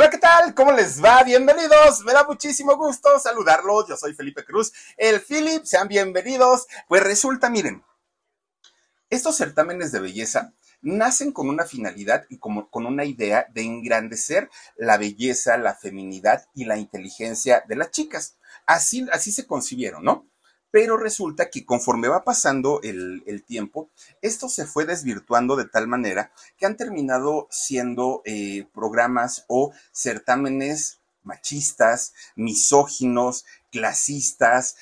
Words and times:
Hola, 0.00 0.08
¿qué 0.08 0.16
tal? 0.16 0.54
¿Cómo 0.54 0.72
les 0.72 1.04
va? 1.04 1.22
Bienvenidos. 1.24 2.02
Me 2.06 2.14
da 2.14 2.24
muchísimo 2.24 2.74
gusto 2.74 3.18
saludarlos. 3.18 3.86
Yo 3.86 3.98
soy 3.98 4.14
Felipe 4.14 4.46
Cruz, 4.46 4.72
el 4.96 5.20
Philip. 5.20 5.62
Sean 5.64 5.88
bienvenidos. 5.88 6.66
Pues 6.88 7.02
resulta, 7.02 7.50
miren, 7.50 7.84
estos 9.10 9.36
certámenes 9.36 9.92
de 9.92 10.00
belleza 10.00 10.54
nacen 10.80 11.32
con 11.32 11.50
una 11.50 11.66
finalidad 11.66 12.24
y 12.30 12.38
como, 12.38 12.70
con 12.70 12.86
una 12.86 13.04
idea 13.04 13.46
de 13.52 13.60
engrandecer 13.60 14.48
la 14.78 14.96
belleza, 14.96 15.58
la 15.58 15.74
feminidad 15.74 16.46
y 16.54 16.64
la 16.64 16.78
inteligencia 16.78 17.62
de 17.68 17.76
las 17.76 17.90
chicas. 17.90 18.38
Así, 18.64 19.06
así 19.12 19.32
se 19.32 19.46
concibieron, 19.46 20.02
¿no? 20.02 20.29
Pero 20.70 20.96
resulta 20.96 21.50
que 21.50 21.64
conforme 21.64 22.08
va 22.08 22.24
pasando 22.24 22.80
el, 22.82 23.44
tiempo, 23.46 23.90
esto 24.22 24.48
se 24.48 24.66
fue 24.66 24.84
desvirtuando 24.84 25.56
de 25.56 25.64
tal 25.64 25.88
manera 25.88 26.32
que 26.56 26.66
han 26.66 26.76
terminado 26.76 27.48
siendo 27.50 28.22
eh, 28.24 28.66
programas 28.72 29.44
o 29.48 29.72
certámenes 29.92 31.00
machistas, 31.22 32.14
misóginos, 32.36 33.44
clasistas, 33.70 34.76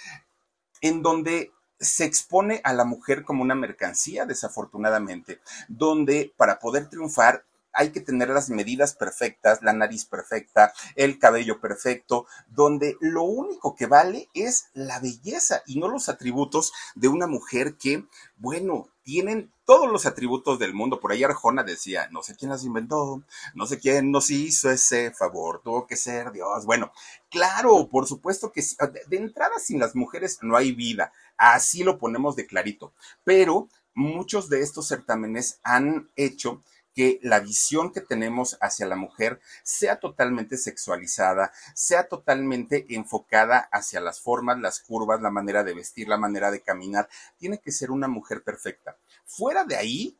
en 0.80 1.02
donde 1.02 1.52
se 1.80 2.04
expone 2.04 2.60
a 2.64 2.72
la 2.72 2.84
mujer 2.84 3.24
como 3.24 3.42
una 3.42 3.54
mercancía, 3.54 4.26
desafortunadamente, 4.26 5.40
donde 5.68 6.32
para 6.36 6.58
poder 6.58 6.88
triunfar 6.88 7.44
hay 7.72 7.90
que 7.90 8.00
tener 8.00 8.28
las 8.30 8.50
medidas 8.50 8.94
perfectas, 8.94 9.62
la 9.62 9.72
nariz 9.72 10.04
perfecta, 10.04 10.72
el 10.96 11.18
cabello 11.18 11.60
perfecto, 11.60 12.26
donde 12.48 12.96
lo 13.00 13.22
único 13.22 13.76
que 13.76 13.86
vale 13.86 14.28
es 14.34 14.68
la 14.74 14.98
belleza 15.00 15.62
y 15.66 15.78
no 15.78 15.88
los 15.88 16.08
atributos 16.08 16.72
de 16.94 17.08
una 17.08 17.26
mujer 17.26 17.76
que, 17.76 18.04
bueno, 18.36 18.88
tienen 19.02 19.50
todos 19.64 19.90
los 19.90 20.04
atributos 20.06 20.58
del 20.58 20.74
mundo. 20.74 21.00
Por 21.00 21.12
ahí 21.12 21.24
Arjona 21.24 21.62
decía, 21.62 22.08
no 22.10 22.22
sé 22.22 22.36
quién 22.36 22.50
las 22.50 22.64
inventó, 22.64 23.22
no 23.54 23.66
sé 23.66 23.78
quién 23.78 24.10
nos 24.10 24.30
hizo 24.30 24.70
ese 24.70 25.12
favor, 25.12 25.62
tuvo 25.62 25.86
que 25.86 25.96
ser 25.96 26.30
Dios. 26.32 26.66
Bueno, 26.66 26.92
claro, 27.30 27.88
por 27.88 28.06
supuesto 28.06 28.52
que 28.52 28.62
de 29.06 29.16
entrada 29.16 29.58
sin 29.58 29.78
las 29.78 29.94
mujeres 29.94 30.38
no 30.42 30.56
hay 30.56 30.72
vida, 30.72 31.12
así 31.36 31.84
lo 31.84 31.98
ponemos 31.98 32.36
de 32.36 32.46
clarito, 32.46 32.92
pero 33.24 33.68
muchos 33.94 34.48
de 34.48 34.60
estos 34.60 34.88
certámenes 34.88 35.58
han 35.62 36.10
hecho 36.14 36.62
que 36.98 37.20
la 37.22 37.38
visión 37.38 37.92
que 37.92 38.00
tenemos 38.00 38.58
hacia 38.60 38.84
la 38.84 38.96
mujer 38.96 39.40
sea 39.62 40.00
totalmente 40.00 40.56
sexualizada, 40.56 41.52
sea 41.72 42.08
totalmente 42.08 42.86
enfocada 42.88 43.68
hacia 43.70 44.00
las 44.00 44.20
formas, 44.20 44.58
las 44.58 44.80
curvas, 44.80 45.22
la 45.22 45.30
manera 45.30 45.62
de 45.62 45.74
vestir, 45.74 46.08
la 46.08 46.16
manera 46.16 46.50
de 46.50 46.60
caminar. 46.60 47.08
Tiene 47.36 47.60
que 47.60 47.70
ser 47.70 47.92
una 47.92 48.08
mujer 48.08 48.42
perfecta. 48.42 48.98
Fuera 49.24 49.62
de 49.62 49.76
ahí, 49.76 50.18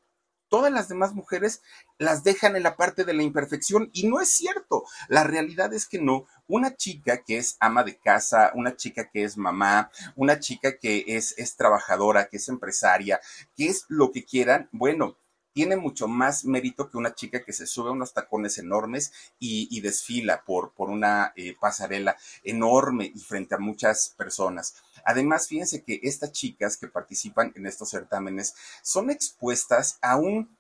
todas 0.49 0.71
las 0.71 0.89
demás 0.89 1.15
mujeres 1.15 1.63
las 1.99 2.23
dejan 2.23 2.55
en 2.55 2.63
la 2.63 2.77
parte 2.77 3.05
de 3.05 3.13
la 3.13 3.25
imperfección 3.25 3.91
y 3.93 4.07
no 4.07 4.21
es 4.21 4.29
cierto. 4.29 4.85
La 5.09 5.25
realidad 5.25 5.75
es 5.75 5.85
que 5.85 6.01
no. 6.01 6.27
Una 6.47 6.77
chica 6.77 7.25
que 7.25 7.39
es 7.39 7.57
ama 7.59 7.83
de 7.83 7.99
casa, 7.99 8.53
una 8.55 8.77
chica 8.77 9.11
que 9.11 9.25
es 9.25 9.37
mamá, 9.37 9.91
una 10.15 10.39
chica 10.39 10.79
que 10.79 11.03
es, 11.09 11.37
es 11.39 11.57
trabajadora, 11.57 12.29
que 12.29 12.37
es 12.37 12.49
empresaria, 12.49 13.21
que 13.57 13.67
es 13.67 13.85
lo 13.89 14.13
que 14.13 14.25
quieran, 14.25 14.69
bueno, 14.71 15.17
tiene 15.59 15.75
mucho 15.75 16.07
más 16.07 16.45
mérito 16.45 16.89
que 16.89 16.99
una 16.99 17.17
chica 17.17 17.43
que 17.43 17.53
se 17.53 17.67
sube 17.67 17.89
a 17.89 17.93
unos 17.93 18.15
tacones 18.15 18.59
enormes 18.59 19.13
y, 19.41 19.81
desfila 19.81 20.45
por, 20.45 20.73
por 20.73 20.89
una 20.89 21.33
eh, 21.35 21.57
pasarela 21.61 22.17
enorme 22.45 23.11
y 23.13 23.19
frente 23.19 23.57
a 23.57 23.59
muchas 23.59 24.11
personas. 24.17 24.77
Además, 25.05 25.49
fíjense 25.49 25.83
que 25.83 25.99
estas 26.05 26.31
chicas 26.31 26.77
que 26.77 26.87
participan 26.87 27.53
en 27.57 27.67
estos 27.67 27.91
certámenes 27.91 28.55
son 28.83 29.11
expuestas 29.11 29.99
a 30.01 30.17
un 30.17 30.57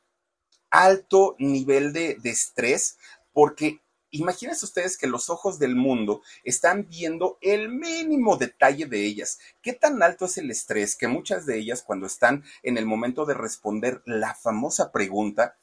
alto 0.69 1.36
nivel 1.38 1.92
de, 1.92 2.16
de 2.16 2.30
estrés 2.30 2.98
porque 3.32 3.80
Imagínense 4.10 4.64
ustedes 4.64 4.96
que 4.96 5.06
los 5.06 5.28
ojos 5.28 5.58
del 5.58 5.76
mundo 5.76 6.22
están 6.42 6.88
viendo 6.88 7.38
el 7.42 7.69
mínimo 7.69 8.36
detalle 8.36 8.86
de 8.86 9.04
ellas. 9.04 9.38
¿Qué 9.60 9.74
tan 9.74 10.02
alto 10.02 10.24
es 10.24 10.38
el 10.38 10.50
estrés 10.50 10.96
que 10.96 11.08
muchas 11.08 11.44
de 11.44 11.58
ellas 11.58 11.82
cuando 11.82 12.06
están 12.06 12.44
en 12.62 12.78
el 12.78 12.86
momento 12.86 13.26
de 13.26 13.34
responder 13.34 14.02
la 14.06 14.34
famosa 14.34 14.92
pregunta, 14.92 15.58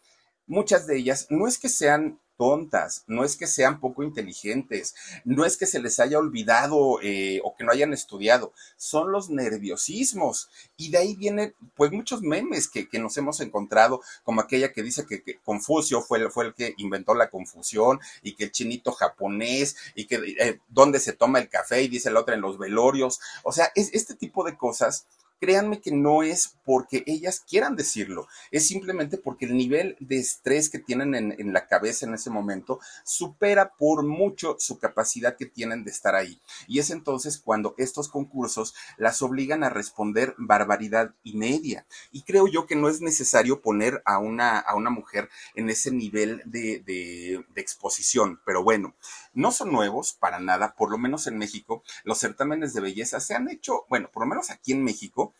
muchas 0.46 0.86
de 0.86 0.98
ellas 0.98 1.28
no 1.30 1.48
es 1.48 1.58
que 1.58 1.70
sean 1.70 2.20
tontas, 2.38 3.04
no 3.08 3.24
es 3.24 3.38
que 3.38 3.48
sean 3.48 3.80
poco 3.80 4.04
inteligentes, 4.04 4.96
no 5.24 5.46
es 5.46 5.58
que 5.58 5.66
se 5.66 5.80
les 5.80 6.00
haya 6.00 6.20
olvidado 6.20 7.00
eh, 7.02 7.42
o 7.44 7.56
que 7.56 7.64
no 7.64 7.72
hayan 7.72 7.94
estudiado, 7.94 8.54
son 8.78 9.12
los 9.12 9.30
nerviosismos. 9.30 10.50
Y 10.78 10.92
de 10.92 10.98
ahí 10.98 11.16
vienen 11.16 11.54
pues 11.76 11.92
muchos 11.92 12.22
memes 12.22 12.68
que, 12.68 12.88
nos 13.00 13.18
hemos 13.18 13.40
encontrado, 13.42 14.02
como 14.24 14.42
aquella 14.42 14.72
que 14.72 14.84
dice 14.84 15.06
que, 15.06 15.40
Confucio 15.44 16.02
fue 16.02 16.20
el, 16.20 16.32
fue 16.32 16.46
el 16.46 16.54
que 16.54 16.74
inventó 16.78 17.14
la 17.14 17.30
confusión 17.30 18.00
y 18.24 18.36
que 18.36 18.46
el 18.46 18.52
chinito 18.52 18.92
japonés 18.92 19.76
y 19.96 20.06
que 20.08 20.16
eh, 20.16 20.60
dónde 20.70 21.00
se 21.00 21.14
toma 21.14 21.40
el 21.40 21.50
café 21.50 21.82
y 21.82 21.88
dice 21.88 22.12
la 22.12 22.22
otra 22.22 22.36
en 22.36 22.42
los 22.42 22.58
velorios. 22.58 23.20
O 23.44 23.52
sea, 23.52 23.72
es, 23.76 23.94
este 23.94 24.16
tipo 24.16 24.44
de 24.44 24.58
cosas 24.58 25.08
créanme 25.40 25.82
que 25.82 25.92
no 25.92 26.24
es 26.24 26.58
porque 26.64 27.04
ellas 27.06 27.40
quieran 27.40 27.76
decirlo, 27.76 28.28
es 28.52 28.68
simplemente 28.68 29.18
porque 29.18 29.46
el 29.46 29.56
nivel 29.56 29.96
de 30.00 30.18
estrés 30.18 30.70
que 30.70 30.80
tienen 30.80 31.16
en, 31.16 31.54
la 31.54 31.68
cabeza 31.68 32.06
en 32.06 32.14
ese 32.14 32.30
momento 32.30 32.80
supera 33.04 33.74
por 33.78 34.04
mucho 34.04 34.56
su 34.60 34.80
capacidad 34.80 35.38
que 35.38 35.46
tienen 35.46 35.84
de 35.84 35.92
estar 35.92 36.16
ahí. 36.16 36.42
Y 36.68 36.80
es 36.80 36.90
entonces 36.90 37.38
cuando 37.38 37.76
estos 37.78 38.10
concursos 38.10 38.74
las 38.98 39.22
obligan 39.22 39.64
a 39.64 39.70
responder 39.70 40.34
barbaridad 40.38 41.14
y 41.24 41.38
media. 41.38 41.86
Y 42.12 42.24
creo 42.24 42.48
yo 42.48 42.66
que 42.66 42.76
no 42.76 42.90
es 42.90 43.02
necesario 43.02 43.62
poner 43.62 44.02
a 44.06 44.18
una, 44.18 44.60
a 44.60 44.76
una 44.76 44.90
mujer 44.90 45.30
en 45.54 45.70
ese 45.70 45.92
nivel 45.92 46.42
de, 46.46 46.80
de 46.80 47.62
exposición, 47.62 48.40
pero 48.46 48.64
bueno, 48.64 48.96
no 49.36 49.52
son 49.52 49.72
nuevos 49.72 50.14
para 50.14 50.40
nada, 50.40 50.74
por 50.76 50.90
lo 50.90 50.98
menos 50.98 51.28
en 51.28 51.38
México, 51.38 51.84
los 52.04 52.18
certámenes 52.18 52.74
de 52.74 52.82
belleza 52.82 53.20
se 53.20 53.36
han 53.36 53.50
hecho, 53.50 53.86
bueno, 53.90 54.10
por 54.12 54.24
lo 54.24 54.30
menos 54.30 54.50
aquí 54.50 54.72
en 54.72 54.84
México, 54.84 55.34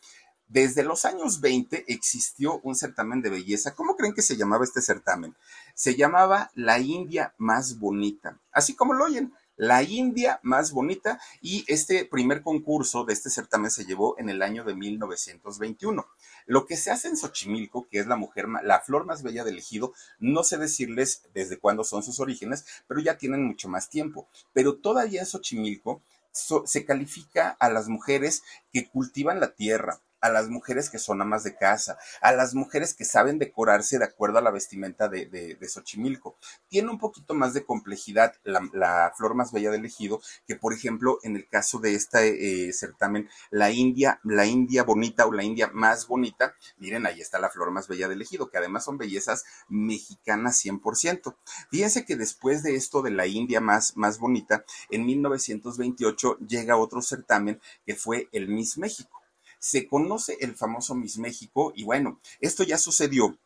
desde 0.48 0.84
los 0.84 1.04
años 1.04 1.40
20 1.40 1.86
existió 1.88 2.60
un 2.60 2.76
certamen 2.76 3.20
de 3.20 3.30
belleza. 3.30 3.74
¿Cómo 3.74 3.96
creen 3.96 4.14
que 4.14 4.22
se 4.22 4.36
llamaba 4.36 4.64
este 4.64 4.80
certamen? 4.80 5.34
Se 5.74 5.96
llamaba 5.96 6.52
La 6.54 6.78
India 6.78 7.34
más 7.36 7.80
bonita. 7.80 8.38
Así 8.52 8.76
como 8.76 8.94
lo 8.94 9.06
oyen, 9.06 9.34
la 9.56 9.82
India 9.82 10.38
más 10.42 10.72
bonita 10.72 11.20
y 11.40 11.64
este 11.66 12.04
primer 12.04 12.42
concurso 12.42 13.04
de 13.04 13.12
este 13.12 13.30
certamen 13.30 13.70
se 13.70 13.84
llevó 13.84 14.18
en 14.18 14.28
el 14.28 14.42
año 14.42 14.64
de 14.64 14.74
1921. 14.74 16.06
Lo 16.46 16.66
que 16.66 16.76
se 16.76 16.90
hace 16.90 17.08
en 17.08 17.16
Xochimilco, 17.16 17.88
que 17.88 17.98
es 17.98 18.06
la 18.06 18.16
mujer, 18.16 18.46
la 18.62 18.80
flor 18.80 19.06
más 19.06 19.22
bella 19.22 19.44
del 19.44 19.58
ejido, 19.58 19.92
no 20.18 20.44
sé 20.44 20.58
decirles 20.58 21.22
desde 21.34 21.58
cuándo 21.58 21.84
son 21.84 22.02
sus 22.02 22.20
orígenes, 22.20 22.64
pero 22.86 23.00
ya 23.00 23.18
tienen 23.18 23.44
mucho 23.44 23.68
más 23.68 23.88
tiempo. 23.88 24.28
Pero 24.52 24.76
todavía 24.76 25.20
en 25.20 25.26
Xochimilco 25.26 26.02
se 26.32 26.84
califica 26.84 27.56
a 27.58 27.70
las 27.70 27.88
mujeres 27.88 28.42
que 28.72 28.88
cultivan 28.88 29.40
la 29.40 29.54
tierra, 29.54 30.00
a 30.20 30.30
las 30.30 30.48
mujeres 30.48 30.90
que 30.90 30.98
son 30.98 31.20
amas 31.20 31.44
de 31.44 31.56
casa, 31.56 31.98
a 32.20 32.32
las 32.32 32.54
mujeres 32.54 32.94
que 32.94 33.04
saben 33.04 33.38
decorarse 33.38 33.98
de 33.98 34.04
acuerdo 34.04 34.38
a 34.38 34.42
la 34.42 34.50
vestimenta 34.50 35.08
de, 35.08 35.26
de, 35.26 35.68
Xochimilco. 35.68 36.36
Tiene 36.68 36.90
un 36.90 36.98
poquito 36.98 37.34
más 37.34 37.54
de 37.54 37.64
complejidad 37.64 38.34
la, 38.44 39.12
flor 39.16 39.34
más 39.34 39.52
bella 39.52 39.70
del 39.70 39.84
ejido 39.84 40.20
que, 40.46 40.56
por 40.56 40.72
ejemplo, 40.72 41.18
en 41.22 41.36
el 41.36 41.48
caso 41.48 41.78
de 41.78 41.94
este 41.94 42.68
eh, 42.68 42.72
certamen, 42.72 43.28
la 43.50 43.70
India, 43.70 44.20
la 44.24 44.46
India 44.46 44.84
bonita 44.84 45.26
o 45.26 45.32
la 45.32 45.44
India 45.44 45.70
más 45.72 46.06
bonita, 46.06 46.54
miren, 46.78 47.06
ahí 47.06 47.20
está 47.20 47.38
la 47.38 47.50
flor 47.50 47.70
más 47.70 47.88
bella 47.88 48.08
del 48.08 48.22
ejido, 48.22 48.50
que 48.50 48.58
además 48.58 48.84
son 48.84 48.98
bellezas 48.98 49.44
mexicanas 49.68 50.64
100%. 50.64 51.36
Fíjense 51.70 52.04
que 52.04 52.16
después 52.16 52.62
de 52.62 52.76
esto 52.76 53.02
de 53.02 53.10
la 53.10 53.26
India 53.26 53.60
más, 53.60 53.96
más 53.96 54.18
bonita, 54.18 54.64
en 54.90 55.06
1928 55.06 56.38
llega 56.38 56.76
otro 56.76 57.02
certamen 57.02 57.60
que 57.84 57.94
fue 57.94 58.28
el 58.32 58.48
Miss 58.48 58.78
México 58.78 59.25
se 59.66 59.88
conoce 59.88 60.36
el 60.40 60.54
famoso 60.54 60.94
Miss 60.94 61.18
México 61.18 61.72
y 61.74 61.82
bueno, 61.82 62.20
esto 62.38 62.62
ya 62.62 62.78
sucedió 62.78 63.36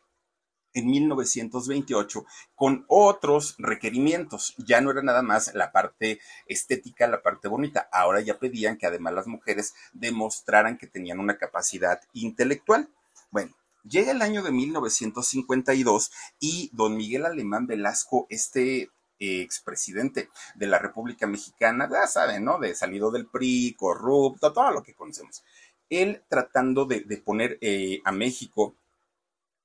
en 0.71 0.85
1928 0.85 2.25
con 2.53 2.85
otros 2.87 3.55
requerimientos. 3.57 4.53
Ya 4.59 4.81
no 4.81 4.91
era 4.91 5.01
nada 5.01 5.23
más 5.23 5.51
la 5.55 5.71
parte 5.71 6.19
estética, 6.45 7.07
la 7.07 7.23
parte 7.23 7.47
bonita. 7.47 7.89
Ahora 7.91 8.21
ya 8.21 8.37
pedían 8.37 8.77
que 8.77 8.85
además 8.85 9.15
las 9.15 9.25
mujeres 9.25 9.73
demostraran 9.93 10.77
que 10.77 10.85
tenían 10.85 11.19
una 11.19 11.39
capacidad 11.39 11.99
intelectual. 12.13 12.87
Bueno, 13.31 13.55
llega 13.83 14.11
el 14.11 14.21
año 14.21 14.43
de 14.43 14.51
1952 14.51 16.11
y 16.39 16.69
don 16.71 16.97
Miguel 16.97 17.25
Alemán 17.25 17.65
Velasco, 17.65 18.27
este 18.29 18.91
eh, 19.17 19.41
expresidente 19.41 20.29
de 20.53 20.67
la 20.67 20.77
República 20.77 21.25
Mexicana, 21.25 21.89
ya 21.91 22.05
saben, 22.05 22.45
¿no? 22.45 22.59
De 22.59 22.75
salido 22.75 23.09
del 23.09 23.25
PRI, 23.25 23.75
corrupto, 23.75 24.53
todo 24.53 24.71
lo 24.71 24.83
que 24.83 24.93
conocemos 24.93 25.43
él 25.91 26.23
tratando 26.27 26.85
de, 26.85 27.01
poner 27.23 27.59
eh, 27.61 28.01
a 28.03 28.11
México 28.11 28.75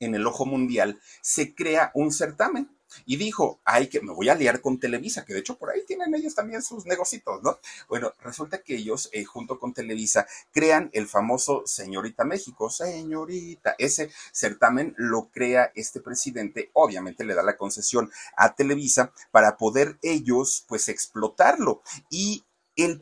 en 0.00 0.14
el 0.14 0.26
ojo 0.26 0.44
mundial, 0.44 1.00
se 1.22 1.54
crea 1.54 1.90
un 1.94 2.12
certamen. 2.12 2.70
Y 3.04 3.16
dijo, 3.16 3.60
ay, 3.64 3.88
que 3.88 4.00
me 4.00 4.12
voy 4.12 4.28
a 4.28 4.36
liar 4.36 4.60
con 4.60 4.78
Televisa, 4.78 5.24
que 5.24 5.34
de 5.34 5.40
hecho 5.40 5.58
por 5.58 5.70
ahí 5.70 5.84
tienen 5.84 6.14
ellos 6.14 6.36
también 6.36 6.62
sus 6.62 6.86
negocitos, 6.86 7.42
¿no? 7.42 7.58
Bueno, 7.88 8.12
resulta 8.20 8.62
que 8.62 8.76
ellos, 8.76 9.10
eh, 9.12 9.24
junto 9.24 9.58
con 9.58 9.74
Televisa, 9.74 10.26
crean 10.52 10.88
el 10.92 11.08
famoso 11.08 11.64
Señorita 11.66 12.24
México, 12.24 12.70
Señorita. 12.70 13.74
Ese 13.78 14.12
certamen 14.32 14.94
lo 14.96 15.30
crea 15.30 15.72
este 15.74 16.00
presidente, 16.00 16.70
obviamente 16.74 17.24
le 17.24 17.34
da 17.34 17.42
la 17.42 17.56
concesión 17.56 18.10
a 18.36 18.54
Televisa 18.54 19.12
para 19.32 19.56
poder 19.56 19.98
ellos, 20.00 20.64
pues, 20.68 20.88
explotarlo. 20.88 21.82
Y 22.08 22.44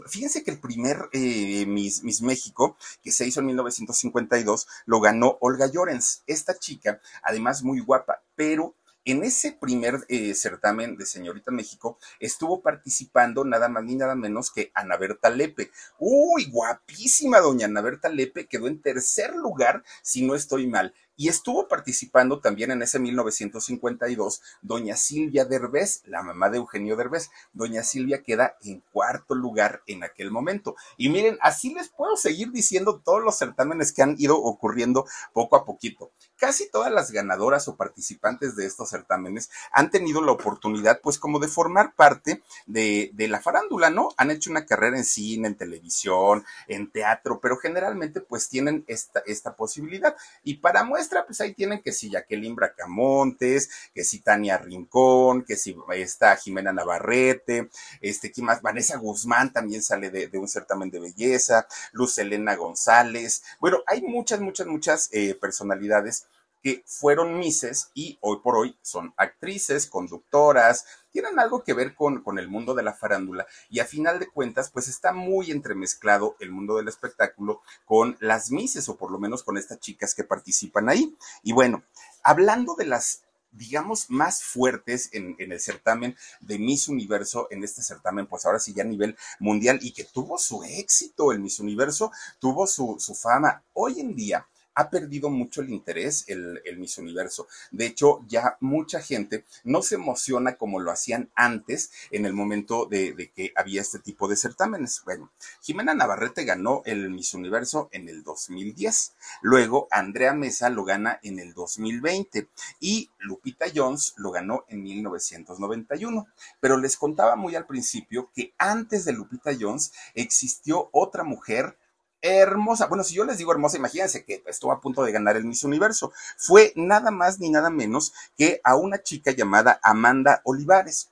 fíjense 0.06 0.42
que 0.42 0.50
el 0.50 0.60
primer 0.60 1.08
eh, 1.12 1.66
Miss, 1.66 2.22
México, 2.22 2.76
que 3.02 3.12
se 3.12 3.26
hizo 3.26 3.40
en 3.40 3.46
1952, 3.46 4.66
lo 4.86 5.00
ganó 5.00 5.38
Olga 5.40 5.66
Llorens. 5.66 6.22
Esta 6.26 6.58
chica, 6.58 7.00
además 7.22 7.62
muy 7.62 7.80
guapa, 7.80 8.22
pero 8.36 8.74
en 9.06 9.22
ese 9.22 9.52
primer 9.52 10.06
eh, 10.08 10.34
certamen 10.34 10.96
de 10.96 11.04
Señorita 11.04 11.50
México 11.50 11.98
estuvo 12.20 12.62
participando 12.62 13.44
nada 13.44 13.68
más 13.68 13.84
ni 13.84 13.96
nada 13.96 14.14
menos 14.14 14.50
que 14.50 14.70
Ana 14.74 14.96
Berta 14.96 15.28
Lepe. 15.28 15.70
Uy, 15.98 16.46
guapísima 16.50 17.40
doña 17.40 17.66
Ana 17.66 17.82
Berta 17.82 18.08
Lepe, 18.08 18.46
quedó 18.46 18.66
en 18.66 18.80
tercer 18.80 19.34
lugar, 19.34 19.84
si 20.02 20.24
no 20.24 20.34
estoy 20.34 20.66
mal. 20.66 20.94
Y 21.16 21.28
estuvo 21.28 21.68
participando 21.68 22.40
también 22.40 22.70
en 22.72 22.82
ese 22.82 22.98
1952 22.98 24.42
doña 24.62 24.96
Silvia 24.96 25.44
Derbez, 25.44 26.02
la 26.06 26.22
mamá 26.22 26.50
de 26.50 26.58
Eugenio 26.58 26.96
Derbez. 26.96 27.30
Doña 27.52 27.84
Silvia 27.84 28.22
queda 28.22 28.56
en 28.62 28.82
cuarto 28.92 29.34
lugar 29.34 29.82
en 29.86 30.02
aquel 30.02 30.30
momento. 30.30 30.74
Y 30.96 31.08
miren, 31.08 31.38
así 31.40 31.72
les 31.72 31.88
puedo 31.88 32.16
seguir 32.16 32.50
diciendo 32.50 33.00
todos 33.04 33.22
los 33.22 33.38
certámenes 33.38 33.92
que 33.92 34.02
han 34.02 34.16
ido 34.18 34.36
ocurriendo 34.36 35.06
poco 35.32 35.56
a 35.56 35.64
poquito. 35.64 36.10
Casi 36.36 36.68
todas 36.68 36.92
las 36.92 37.12
ganadoras 37.12 37.68
o 37.68 37.76
participantes 37.76 38.56
de 38.56 38.66
estos 38.66 38.90
certámenes 38.90 39.50
han 39.72 39.90
tenido 39.90 40.20
la 40.20 40.32
oportunidad, 40.32 41.00
pues, 41.00 41.18
como 41.18 41.38
de 41.38 41.48
formar 41.48 41.94
parte 41.94 42.42
de, 42.66 43.10
de 43.14 43.28
la 43.28 43.40
farándula, 43.40 43.90
¿no? 43.90 44.08
Han 44.16 44.30
hecho 44.30 44.50
una 44.50 44.66
carrera 44.66 44.96
en 44.96 45.04
cine, 45.04 45.48
en 45.48 45.56
televisión, 45.56 46.44
en 46.66 46.90
teatro, 46.90 47.38
pero 47.40 47.56
generalmente, 47.56 48.20
pues, 48.20 48.48
tienen 48.48 48.84
esta, 48.88 49.22
esta 49.26 49.54
posibilidad. 49.54 50.16
Y 50.42 50.54
para 50.54 50.82
muestra 50.82 51.03
pues 51.26 51.40
ahí 51.40 51.54
tienen 51.54 51.82
que 51.82 51.92
si 51.92 52.10
Jacqueline 52.10 52.54
Bracamontes, 52.54 53.70
que 53.94 54.04
si 54.04 54.20
Tania 54.20 54.58
Rincón, 54.58 55.44
que 55.44 55.56
si 55.56 55.76
está 55.94 56.36
Jimena 56.36 56.72
Navarrete, 56.72 57.68
este, 58.00 58.30
¿quién 58.30 58.46
más? 58.46 58.62
Vanessa 58.62 58.96
Guzmán 58.98 59.52
también 59.52 59.82
sale 59.82 60.10
de, 60.10 60.38
un 60.38 60.48
certamen 60.48 60.90
de 60.90 61.00
belleza, 61.00 61.66
Luz 61.92 62.18
Elena 62.18 62.56
González. 62.56 63.42
Bueno, 63.60 63.78
hay 63.86 64.02
muchas, 64.02 64.40
muchas, 64.40 64.66
muchas 64.66 65.08
eh, 65.12 65.34
personalidades 65.34 66.26
que 66.64 66.82
fueron 66.86 67.38
mises 67.38 67.90
y 67.92 68.16
hoy 68.22 68.38
por 68.42 68.56
hoy 68.56 68.74
son 68.80 69.12
actrices, 69.18 69.86
conductoras, 69.86 70.86
tienen 71.10 71.38
algo 71.38 71.62
que 71.62 71.74
ver 71.74 71.94
con, 71.94 72.22
con, 72.22 72.38
el 72.38 72.48
mundo 72.48 72.72
de 72.74 72.82
la 72.82 72.94
farándula 72.94 73.46
y 73.68 73.80
a 73.80 73.84
final 73.84 74.18
de 74.18 74.28
cuentas 74.28 74.70
pues 74.70 74.88
está 74.88 75.12
muy 75.12 75.50
entremezclado 75.50 76.36
el 76.40 76.50
mundo 76.50 76.78
del 76.78 76.88
espectáculo 76.88 77.60
con 77.84 78.16
las 78.18 78.50
mises 78.50 78.88
o 78.88 78.96
por 78.96 79.10
lo 79.10 79.18
menos 79.18 79.42
con 79.42 79.58
estas 79.58 79.78
chicas 79.78 80.14
que 80.14 80.24
participan 80.24 80.88
ahí. 80.88 81.14
Y 81.42 81.52
bueno, 81.52 81.84
hablando 82.22 82.74
de 82.76 82.86
las 82.86 83.20
digamos, 83.52 84.10
más 84.10 84.42
fuertes 84.42 85.10
en, 85.12 85.36
en, 85.38 85.52
el 85.52 85.60
certamen 85.60 86.16
de 86.40 86.58
Miss 86.58 86.88
Universo, 86.88 87.46
en 87.52 87.62
este 87.62 87.82
certamen, 87.82 88.26
pues 88.26 88.44
ahora 88.46 88.58
sí 88.58 88.74
ya 88.74 88.82
a 88.82 88.86
nivel 88.86 89.16
mundial, 89.38 89.78
y 89.80 89.92
que 89.92 90.02
tuvo 90.02 90.38
su 90.38 90.64
éxito, 90.64 91.30
el 91.30 91.38
Miss 91.38 91.60
Universo 91.60 92.10
tuvo 92.40 92.66
su, 92.66 92.96
su 92.98 93.14
fama. 93.14 93.62
Hoy 93.72 94.00
en 94.00 94.16
día, 94.16 94.48
ha 94.74 94.90
perdido 94.90 95.30
mucho 95.30 95.60
el 95.60 95.70
interés 95.70 96.24
el, 96.28 96.60
Miss 96.78 96.98
Universo. 96.98 97.46
De 97.70 97.86
hecho, 97.86 98.24
ya 98.26 98.56
mucha 98.60 99.00
gente 99.00 99.44
no 99.62 99.82
se 99.82 99.94
emociona 99.94 100.56
como 100.56 100.80
lo 100.80 100.90
hacían 100.90 101.30
antes 101.34 101.90
en 102.10 102.26
el 102.26 102.32
momento 102.32 102.86
de, 102.86 103.30
que 103.34 103.52
había 103.54 103.80
este 103.80 103.98
tipo 103.98 104.28
de 104.28 104.36
certámenes. 104.36 105.02
Bueno, 105.04 105.30
Jimena 105.62 105.94
Navarrete 105.94 106.44
ganó 106.44 106.82
el 106.84 107.10
Miss 107.10 107.34
Universo 107.34 107.88
en 107.92 108.08
el 108.08 108.22
2010. 108.22 109.14
Luego, 109.42 109.86
Andrea 109.90 110.34
Mesa 110.34 110.68
lo 110.70 110.84
gana 110.84 111.20
en 111.22 111.38
el 111.38 111.54
2020 111.54 112.48
y 112.80 113.10
Lupita 113.18 113.66
Jones 113.74 114.14
lo 114.16 114.30
ganó 114.30 114.64
en 114.68 114.82
1991. 114.82 116.26
Pero 116.60 116.76
les 116.76 116.96
contaba 116.96 117.36
muy 117.36 117.54
al 117.54 117.66
principio 117.66 118.30
que 118.34 118.52
antes 118.58 119.04
de 119.04 119.12
Lupita 119.12 119.52
Jones 119.58 119.92
existió 120.14 120.88
otra 120.92 121.24
mujer 121.24 121.76
hermosa. 122.24 122.86
Bueno, 122.86 123.04
si 123.04 123.14
yo 123.14 123.24
les 123.24 123.36
digo 123.36 123.52
hermosa, 123.52 123.76
imagínense 123.76 124.24
que 124.24 124.42
estuvo 124.46 124.72
a 124.72 124.80
punto 124.80 125.04
de 125.04 125.12
ganar 125.12 125.36
el 125.36 125.44
Miss 125.44 125.62
Universo. 125.62 126.12
Fue 126.38 126.72
nada 126.74 127.10
más 127.10 127.38
ni 127.38 127.50
nada 127.50 127.68
menos 127.68 128.14
que 128.36 128.60
a 128.64 128.76
una 128.76 129.02
chica 129.02 129.30
llamada 129.30 129.78
Amanda 129.82 130.40
Olivares. 130.44 131.10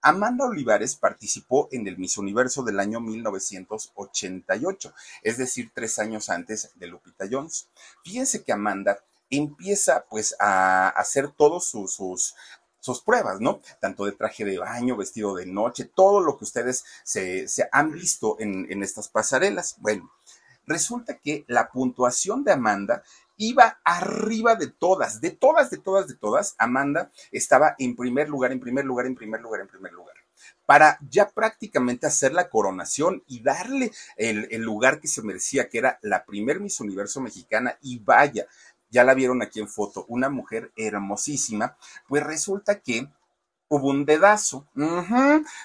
Amanda 0.00 0.46
Olivares 0.46 0.94
participó 0.96 1.68
en 1.72 1.86
el 1.88 1.98
Miss 1.98 2.16
Universo 2.16 2.62
del 2.62 2.80
año 2.80 3.00
1988, 3.00 4.94
es 5.22 5.36
decir, 5.36 5.70
tres 5.74 5.98
años 5.98 6.28
antes 6.28 6.70
de 6.76 6.86
Lupita 6.86 7.24
Jones. 7.30 7.68
Fíjense 8.04 8.42
que 8.42 8.52
Amanda 8.52 8.98
empieza 9.30 10.04
pues 10.10 10.36
a 10.38 10.88
hacer 10.90 11.30
todos 11.30 11.66
sus, 11.66 11.94
sus, 12.80 13.00
pruebas, 13.00 13.40
¿no? 13.40 13.60
Tanto 13.80 14.04
de 14.04 14.12
traje 14.12 14.44
de 14.44 14.58
baño, 14.58 14.96
vestido 14.96 15.34
de 15.34 15.46
noche, 15.46 15.84
todo 15.84 16.20
lo 16.20 16.36
que 16.36 16.44
ustedes 16.44 16.84
se, 17.04 17.46
han 17.70 17.92
visto 17.92 18.36
en, 18.40 18.66
en 18.70 18.82
estas 18.82 19.08
pasarelas. 19.08 19.76
Bueno, 19.78 20.10
Resulta 20.66 21.18
que 21.18 21.44
la 21.48 21.70
puntuación 21.70 22.44
de 22.44 22.52
Amanda 22.52 23.02
iba 23.36 23.80
arriba 23.84 24.54
de 24.54 24.68
todas, 24.68 25.20
de 25.20 25.30
todas, 25.30 25.70
de 25.70 25.78
todas, 25.78 26.08
de 26.08 26.14
todas. 26.14 26.54
Amanda 26.58 27.10
estaba 27.30 27.74
en 27.78 27.96
primer 27.96 28.28
lugar, 28.28 28.52
en 28.52 28.60
primer 28.60 28.84
lugar, 28.84 29.06
en 29.06 29.14
primer 29.14 29.40
lugar, 29.40 29.60
en 29.62 29.68
primer 29.68 29.92
lugar 29.92 30.16
para 30.66 30.98
ya 31.10 31.28
prácticamente 31.28 32.06
hacer 32.06 32.32
la 32.32 32.48
coronación 32.48 33.22
y 33.26 33.42
darle 33.42 33.92
el, 34.16 34.62
lugar 34.62 35.00
que 35.00 35.08
se 35.08 35.22
merecía, 35.22 35.68
que 35.68 35.78
era 35.78 35.98
la 36.02 36.24
primer 36.24 36.60
Miss 36.60 36.80
Universo 36.80 37.20
mexicana. 37.20 37.76
Y 37.82 37.98
vaya, 37.98 38.46
ya 38.90 39.04
la 39.04 39.14
vieron 39.14 39.42
aquí 39.42 39.60
en 39.60 39.68
foto, 39.68 40.04
una 40.08 40.28
mujer 40.28 40.72
hermosísima. 40.76 41.76
Pues 42.08 42.22
resulta 42.22 42.80
que 42.80 43.08
hubo 43.74 43.88
un 43.88 44.04
dedazo, 44.04 44.66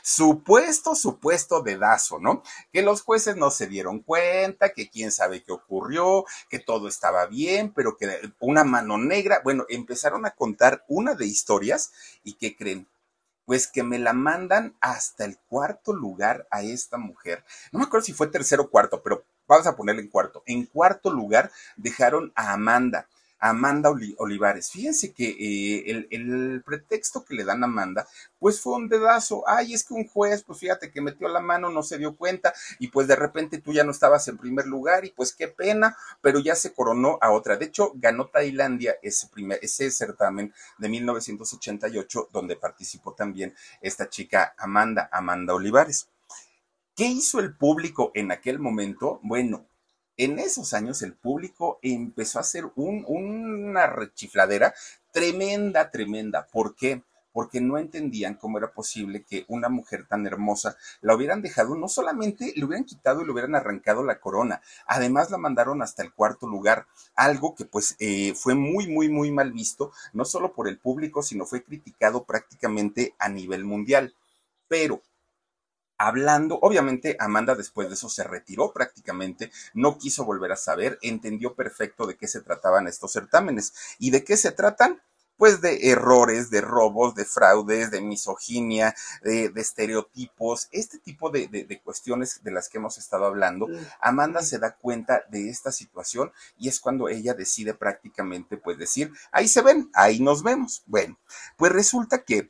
supuesto, 0.01 0.95
supuesto 0.95 1.61
dedazo, 1.61 2.19
¿no? 2.19 2.41
Que 2.71 2.81
los 2.81 3.01
jueces 3.01 3.35
no 3.35 3.51
se 3.51 3.67
dieron 3.67 3.99
cuenta, 3.99 4.69
que 4.69 4.89
quién 4.89 5.11
sabe 5.11 5.43
qué 5.43 5.51
ocurrió, 5.51 6.23
que 6.49 6.59
todo 6.59 6.87
estaba 6.87 7.25
bien, 7.25 7.73
pero 7.73 7.97
que 7.97 8.31
una 8.39 8.63
mano 8.63 8.97
negra, 8.97 9.41
bueno, 9.43 9.65
empezaron 9.67 10.25
a 10.25 10.31
contar 10.31 10.85
una 10.87 11.15
de 11.15 11.25
historias 11.25 11.91
y 12.23 12.35
¿qué 12.35 12.55
creen? 12.55 12.87
Pues 13.43 13.67
que 13.67 13.83
me 13.83 13.99
la 13.99 14.13
mandan 14.13 14.77
hasta 14.79 15.25
el 15.25 15.37
cuarto 15.49 15.91
lugar 15.91 16.47
a 16.49 16.61
esta 16.61 16.97
mujer. 16.97 17.43
No 17.73 17.79
me 17.79 17.85
acuerdo 17.85 18.05
si 18.05 18.13
fue 18.13 18.27
tercero 18.27 18.63
o 18.63 18.69
cuarto, 18.69 19.03
pero 19.03 19.25
vamos 19.49 19.67
a 19.67 19.75
ponerle 19.75 20.01
en 20.01 20.07
cuarto. 20.07 20.43
En 20.45 20.65
cuarto 20.65 21.11
lugar 21.11 21.51
dejaron 21.75 22.31
a 22.35 22.53
Amanda 22.53 23.09
Amanda 23.39 23.91
Olivares. 24.17 24.71
Fíjense 24.71 25.13
que 25.13 25.29
eh, 25.29 26.07
el, 26.11 26.63
pretexto 26.65 27.23
que 27.23 27.35
le 27.35 27.43
dan 27.43 27.63
a 27.63 27.67
Amanda, 27.67 28.07
pues 28.39 28.61
fue 28.61 28.75
un 28.75 28.89
dedazo. 28.89 29.43
Ay, 29.47 29.73
es 29.73 29.83
que 29.83 29.93
un 29.93 30.07
juez, 30.07 30.43
pues 30.43 30.59
fíjate 30.59 30.91
que 30.91 31.01
metió 31.01 31.27
la 31.27 31.39
mano, 31.39 31.69
no 31.69 31.83
se 31.83 31.97
dio 31.97 32.15
cuenta 32.15 32.53
y 32.79 32.87
pues 32.89 33.07
de 33.07 33.15
repente 33.15 33.59
tú 33.59 33.73
ya 33.73 33.83
no 33.83 33.91
estabas 33.91 34.27
en 34.27 34.37
primer 34.37 34.65
lugar 34.65 35.05
y 35.05 35.11
pues 35.11 35.33
qué 35.33 35.47
pena, 35.47 35.95
pero 36.21 36.39
ya 36.39 36.55
se 36.55 36.73
coronó 36.73 37.17
a 37.21 37.31
otra. 37.31 37.57
De 37.57 37.65
hecho, 37.65 37.91
ganó 37.95 38.27
Tailandia 38.27 38.97
ese, 39.01 39.27
primer, 39.27 39.59
ese 39.61 39.91
certamen 39.91 40.53
de 40.77 40.89
1988 40.89 42.29
donde 42.31 42.55
participó 42.55 43.13
también 43.13 43.53
esta 43.81 44.09
chica 44.09 44.55
Amanda, 44.57 45.09
Amanda 45.11 45.53
Olivares. 45.53 46.09
¿Qué 46.95 47.05
hizo 47.05 47.39
el 47.39 47.55
público 47.55 48.11
en 48.15 48.31
aquel 48.31 48.57
momento? 48.57 49.19
Bueno, 49.21 49.67
en 50.17 50.39
esos 50.39 50.73
años 50.73 51.01
el 51.03 51.13
público 51.13 51.79
empezó 51.81 52.39
a 52.39 52.41
hacer 52.41 52.65
una 52.75 53.87
rechifladera 53.87 54.73
tremenda, 55.11 55.91
tremenda. 55.91 56.47
¿Por 56.47 56.75
qué? 56.75 57.03
Porque 57.31 57.61
no 57.61 57.77
entendían 57.77 58.33
cómo 58.33 58.57
era 58.57 58.71
posible 58.71 59.23
que 59.23 59.45
una 59.47 59.69
mujer 59.69 60.07
tan 60.07 60.25
hermosa 60.25 60.75
la 61.01 61.15
hubieran 61.15 61.43
dejado, 61.43 61.75
no 61.75 61.87
solamente 61.87 62.51
le 62.55 62.65
hubieran 62.65 62.83
quitado 62.83 63.21
y 63.21 63.25
le 63.25 63.31
hubieran 63.31 63.53
arrancado 63.53 64.03
la 64.03 64.19
corona, 64.19 64.61
además 64.87 65.29
la 65.29 65.37
mandaron 65.37 65.83
hasta 65.83 66.01
el 66.01 66.11
cuarto 66.13 66.47
lugar, 66.47 66.87
algo 67.15 67.53
que 67.53 67.65
pues 67.65 67.95
eh, 67.99 68.33
fue 68.35 68.55
muy, 68.55 68.87
muy, 68.87 69.07
muy 69.09 69.31
mal 69.31 69.51
visto, 69.51 69.91
no 70.13 70.25
solo 70.25 70.53
por 70.53 70.67
el 70.67 70.79
público, 70.79 71.21
sino 71.21 71.45
fue 71.45 71.63
criticado 71.63 72.23
prácticamente 72.23 73.13
a 73.19 73.29
nivel 73.29 73.65
mundial. 73.65 74.15
Pero 74.67 75.01
hablando, 75.97 76.59
obviamente 76.61 77.15
Amanda 77.19 77.55
después 77.55 77.87
de 77.87 77.95
eso 77.95 78.09
se 78.09 78.23
retiró 78.23 78.71
prácticamente, 78.71 79.51
no 79.73 79.97
quiso 79.97 80.25
volver 80.25 80.51
a 80.51 80.57
saber, 80.57 80.99
entendió 81.01 81.55
perfecto 81.55 82.05
de 82.05 82.15
qué 82.15 82.27
se 82.27 82.41
trataban 82.41 82.87
estos 82.87 83.11
certámenes. 83.11 83.73
¿Y 83.99 84.11
de 84.11 84.23
qué 84.23 84.37
se 84.37 84.51
tratan? 84.51 85.01
Pues 85.37 85.61
de 85.61 85.91
errores, 85.91 86.49
de 86.49 86.61
robos, 86.61 87.13
de 87.13 87.23
fraudes, 87.23 87.91
de 87.91 88.01
misoginia, 88.01 88.95
de, 89.21 89.51
estereotipos, 89.55 90.67
este 90.71 90.97
tipo 90.97 91.29
de, 91.29 91.47
de, 91.47 91.79
cuestiones 91.81 92.43
de 92.43 92.49
las 92.49 92.69
que 92.69 92.79
hemos 92.79 92.97
estado 92.97 93.25
hablando. 93.25 93.67
Amanda 94.01 94.41
se 94.41 94.57
da 94.57 94.75
cuenta 94.75 95.25
de 95.29 95.49
esta 95.49 95.71
situación 95.71 96.31
y 96.57 96.69
es 96.69 96.79
cuando 96.79 97.07
ella 97.07 97.35
decide 97.35 97.75
prácticamente 97.75 98.57
pues 98.57 98.79
decir, 98.79 99.11
ahí 99.31 99.47
se 99.47 99.61
ven, 99.61 99.91
ahí 99.93 100.19
nos 100.19 100.41
vemos. 100.41 100.81
Bueno, 100.87 101.19
pues 101.55 101.71
resulta 101.71 102.23
que 102.23 102.49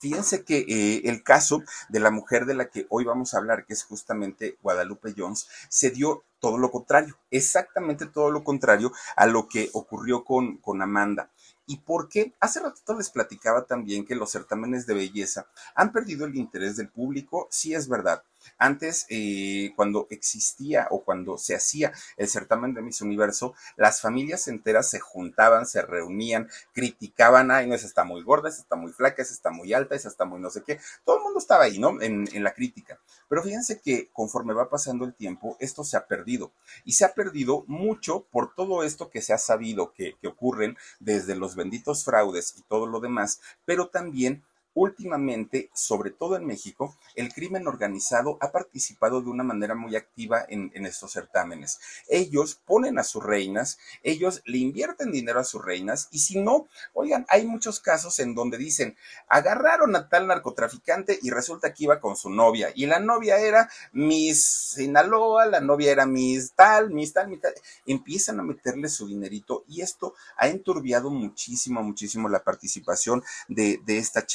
Fíjense 0.00 0.44
que 0.44 0.58
eh, 0.58 1.02
el 1.08 1.24
caso 1.24 1.62
de 1.88 1.98
la 1.98 2.10
mujer 2.10 2.46
de 2.46 2.54
la 2.54 2.70
que 2.70 2.86
hoy 2.88 3.04
vamos 3.04 3.34
a 3.34 3.38
hablar, 3.38 3.66
que 3.66 3.72
es 3.72 3.82
justamente 3.82 4.56
Guadalupe 4.62 5.12
Jones, 5.16 5.48
se 5.68 5.90
dio 5.90 6.24
todo 6.38 6.56
lo 6.56 6.70
contrario, 6.70 7.18
exactamente 7.32 8.06
todo 8.06 8.30
lo 8.30 8.44
contrario 8.44 8.92
a 9.16 9.26
lo 9.26 9.48
que 9.48 9.70
ocurrió 9.72 10.24
con, 10.24 10.58
con 10.58 10.82
Amanda. 10.82 11.30
¿Y 11.66 11.78
por 11.78 12.08
qué? 12.08 12.32
Hace 12.40 12.60
ratito 12.60 12.94
les 12.94 13.10
platicaba 13.10 13.66
también 13.66 14.06
que 14.06 14.14
los 14.14 14.30
certámenes 14.30 14.86
de 14.86 14.94
belleza 14.94 15.48
han 15.74 15.92
perdido 15.92 16.26
el 16.26 16.36
interés 16.36 16.76
del 16.76 16.88
público, 16.88 17.48
sí 17.50 17.74
es 17.74 17.88
verdad, 17.88 18.22
antes, 18.56 19.06
eh, 19.08 19.72
cuando 19.76 20.06
existía 20.10 20.88
o 20.90 21.04
cuando 21.04 21.38
se 21.38 21.54
hacía 21.54 21.92
el 22.16 22.28
certamen 22.28 22.74
de 22.74 22.82
Miss 22.82 23.00
Universo, 23.00 23.54
las 23.76 24.00
familias 24.00 24.48
enteras 24.48 24.90
se 24.90 25.00
juntaban, 25.00 25.66
se 25.66 25.82
reunían, 25.82 26.48
criticaban, 26.72 27.50
ay, 27.50 27.66
no, 27.66 27.74
esa 27.74 27.86
está 27.86 28.04
muy 28.04 28.22
gorda, 28.22 28.48
esa 28.48 28.62
está 28.62 28.76
muy 28.76 28.92
flaca, 28.92 29.22
esa 29.22 29.34
está 29.34 29.50
muy 29.50 29.72
alta, 29.72 29.94
esa 29.94 30.08
está 30.08 30.24
muy 30.24 30.40
no 30.40 30.50
sé 30.50 30.62
qué. 30.62 30.80
Todo 31.04 31.18
el 31.18 31.22
mundo 31.22 31.38
estaba 31.38 31.64
ahí, 31.64 31.78
¿no? 31.78 32.00
En, 32.00 32.28
la 32.38 32.54
crítica. 32.54 33.00
Pero 33.28 33.42
fíjense 33.42 33.80
que 33.80 34.10
conforme 34.12 34.54
va 34.54 34.70
pasando 34.70 35.04
el 35.04 35.12
tiempo, 35.12 35.56
esto 35.58 35.82
se 35.82 35.96
ha 35.96 36.06
perdido. 36.06 36.52
Y 36.84 36.92
se 36.92 37.04
ha 37.04 37.14
perdido 37.14 37.64
mucho 37.66 38.26
por 38.30 38.54
todo 38.54 38.84
esto 38.84 39.10
que 39.10 39.22
se 39.22 39.32
ha 39.32 39.38
sabido 39.38 39.92
que, 39.92 40.16
que 40.20 40.28
ocurren 40.28 40.76
desde 41.00 41.34
los 41.34 41.56
benditos 41.56 42.04
fraudes 42.04 42.54
y 42.56 42.62
todo 42.62 42.86
lo 42.86 43.00
demás, 43.00 43.40
pero 43.64 43.88
también 43.88 44.44
Últimamente, 44.74 45.70
sobre 45.74 46.10
todo 46.10 46.36
en 46.36 46.46
México, 46.46 46.96
el 47.16 47.32
crimen 47.32 47.66
organizado 47.66 48.38
ha 48.40 48.52
participado 48.52 49.20
de 49.20 49.28
una 49.28 49.42
manera 49.42 49.74
muy 49.74 49.96
activa 49.96 50.44
en, 50.48 50.70
estos 50.86 51.12
certámenes. 51.12 51.80
Ellos 52.08 52.60
ponen 52.64 52.98
a 52.98 53.02
sus 53.02 53.24
reinas, 53.24 53.78
ellos 54.02 54.40
le 54.44 54.58
invierten 54.58 55.10
dinero 55.10 55.40
a 55.40 55.44
sus 55.44 55.64
reinas 55.64 56.08
y 56.12 56.20
si 56.20 56.40
no, 56.40 56.68
oigan, 56.94 57.26
hay 57.28 57.44
muchos 57.44 57.80
casos 57.80 58.18
en 58.20 58.34
donde 58.34 58.56
dicen, 58.56 58.96
agarraron 59.26 59.96
a 59.96 60.08
tal 60.08 60.28
narcotraficante 60.28 61.18
y 61.22 61.30
resulta 61.30 61.74
que 61.74 61.84
iba 61.84 62.00
con 62.00 62.16
su 62.16 62.30
novia 62.30 62.70
y 62.74 62.86
la 62.86 63.00
novia 63.00 63.38
era 63.38 63.68
Miss 63.92 64.44
Sinaloa, 64.74 65.46
la 65.46 65.60
novia 65.60 65.90
era 65.90 66.06
Miss 66.06 66.52
tal, 66.54 66.90
Miss 66.90 67.12
tal, 67.12 67.28
Miss 67.28 67.40
tal. 67.40 67.54
Empiezan 67.84 68.38
a 68.38 68.44
meterle 68.44 68.88
su 68.88 69.08
dinerito 69.08 69.64
y 69.66 69.80
esto 69.80 70.14
ha 70.36 70.48
enturbiado 70.48 71.10
muchísimo, 71.10 71.82
muchísimo 71.82 72.28
la 72.28 72.44
participación 72.44 73.24
de, 73.48 73.80
de 73.84 73.98
estas 73.98 74.26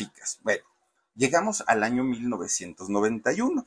Bueno, 0.42 0.63
llegamos 1.15 1.63
al 1.68 1.84
año 1.84 2.03
1991. 2.03 3.65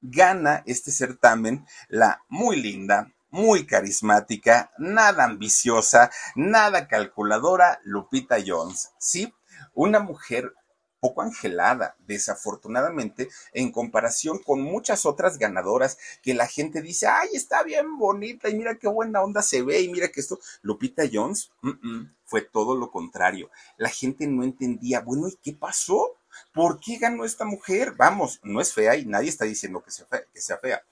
Gana 0.00 0.62
este 0.66 0.92
certamen 0.92 1.66
la 1.88 2.22
muy 2.28 2.56
linda, 2.60 3.12
muy 3.30 3.66
carismática, 3.66 4.70
nada 4.78 5.24
ambiciosa, 5.24 6.10
nada 6.34 6.86
calculadora 6.88 7.80
Lupita 7.84 8.36
Jones, 8.44 8.90
¿sí? 8.98 9.34
Una 9.74 10.00
mujer 10.00 10.52
poco 11.00 11.22
angelada, 11.22 11.96
desafortunadamente, 12.06 13.28
en 13.52 13.72
comparación 13.72 14.38
con 14.38 14.60
muchas 14.60 15.06
otras 15.06 15.38
ganadoras 15.38 15.98
que 16.22 16.34
la 16.34 16.46
gente 16.46 16.82
dice, 16.82 17.06
ay, 17.06 17.28
está 17.34 17.62
bien 17.62 17.98
bonita 17.98 18.48
y 18.48 18.54
mira 18.54 18.76
qué 18.76 18.88
buena 18.88 19.22
onda 19.22 19.42
se 19.42 19.62
ve 19.62 19.80
y 19.80 19.88
mira 19.88 20.08
que 20.08 20.20
esto, 20.20 20.38
Lupita 20.62 21.04
Jones, 21.10 21.50
fue 22.24 22.42
todo 22.42 22.76
lo 22.76 22.90
contrario. 22.90 23.50
La 23.76 23.88
gente 23.88 24.26
no 24.26 24.44
entendía, 24.44 25.00
bueno, 25.00 25.28
¿y 25.28 25.36
qué 25.42 25.52
pasó? 25.52 26.16
¿Por 26.52 26.78
qué 26.78 26.98
ganó 26.98 27.24
esta 27.24 27.44
mujer? 27.44 27.94
Vamos, 27.96 28.40
no 28.42 28.60
es 28.60 28.72
fea 28.72 28.96
y 28.96 29.06
nadie 29.06 29.28
está 29.28 29.44
diciendo 29.44 29.82
que 29.82 29.90
sea 29.90 30.06
fea, 30.06 30.22
que 30.32 30.40
sea 30.40 30.58
fea 30.58 30.82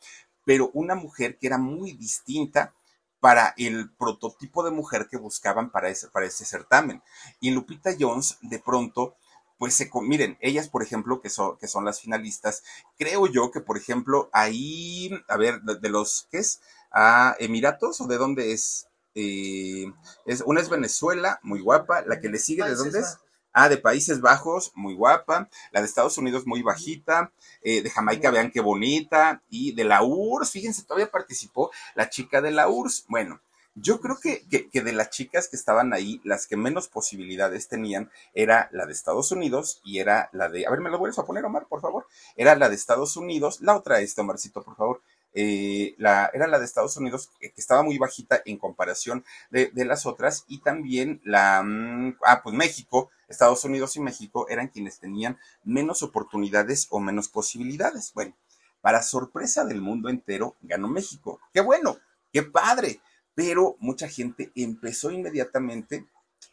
pero 0.47 0.71
una 0.75 0.95
mujer 0.95 1.37
que 1.37 1.49
era 1.49 1.59
muy 1.59 1.93
distinta 1.93 2.73
para 3.19 3.53
el 3.59 3.91
prototipo 3.91 4.63
de 4.63 4.71
mujer 4.71 5.09
que 5.11 5.17
buscaban 5.17 5.71
para 5.71 5.89
ese, 5.89 6.07
para 6.09 6.27
ese 6.27 6.45
certamen. 6.45 7.03
Y 7.41 7.51
Lupita 7.51 7.91
Jones, 7.99 8.39
de 8.43 8.61
pronto, 8.61 9.17
pues 9.59 9.75
se, 9.75 9.91
miren, 10.03 10.37
ellas, 10.41 10.69
por 10.69 10.83
ejemplo, 10.83 11.21
que 11.21 11.31
son, 11.31 11.57
que 11.59 11.69
son 11.69 11.85
las 11.85 12.01
finalistas, 12.01 12.63
creo 12.99 13.27
yo 13.27 13.51
que, 13.51 13.61
por 13.61 13.77
ejemplo, 13.77 14.29
ahí, 14.33 15.11
a 15.29 15.37
ver, 15.37 15.61
de, 15.63 15.89
los, 15.89 16.29
¿qué 16.31 16.39
es? 16.39 16.61
¿A 16.91 17.31
ah, 17.31 17.37
Emiratos 17.39 18.01
o 18.01 18.07
de 18.07 18.17
dónde 18.17 18.53
es? 18.53 18.89
Eh, 19.15 19.87
es? 20.27 20.43
Una 20.47 20.61
es 20.61 20.69
Venezuela, 20.69 21.41
muy 21.43 21.61
guapa, 21.61 22.03
la 22.03 22.21
que 22.21 22.29
le 22.29 22.39
sigue, 22.39 22.65
¿de 22.65 22.75
dónde 22.75 23.01
es? 23.01 23.19
Ah, 23.59 23.71
de 23.71 23.79
Países 23.79 24.21
Bajos, 24.21 24.71
muy 24.75 24.93
guapa. 24.93 25.49
La 25.73 25.81
de 25.81 25.87
Estados 25.87 26.19
Unidos, 26.19 26.47
muy 26.47 26.61
bajita. 26.61 27.33
Eh, 27.63 27.81
de 27.81 27.89
Jamaica, 27.89 28.31
vean 28.31 28.51
qué 28.51 28.61
bonita. 28.61 29.43
Y 29.49 29.73
de 29.73 29.85
la 29.85 30.03
URSS, 30.03 30.51
fíjense, 30.51 30.85
todavía 30.85 31.11
participó 31.11 31.71
la 31.95 32.11
chica 32.11 32.43
de 32.43 32.51
la 32.51 32.69
URSS. 32.69 33.07
Bueno, 33.09 33.41
yo 33.77 34.01
creo 34.01 34.19
que, 34.19 34.43
que, 34.49 34.81
de 34.81 34.93
las 34.93 35.11
chicas 35.11 35.49
que 35.49 35.57
estaban 35.57 35.93
ahí, 35.93 36.21
las 36.25 36.47
que 36.47 36.57
menos 36.57 36.89
posibilidades 36.89 37.69
tenían 37.69 38.11
era 38.35 38.71
la 38.73 38.87
de 38.87 38.93
Estados 38.93 39.31
Unidos 39.33 39.81
y 39.85 39.99
era 39.99 40.31
la 40.33 40.49
de, 40.49 40.67
a 40.67 40.71
ver, 40.71 40.81
¿me 40.81 40.91
lo 40.91 40.99
vuelves 40.99 41.19
a 41.19 41.27
poner, 41.27 41.45
Omar, 41.45 41.67
por 41.69 41.83
favor? 41.83 42.07
Era 42.37 42.57
la 42.57 42.71
de 42.71 42.75
Estados 42.75 43.17
Unidos, 43.17 43.61
la 43.61 43.77
otra, 43.77 44.01
este, 44.01 44.23
Omarcito, 44.23 44.63
por 44.63 44.77
favor. 44.77 45.03
Eh, 45.35 45.95
la, 45.99 46.31
era 46.33 46.47
la 46.47 46.59
de 46.59 46.65
Estados 46.65 46.97
Unidos, 46.97 47.31
que 47.39 47.53
estaba 47.55 47.83
muy 47.83 47.99
bajita 47.99 48.41
en 48.47 48.57
comparación 48.57 49.23
de, 49.51 49.67
de 49.67 49.85
las 49.85 50.07
otras, 50.07 50.47
y 50.49 50.63
también 50.63 51.21
la, 51.25 51.63
mm, 51.63 52.17
ah, 52.25 52.43
pues 52.43 52.57
México, 52.57 53.11
Estados 53.29 53.63
Unidos 53.65 53.95
y 53.97 54.01
México 54.01 54.47
eran 54.49 54.69
quienes 54.69 54.99
tenían 54.99 55.39
menos 55.65 56.03
oportunidades 56.03 56.87
o 56.89 57.01
menos 57.01 57.29
posibilidades. 57.29 58.13
Bueno, 58.15 58.35
para 58.81 59.03
sorpresa 59.03 59.67
del 59.67 59.83
mundo 59.83 60.09
entero, 60.09 60.57
ganó 60.63 60.89
México. 60.89 61.41
¡Qué 61.53 61.61
bueno! 61.61 61.99
¡Qué 62.33 62.43
padre! 62.43 63.01
Pero 63.37 63.77
mucha 63.79 64.09
gente 64.09 64.51
empezó 64.57 65.13
inmediatamente 65.13 66.07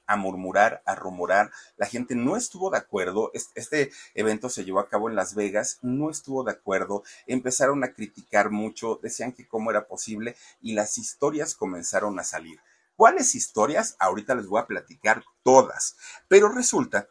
a 0.05 0.17
murmurar, 0.17 0.83
a 0.85 0.95
rumorar. 0.95 1.49
La 1.77 1.85
gente 1.85 2.13
no 2.13 2.35
estuvo 2.35 2.69
de 2.69 2.77
acuerdo. 2.77 3.31
Este 3.33 3.89
evento 4.13 4.49
se 4.49 4.65
llevó 4.65 4.81
a 4.81 4.89
cabo 4.89 5.09
en 5.09 5.15
Las 5.15 5.33
Vegas, 5.33 5.79
no 5.81 6.09
estuvo 6.09 6.43
de 6.43 6.51
acuerdo. 6.51 7.03
Empezaron 7.25 7.83
a 7.85 7.93
criticar 7.93 8.51
mucho, 8.51 8.99
decían 9.01 9.31
que 9.31 9.47
cómo 9.47 9.71
era 9.71 9.87
posible 9.87 10.35
y 10.61 10.73
las 10.73 10.97
historias 10.97 11.55
comenzaron 11.55 12.19
a 12.19 12.23
salir. 12.23 12.59
¿Cuáles 12.97 13.33
historias? 13.33 13.95
Ahorita 13.97 14.35
les 14.35 14.47
voy 14.47 14.61
a 14.61 14.67
platicar 14.67 15.23
todas. 15.41 15.95
Pero 16.27 16.49
resulta 16.49 17.07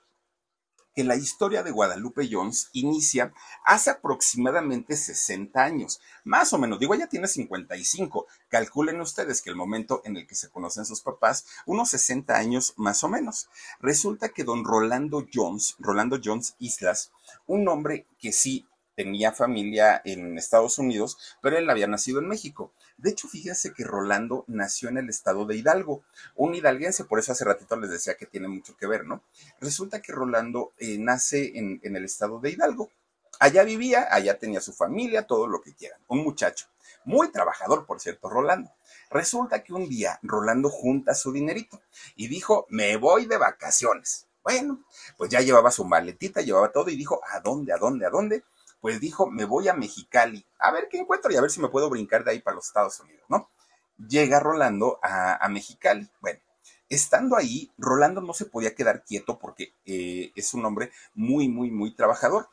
que 0.95 1.05
la 1.05 1.17
historia 1.17 1.63
de 1.63 1.71
Guadalupe 1.71 2.29
Jones 2.31 2.69
inicia 2.73 3.33
hace 3.65 3.91
aproximadamente 3.91 4.97
60 4.97 5.63
años, 5.63 6.01
más 6.25 6.53
o 6.53 6.59
menos, 6.59 6.79
digo, 6.79 6.95
ella 6.95 7.07
tiene 7.07 7.29
55, 7.29 8.27
calculen 8.49 9.01
ustedes 9.01 9.43
que 9.43 9.51
el 9.51 9.57
momento 9.57 10.03
en 10.05 10.17
el 10.17 10.27
que 10.27 10.35
se 10.35 10.51
conocen 10.51 10.85
sus 10.85 11.01
papás, 11.01 11.47
unos 11.67 11.91
60 11.91 12.37
años 12.37 12.75
más 12.77 13.03
o 13.05 13.09
menos. 13.09 13.49
Resulta 13.81 14.31
que 14.31 14.45
don 14.45 14.65
Rolando 14.65 15.27
Jones, 15.33 15.77
Rolando 15.79 16.19
Jones 16.23 16.55
Islas, 16.59 17.13
un 17.47 17.67
hombre 17.69 18.07
que 18.19 18.33
sí 18.33 18.67
tenía 18.95 19.33
familia 19.33 20.03
en 20.05 20.39
Estados 20.39 20.79
Unidos, 20.79 21.17
pero 21.41 21.57
él 21.59 21.69
había 21.71 21.87
nacido 21.87 22.21
en 22.21 22.29
México. 22.29 22.73
De 23.02 23.11
hecho, 23.11 23.26
fíjense 23.26 23.73
que 23.73 23.82
Rolando 23.82 24.44
nació 24.47 24.88
en 24.88 24.97
el 24.97 25.09
estado 25.09 25.44
de 25.44 25.56
Hidalgo, 25.56 26.04
un 26.37 26.54
hidalguense, 26.54 27.02
por 27.04 27.18
eso 27.18 27.32
hace 27.32 27.44
ratito 27.44 27.75
les 27.75 27.90
decía 27.90 28.14
que 28.14 28.26
tiene 28.26 28.47
mucho 28.47 28.76
que 28.76 28.87
ver, 28.87 29.04
¿no? 29.04 29.25
Resulta 29.61 30.00
que 30.00 30.12
Rolando 30.12 30.73
eh, 30.78 30.99
nace 30.99 31.59
en, 31.59 31.80
en 31.82 31.97
el 31.97 32.04
estado 32.04 32.38
de 32.38 32.50
Hidalgo. 32.50 32.92
Allá 33.40 33.64
vivía, 33.64 34.06
allá 34.09 34.38
tenía 34.38 34.61
su 34.61 34.73
familia, 34.73 35.26
todo 35.26 35.49
lo 35.49 35.61
que 35.62 35.75
quieran. 35.75 36.00
Un 36.06 36.23
muchacho, 36.23 36.66
muy 37.04 37.32
trabajador, 37.32 37.87
por 37.87 38.00
cierto, 38.00 38.30
Rolando. 38.30 38.71
Resulta 39.11 39.64
que 39.64 39.73
un 39.73 39.88
día 39.88 40.21
Rolando 40.23 40.68
junta 40.71 41.16
su 41.16 41.32
dinerito 41.32 41.82
y 42.14 42.28
dijo, 42.28 42.66
me 42.71 42.97
voy 42.99 43.26
de 43.26 43.37
vacaciones. 43.37 44.28
Bueno, 44.44 44.85
pues 45.16 45.28
ya 45.28 45.40
llevaba 45.40 45.73
su 45.73 45.85
maletita, 45.85 46.40
llevaba 46.40 46.71
todo 46.71 46.88
y 46.88 46.97
dijo, 46.97 47.21
¿a 47.28 47.40
dónde, 47.40 47.73
a 47.73 47.78
dónde, 47.78 48.06
a 48.06 48.11
dónde? 48.11 48.44
Pues 48.83 48.99
dijo, 48.99 49.31
me 49.31 49.45
voy 49.45 49.69
a 49.69 49.75
Mexicali, 49.75 50.45
a 50.59 50.73
ver 50.73 50.89
qué 50.91 50.99
encuentro 50.99 51.33
y 51.33 51.37
a 51.37 51.41
ver 51.41 51.53
si 51.53 51.61
me 51.61 51.69
puedo 51.69 51.89
brincar 51.89 52.25
de 52.25 52.33
ahí 52.33 52.41
para 52.41 52.57
los 52.57 52.67
Estados 52.67 52.99
Unidos, 52.99 53.23
¿no? 53.29 53.49
Llega 53.97 54.41
Rolando 54.41 54.99
a, 55.05 55.49
Mexicali. 55.49 56.11
Bueno, 56.21 56.41
estando 56.89 57.37
ahí, 57.37 57.71
Rolando 57.79 58.21
no 58.21 58.35
se 58.35 58.45
podía 58.45 58.75
quedar 58.75 59.05
quieto 59.05 59.39
porque 59.39 59.73
eh, 59.85 60.33
es 60.35 60.53
un 60.53 60.65
hombre 60.65 60.91
muy, 61.15 61.49
muy, 61.49 61.71
muy 61.71 61.95
trabajador. 61.95 62.49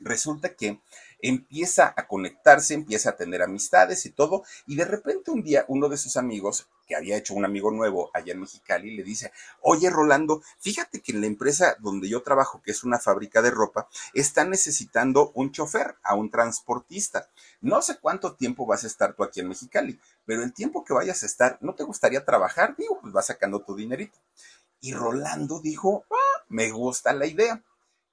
Resulta 0.00 0.56
que 0.56 0.80
empieza 1.20 1.94
a 1.96 2.06
conectarse, 2.06 2.74
empieza 2.74 3.10
a 3.10 3.16
tener 3.16 3.42
amistades 3.42 4.06
y 4.06 4.10
todo, 4.10 4.44
y 4.66 4.76
de 4.76 4.84
repente 4.84 5.30
un 5.30 5.42
día 5.42 5.64
uno 5.68 5.88
de 5.88 5.96
sus 5.96 6.16
amigos, 6.16 6.68
que 6.86 6.96
había 6.96 7.18
hecho 7.18 7.34
un 7.34 7.44
amigo 7.44 7.70
nuevo 7.70 8.10
allá 8.14 8.32
en 8.32 8.40
Mexicali, 8.40 8.96
le 8.96 9.02
dice, 9.02 9.30
oye 9.60 9.90
Rolando, 9.90 10.42
fíjate 10.58 11.00
que 11.00 11.12
en 11.12 11.20
la 11.20 11.26
empresa 11.26 11.76
donde 11.80 12.08
yo 12.08 12.22
trabajo, 12.22 12.62
que 12.62 12.70
es 12.70 12.82
una 12.82 12.98
fábrica 12.98 13.42
de 13.42 13.50
ropa, 13.50 13.88
está 14.14 14.44
necesitando 14.44 15.30
un 15.34 15.52
chofer, 15.52 15.96
a 16.02 16.14
un 16.14 16.30
transportista. 16.30 17.28
No 17.60 17.82
sé 17.82 17.98
cuánto 17.98 18.34
tiempo 18.34 18.64
vas 18.64 18.84
a 18.84 18.86
estar 18.86 19.14
tú 19.14 19.22
aquí 19.22 19.40
en 19.40 19.48
Mexicali, 19.48 20.00
pero 20.24 20.42
el 20.42 20.54
tiempo 20.54 20.82
que 20.84 20.94
vayas 20.94 21.22
a 21.22 21.26
estar, 21.26 21.58
¿no 21.60 21.74
te 21.74 21.84
gustaría 21.84 22.24
trabajar? 22.24 22.74
Digo, 22.76 22.98
pues 23.00 23.12
vas 23.12 23.26
sacando 23.26 23.60
tu 23.60 23.76
dinerito. 23.76 24.18
Y 24.80 24.94
Rolando 24.94 25.60
dijo, 25.60 26.06
ah, 26.10 26.44
me 26.48 26.70
gusta 26.70 27.12
la 27.12 27.26
idea 27.26 27.62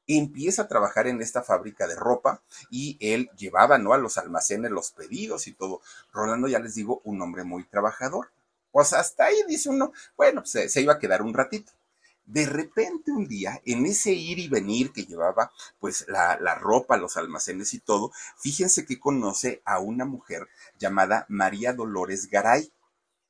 empieza 0.08 0.64
a 0.64 0.68
trabajar 0.68 1.08
en 1.08 1.22
esta 1.22 1.42
fábrica 1.42 1.88
de 1.88 1.96
ropa 1.96 2.42
y 2.70 2.98
él 3.00 3.30
llevaba, 3.38 3.78
¿no? 3.78 3.94
A 3.94 3.98
los 3.98 4.18
almacenes 4.18 4.72
los 4.72 4.92
pedidos 4.92 5.48
y 5.48 5.54
todo. 5.54 5.82
Rolando, 6.14 6.48
ya 6.48 6.60
les 6.60 6.76
digo, 6.76 7.02
un 7.04 7.22
hombre 7.22 7.44
muy 7.44 7.64
trabajador. 7.64 8.30
Pues 8.72 8.94
hasta 8.94 9.26
ahí 9.26 9.38
dice 9.48 9.70
uno, 9.70 9.94
bueno, 10.18 10.46
se, 10.46 10.70
iba 10.82 10.94
a 10.94 11.00
quedar 11.00 11.22
un 11.22 11.34
ratito. 11.34 11.72
De 12.26 12.46
repente 12.46 13.12
un 13.12 13.28
día, 13.28 13.62
en 13.66 13.86
ese 13.86 14.12
ir 14.12 14.40
y 14.40 14.48
venir 14.48 14.92
que 14.92 15.06
llevaba, 15.06 15.52
pues 15.80 16.06
la 16.08 16.56
ropa, 16.56 16.98
los 16.98 17.18
almacenes 17.18 17.74
y 17.76 17.80
todo, 17.80 18.12
fíjense 18.38 18.86
que 18.86 19.00
conoce 19.00 19.62
a 19.64 19.80
una 19.80 20.06
mujer 20.06 20.48
llamada 20.80 21.26
María 21.30 21.74
Dolores 21.74 22.30
Garay. 22.30 22.72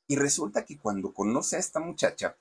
Y 0.08 0.16
resulta 0.16 0.66
que 0.66 0.78
cuando 0.78 1.14
conoce 1.14 1.58
a 1.58 1.60
esta 1.60 1.80
muchacha, 1.80 2.38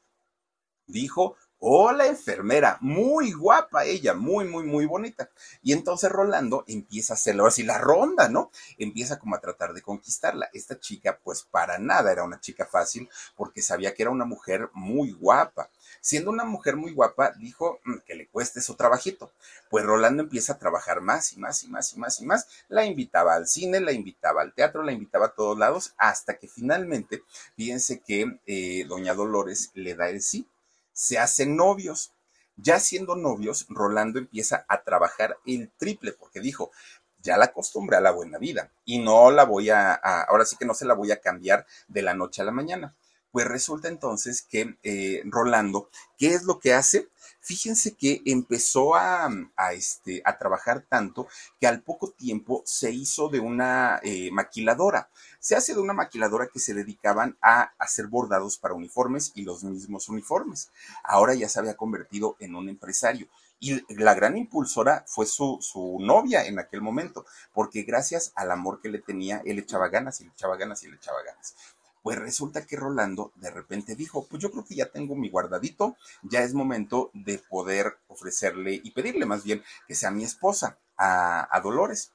dijo, 0.87 1.37
Hola 1.67 2.07
enfermera, 2.09 2.77
muy 2.83 3.33
guapa 3.33 3.87
ella, 3.87 4.13
muy, 4.13 4.45
muy, 4.45 4.65
muy 4.65 4.85
bonita. 4.85 5.31
Y 5.63 5.73
entonces 5.73 6.13
Rolando 6.13 6.63
empieza 6.67 7.15
a 7.15 7.17
hacerlo 7.17 7.47
así 7.47 7.63
la 7.63 7.79
ronda, 7.79 8.29
¿no? 8.29 8.51
Empieza 8.77 9.19
como 9.19 9.35
a 9.35 9.41
tratar 9.41 9.73
de 9.73 9.81
conquistarla. 9.81 10.51
Esta 10.53 10.79
chica, 10.79 11.19
pues 11.25 11.43
para 11.51 11.79
nada 11.79 12.13
era 12.13 12.23
una 12.23 12.39
chica 12.39 12.67
fácil 12.67 13.09
porque 13.35 13.63
sabía 13.63 13.95
que 13.95 14.03
era 14.03 14.11
una 14.11 14.27
mujer 14.27 14.69
muy 14.75 15.13
guapa. 15.13 15.71
Siendo 16.03 16.31
una 16.31 16.45
mujer 16.45 16.77
muy 16.77 16.93
guapa, 16.93 17.33
dijo 17.39 17.81
mm, 17.85 18.01
que 18.05 18.15
le 18.15 18.29
cueste 18.29 18.61
su 18.61 18.75
trabajito. 18.75 19.33
Pues 19.71 19.87
Rolando 19.87 20.23
empieza 20.23 20.53
a 20.53 20.59
trabajar 20.59 21.01
más 21.01 21.33
y 21.33 21.39
más 21.39 21.65
y 21.65 21.69
más 21.69 21.95
y 21.95 21.99
más 21.99 22.21
y 22.21 22.27
más. 22.27 22.47
La 22.69 22.85
invitaba 22.85 23.37
al 23.37 23.49
cine, 23.49 23.81
la 23.81 23.93
invitaba 23.93 24.43
al 24.43 24.53
teatro, 24.53 24.83
la 24.83 24.93
invitaba 24.93 25.27
a 25.29 25.35
todos 25.35 25.59
lados, 25.59 25.95
hasta 25.97 26.37
que 26.37 26.47
finalmente, 26.47 27.23
fíjense 27.57 28.01
que 28.01 28.39
eh, 28.45 28.85
doña 28.87 29.15
Dolores 29.15 29.71
le 29.73 29.95
da 29.95 30.11
el 30.11 30.21
sí 30.21 30.47
se 30.95 31.19
hacen 31.19 31.57
novios. 31.57 32.15
Ya 32.57 32.81
siendo 32.81 33.17
novios, 33.17 33.67
Rolando 33.69 34.19
empieza 34.19 34.65
a 34.69 34.83
trabajar 34.83 35.37
el 35.45 35.71
triple 35.77 36.13
porque 36.13 36.41
dijo, 36.41 36.71
ya 37.19 37.37
la 37.37 37.47
acostumbré 37.47 37.97
a 37.97 38.01
la 38.01 38.13
buena 38.13 38.39
vida 38.39 38.71
y 38.85 39.01
no 39.01 39.31
la 39.31 39.45
voy 39.45 39.71
a, 39.71 39.95
ahora 39.95 40.45
sí 40.45 40.57
que 40.57 40.67
no 40.67 40.75
se 40.75 40.87
la 40.87 40.95
voy 40.95 41.11
a 41.11 41.21
cambiar 41.21 41.67
de 41.89 42.03
la 42.03 42.15
noche 42.15 42.43
a 42.43 42.45
la 42.45 42.53
mañana. 42.53 42.95
Pues 43.35 43.49
resulta 43.49 43.89
entonces 43.89 44.43
que 44.43 44.79
eh, 44.85 45.23
Rolando, 45.25 45.91
¿qué 46.17 46.35
es 46.35 46.45
lo 46.45 46.61
que 46.61 46.73
hace? 46.73 47.09
Fíjense 47.41 47.97
que 47.97 48.23
empezó 48.27 48.95
a, 48.95 49.29
este, 49.73 50.23
a 50.25 50.39
trabajar 50.39 50.85
tanto 50.89 51.27
que 51.59 51.67
al 51.67 51.83
poco 51.83 52.13
tiempo 52.13 52.63
se 52.65 52.93
hizo 52.93 53.29
de 53.29 53.41
una 53.41 53.99
eh, 54.05 54.31
maquiladora. 54.31 55.11
Se 55.41 55.57
hace 55.57 55.75
de 55.75 55.81
una 55.81 55.95
maquiladora 55.95 56.47
que 56.47 56.61
se 56.61 56.75
dedicaban 56.75 57.37
a 57.43 57.73
hacer 57.77 58.07
bordados 58.07 58.57
para 58.57 58.75
uniformes 58.75 59.33
y 59.35 59.43
los 59.43 59.65
mismos 59.65 60.09
uniformes. 60.09 60.71
Ahora 61.03 61.35
ya 61.35 61.49
se 61.49 61.59
había 61.59 61.75
convertido 61.75 62.37
en 62.39 62.55
un 62.55 62.69
empresario. 62.69 63.27
Y 63.59 63.83
la 63.95 64.15
gran 64.15 64.37
impulsora 64.37 65.05
fue 65.09 65.27
su, 65.27 65.59
su, 65.61 65.99
novia 65.99 66.45
en 66.47 66.59
aquel 66.59 66.83
momento, 66.83 67.25
porque 67.53 67.83
gracias 67.83 68.33
al 68.37 68.51
amor 68.51 68.81
que 68.81 68.91
le 68.91 68.99
tenía, 68.99 69.43
él 69.45 69.59
echaba 69.59 69.89
ganas 69.89 70.21
y 70.21 70.25
le 70.25 70.31
echaba 70.31 70.57
ganas 70.57 70.83
y 70.85 70.89
le 70.89 70.97
echaba 70.97 71.23
ganas. 71.23 71.55
Pues 72.05 72.19
resulta 72.19 72.67
que 72.67 72.77
Rolando 72.77 73.33
de 73.37 73.51
repente 73.51 73.97
dijo, 73.97 74.27
pues 74.27 74.43
yo 74.43 74.51
creo 74.51 74.63
que 74.67 74.75
ya 74.75 74.91
tengo 74.91 75.17
mi 75.17 75.31
guardadito, 75.31 75.97
ya 76.23 76.43
es 76.43 76.53
momento 76.53 77.11
de 77.15 77.39
poder 77.39 77.97
ofrecerle 78.09 78.79
y 78.85 78.91
pedirle 78.91 79.25
más 79.25 79.43
bien 79.43 79.65
que 79.89 79.95
sea 79.95 80.11
mi 80.11 80.23
esposa 80.23 80.77
a, 80.99 81.49
a 81.51 81.61
Dolores. 81.63 82.13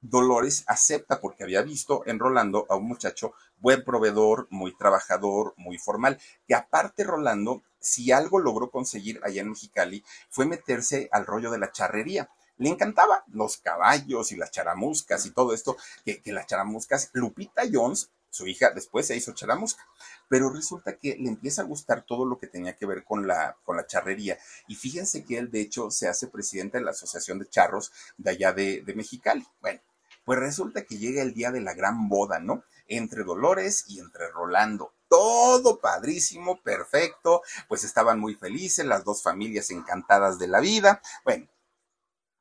Dolores 0.00 0.64
acepta 0.66 1.20
porque 1.20 1.44
había 1.44 1.62
visto 1.62 2.02
en 2.06 2.18
Rolando 2.18 2.66
a 2.68 2.74
un 2.74 2.88
muchacho 2.88 3.32
buen 3.58 3.84
proveedor, 3.84 4.48
muy 4.50 4.76
trabajador, 4.76 5.54
muy 5.56 5.78
formal, 5.78 6.18
que 6.48 6.56
aparte 6.56 7.04
Rolando, 7.04 7.62
si 7.78 8.10
algo 8.10 8.40
logró 8.40 8.72
conseguir 8.72 9.20
allá 9.22 9.42
en 9.42 9.50
Mexicali, 9.50 10.02
fue 10.28 10.44
meterse 10.44 11.08
al 11.12 11.24
rollo 11.24 11.52
de 11.52 11.58
la 11.58 11.70
charrería 11.70 12.28
le 12.56 12.68
encantaba 12.68 13.24
los 13.28 13.56
caballos 13.56 14.32
y 14.32 14.36
las 14.36 14.50
charamuscas 14.50 15.24
y 15.24 15.30
todo 15.30 15.54
esto, 15.54 15.78
que, 16.04 16.20
que 16.20 16.30
las 16.30 16.46
charamuscas, 16.46 17.08
Lupita 17.14 17.62
Jones 17.72 18.10
su 18.30 18.46
hija 18.46 18.70
después 18.70 19.06
se 19.06 19.16
hizo 19.16 19.32
charamusca, 19.32 19.86
pero 20.28 20.50
resulta 20.50 20.96
que 20.96 21.16
le 21.18 21.28
empieza 21.28 21.62
a 21.62 21.66
gustar 21.66 22.06
todo 22.06 22.24
lo 22.24 22.38
que 22.38 22.46
tenía 22.46 22.76
que 22.76 22.86
ver 22.86 23.04
con 23.04 23.26
la, 23.26 23.58
con 23.64 23.76
la 23.76 23.86
charrería. 23.86 24.38
Y 24.68 24.76
fíjense 24.76 25.24
que 25.24 25.38
él, 25.38 25.50
de 25.50 25.60
hecho, 25.60 25.90
se 25.90 26.08
hace 26.08 26.28
presidente 26.28 26.78
de 26.78 26.84
la 26.84 26.92
Asociación 26.92 27.38
de 27.38 27.48
Charros 27.48 27.92
de 28.16 28.30
allá 28.30 28.52
de, 28.52 28.82
de 28.82 28.94
Mexicali. 28.94 29.46
Bueno, 29.60 29.80
pues 30.24 30.38
resulta 30.38 30.84
que 30.84 30.98
llega 30.98 31.22
el 31.22 31.34
día 31.34 31.50
de 31.50 31.60
la 31.60 31.74
gran 31.74 32.08
boda, 32.08 32.38
¿no? 32.38 32.62
Entre 32.86 33.24
Dolores 33.24 33.84
y 33.88 33.98
entre 33.98 34.28
Rolando. 34.28 34.94
Todo 35.08 35.80
padrísimo, 35.80 36.62
perfecto, 36.62 37.42
pues 37.68 37.82
estaban 37.82 38.20
muy 38.20 38.36
felices, 38.36 38.86
las 38.86 39.04
dos 39.04 39.22
familias 39.22 39.70
encantadas 39.70 40.38
de 40.38 40.46
la 40.46 40.60
vida. 40.60 41.02
Bueno, 41.24 41.48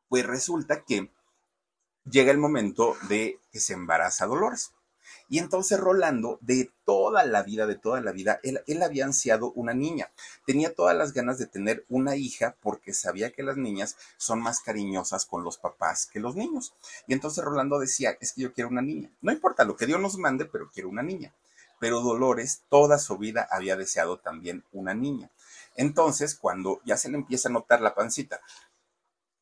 pues 0.08 0.26
resulta 0.26 0.84
que 0.84 1.12
llega 2.06 2.32
el 2.32 2.38
momento 2.38 2.96
de 3.08 3.40
que 3.52 3.60
se 3.60 3.74
embaraza 3.74 4.28
Dolores. 4.28 4.72
Y 5.30 5.38
entonces 5.38 5.80
Rolando, 5.80 6.40
de 6.42 6.72
toda 6.86 7.24
la 7.24 7.44
vida, 7.44 7.68
de 7.68 7.76
toda 7.76 8.02
la 8.02 8.12
vida, 8.12 8.40
él, 8.42 8.82
había 8.82 9.06
ansiado 9.06 9.52
una 9.52 9.76
niña. 9.76 10.12
Tenía 10.46 10.74
todas 10.74 10.98
las 10.98 11.14
ganas 11.14 11.38
de 11.38 11.46
tener 11.46 11.86
una 11.88 12.16
hija 12.16 12.56
porque 12.62 12.94
sabía 12.94 13.32
que 13.32 13.44
las 13.44 13.56
niñas 13.56 13.96
son 14.18 14.42
más 14.42 14.60
cariñosas 14.62 15.28
con 15.28 15.44
los 15.44 15.60
papás 15.60 16.08
que 16.08 16.20
los 16.20 16.36
niños. 16.36 16.74
Y 17.06 17.14
entonces 17.14 17.44
Rolando 17.44 17.78
decía, 17.78 18.18
es 18.20 18.34
que 18.34 18.42
yo 18.42 18.54
quiero 18.54 18.72
una 18.72 18.82
niña. 18.82 19.12
No 19.22 19.32
importa 19.32 19.66
lo 19.66 19.76
que 19.76 19.86
Dios 19.86 20.02
nos 20.02 20.18
mande, 20.18 20.46
pero 20.46 20.72
quiero 20.74 20.90
una 20.90 21.04
niña. 21.04 21.32
Pero 21.80 22.02
Dolores 22.02 22.64
toda 22.68 22.98
su 22.98 23.20
vida 23.20 23.48
había 23.52 23.78
deseado 23.78 24.18
también 24.18 24.64
una 24.72 24.96
niña. 24.96 25.30
Entonces, 25.76 26.34
cuando 26.34 26.82
ya 26.86 26.98
se 26.98 27.10
le 27.10 27.18
empieza 27.18 27.50
a 27.50 27.52
notar 27.52 27.82
la 27.82 27.94
pancita, 27.94 28.42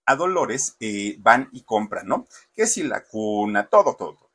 a 0.05 0.15
Dolores 0.17 0.75
eh, 0.81 1.15
van 1.19 1.49
y 1.53 1.61
compran, 1.61 2.07
¿no? 2.07 2.27
Que 2.53 2.67
si 2.67 2.83
la 2.83 3.05
cuna, 3.05 3.67
todo, 3.67 3.95
todo, 3.95 4.13
todo 4.15 4.26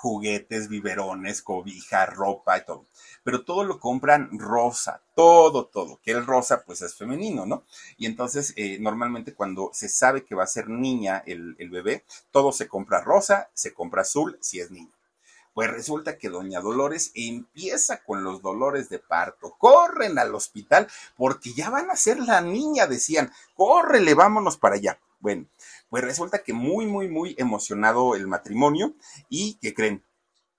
juguetes, 0.00 0.68
biberones, 0.68 1.42
cobija, 1.42 2.06
ropa 2.06 2.58
y 2.58 2.64
todo. 2.64 2.86
Pero 3.24 3.44
todo 3.44 3.64
lo 3.64 3.80
compran 3.80 4.30
rosa, 4.38 5.02
todo, 5.16 5.66
todo. 5.66 5.98
Que 6.02 6.12
el 6.12 6.24
rosa, 6.24 6.62
pues 6.64 6.82
es 6.82 6.94
femenino, 6.94 7.46
¿no? 7.46 7.64
Y 7.96 8.06
entonces, 8.06 8.54
eh, 8.56 8.78
normalmente 8.80 9.34
cuando 9.34 9.70
se 9.72 9.88
sabe 9.88 10.24
que 10.24 10.36
va 10.36 10.44
a 10.44 10.46
ser 10.46 10.68
niña 10.68 11.22
el, 11.26 11.56
el 11.58 11.70
bebé, 11.70 12.04
todo 12.30 12.52
se 12.52 12.68
compra 12.68 13.00
rosa, 13.02 13.50
se 13.54 13.74
compra 13.74 14.02
azul 14.02 14.38
si 14.40 14.60
es 14.60 14.70
niño. 14.70 14.92
Pues 15.52 15.72
resulta 15.72 16.18
que 16.18 16.28
doña 16.28 16.60
Dolores 16.60 17.10
empieza 17.16 18.04
con 18.04 18.22
los 18.22 18.40
dolores 18.40 18.88
de 18.90 19.00
parto. 19.00 19.56
Corren 19.58 20.16
al 20.20 20.32
hospital 20.32 20.86
porque 21.16 21.52
ya 21.52 21.70
van 21.70 21.90
a 21.90 21.96
ser 21.96 22.20
la 22.20 22.40
niña, 22.40 22.86
decían. 22.86 23.32
Córrele, 23.56 24.14
vámonos 24.14 24.56
para 24.56 24.76
allá. 24.76 25.00
Bueno, 25.20 25.46
pues 25.88 26.04
resulta 26.04 26.42
que 26.42 26.52
muy, 26.52 26.86
muy, 26.86 27.08
muy 27.08 27.34
emocionado 27.38 28.14
el 28.14 28.26
matrimonio 28.26 28.94
y 29.28 29.54
que 29.54 29.74
creen, 29.74 30.04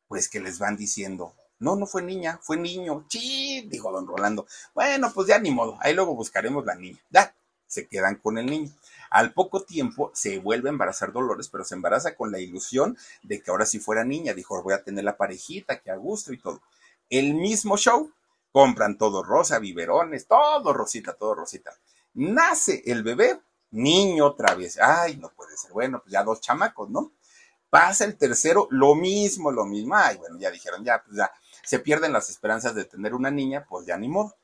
pues 0.08 0.30
que 0.30 0.40
les 0.40 0.60
van 0.60 0.76
diciendo, 0.76 1.34
no, 1.60 1.76
no 1.76 1.86
fue 1.86 2.02
niña, 2.02 2.40
fue 2.42 2.58
niño. 2.58 3.06
Sí, 3.10 3.68
dijo 3.70 3.92
don 3.92 4.08
Rolando. 4.08 4.48
Bueno, 4.74 5.12
pues 5.14 5.28
ya 5.28 5.40
ni 5.40 5.52
modo, 5.52 5.78
ahí 5.82 5.94
luego 5.94 6.16
buscaremos 6.16 6.66
la 6.66 6.76
niña. 6.76 7.00
Ya, 7.10 7.36
se 7.68 7.88
quedan 7.88 8.16
con 8.16 8.38
el 8.38 8.46
niño. 8.46 8.72
Al 9.10 9.34
poco 9.34 9.64
tiempo 9.64 10.12
se 10.14 10.40
vuelve 10.40 10.70
a 10.70 10.72
embarazar 10.72 11.12
Dolores, 11.12 11.50
pero 11.50 11.64
se 11.64 11.76
embaraza 11.76 12.16
con 12.16 12.32
la 12.32 12.40
ilusión 12.40 12.98
de 13.24 13.42
que 13.42 13.52
ahora 13.52 13.66
sí 13.66 13.80
fuera 13.80 14.04
niña. 14.04 14.34
Dijo, 14.34 14.62
voy 14.64 14.74
a 14.74 14.84
tener 14.84 15.04
la 15.04 15.18
parejita, 15.18 15.80
que 15.80 15.92
a 15.92 15.96
gusto 15.96 16.32
y 16.32 16.38
todo. 16.38 16.62
El 17.10 17.34
mismo 17.34 17.78
show, 17.78 18.12
compran 18.52 18.98
todo 18.98 19.24
rosa, 19.24 19.60
biberones, 19.60 20.28
todo 20.28 20.74
rosita, 20.74 21.14
todo 21.14 21.36
rosita. 21.36 21.72
Nace 22.14 22.84
el 22.86 23.04
bebé, 23.04 23.40
niño 23.72 24.26
otra 24.26 24.56
vez. 24.56 24.80
Ay, 24.80 25.18
no 25.18 25.30
puede 25.30 25.56
ser. 25.58 25.72
Bueno, 25.72 26.00
pues 26.02 26.12
ya 26.12 26.24
dos 26.24 26.42
chamacos, 26.42 26.90
¿no? 26.90 27.12
Pasa 27.70 28.06
el 28.06 28.18
tercero, 28.18 28.68
lo 28.72 28.96
mismo, 28.96 29.52
lo 29.52 29.66
mismo. 29.66 29.96
Ay, 29.96 30.18
bueno, 30.18 30.38
ya 30.40 30.50
dijeron, 30.50 30.84
ya, 30.84 31.04
pues 31.04 31.18
ya 31.18 31.32
se 31.64 31.80
pierden 31.80 32.14
las 32.14 32.30
esperanzas 32.30 32.74
de 32.74 32.86
tener 32.86 33.14
una 33.14 33.30
niña, 33.30 33.66
pues 33.70 33.86
ya 33.86 33.98
ni 33.98 34.08
modo. 34.08 34.36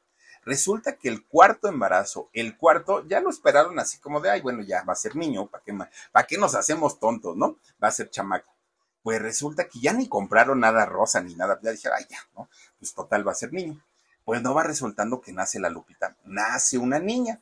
Resulta 0.43 0.95
que 0.95 1.09
el 1.09 1.25
cuarto 1.25 1.67
embarazo, 1.67 2.29
el 2.31 2.55
cuarto, 2.55 3.03
ya 3.07 3.19
lo 3.19 3.31
esperaron 3.31 3.79
así 3.79 3.97
como 3.97 4.21
de, 4.21 4.29
ay, 4.29 4.41
bueno, 4.41 4.61
ya 4.61 4.83
va 4.83 4.93
a 4.93 4.95
ser 4.95 5.15
niño, 5.15 5.47
¿para 5.47 5.63
qué, 5.63 5.75
¿para 6.11 6.27
qué 6.27 6.37
nos 6.37 6.53
hacemos 6.53 6.99
tontos, 6.99 7.35
no? 7.35 7.57
Va 7.83 7.87
a 7.87 7.91
ser 7.91 8.11
chamaco. 8.11 8.53
Pues 9.01 9.19
resulta 9.19 9.67
que 9.67 9.79
ya 9.79 9.91
ni 9.91 10.07
compraron 10.07 10.59
nada 10.59 10.85
rosa 10.85 11.19
ni 11.19 11.33
nada, 11.35 11.59
ya 11.63 11.71
dijeron, 11.71 11.97
ay, 11.99 12.05
ya, 12.09 12.19
¿no? 12.35 12.47
Pues 12.77 12.93
total 12.93 13.27
va 13.27 13.31
a 13.31 13.35
ser 13.35 13.53
niño. 13.53 13.83
Pues 14.23 14.43
no 14.43 14.53
va 14.53 14.63
resultando 14.63 15.19
que 15.19 15.31
nace 15.33 15.59
la 15.59 15.69
Lupita, 15.69 16.15
nace 16.25 16.77
una 16.77 16.99
niña. 16.99 17.41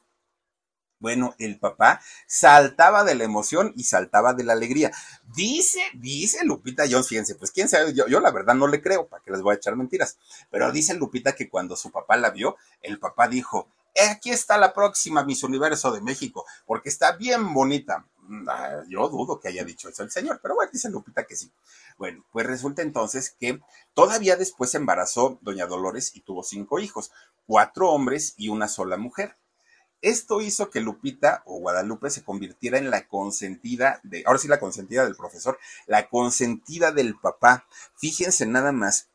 Bueno, 1.04 1.36
el 1.38 1.60
papá 1.60 2.00
saltaba 2.28 3.04
de 3.04 3.14
la 3.14 3.26
emoción 3.26 3.74
y 3.76 3.84
saltaba 3.84 4.34
de 4.34 4.46
la 4.46 4.54
alegría. 4.54 4.90
Dice, 5.36 5.82
dice 5.96 6.46
Lupita 6.46 6.86
Jones, 6.90 7.10
fíjense, 7.10 7.36
pues 7.36 7.52
quién 7.52 7.68
sabe, 7.68 7.94
yo, 7.94 8.08
la 8.22 8.32
verdad 8.32 8.56
no 8.56 8.68
le 8.68 8.82
creo, 8.82 9.10
para 9.10 9.22
que 9.22 9.30
les 9.30 9.42
voy 9.42 9.54
a 9.54 9.58
echar 9.58 9.76
mentiras, 9.76 10.18
pero 10.50 10.72
dice 10.72 10.94
Lupita 10.94 11.36
que 11.36 11.50
cuando 11.50 11.76
su 11.76 11.92
papá 11.92 12.16
la 12.16 12.30
vio, 12.30 12.56
el 12.82 13.00
papá 13.00 13.28
dijo, 13.28 13.68
eh, 13.94 14.08
aquí 14.12 14.30
está 14.30 14.58
la 14.58 14.74
próxima 14.74 15.26
Miss 15.26 15.44
Universo 15.44 15.92
de 15.92 16.00
México, 16.00 16.46
porque 16.66 16.88
está 16.88 17.12
bien 17.18 17.54
bonita. 17.54 18.06
Mm, 18.20 18.48
ah, 18.48 18.84
yo 18.88 19.10
dudo 19.10 19.42
que 19.42 19.50
haya 19.50 19.66
dicho 19.66 19.90
eso 19.90 20.04
el 20.04 20.10
señor, 20.10 20.40
pero 20.42 20.56
bueno, 20.56 20.72
dice 20.72 20.90
Lupita 20.90 21.26
que 21.26 21.36
sí. 21.36 21.52
Bueno, 21.98 22.24
pues 22.32 22.46
resulta 22.46 22.82
entonces 22.82 23.36
que 23.38 23.60
todavía 23.94 24.38
después 24.38 24.72
se 24.72 24.78
embarazó 24.78 25.38
doña 25.42 25.66
Dolores 25.66 26.16
y 26.16 26.22
tuvo 26.22 26.44
cinco 26.44 26.80
hijos, 26.80 27.12
cuatro 27.46 27.90
hombres 27.92 28.36
y 28.38 28.48
una 28.48 28.70
sola 28.70 28.96
mujer. 28.96 29.36
Esto 30.04 30.42
hizo 30.42 30.70
que 30.70 30.82
Lupita 30.82 31.44
o 31.46 31.60
Guadalupe 31.60 32.10
se 32.10 32.26
convirtiera 32.26 32.78
en 32.78 32.90
la 32.90 33.08
consentida 33.08 34.02
de, 34.04 34.22
ahora 34.26 34.38
sí 34.38 34.50
la 34.50 34.60
consentida 34.60 35.06
del 35.06 35.16
profesor, 35.16 35.58
la 35.88 36.10
consentida 36.10 36.92
del 36.92 37.16
papá. 37.16 37.66
Fíjense 37.96 38.46
nada 38.46 38.74
más. 38.74 39.08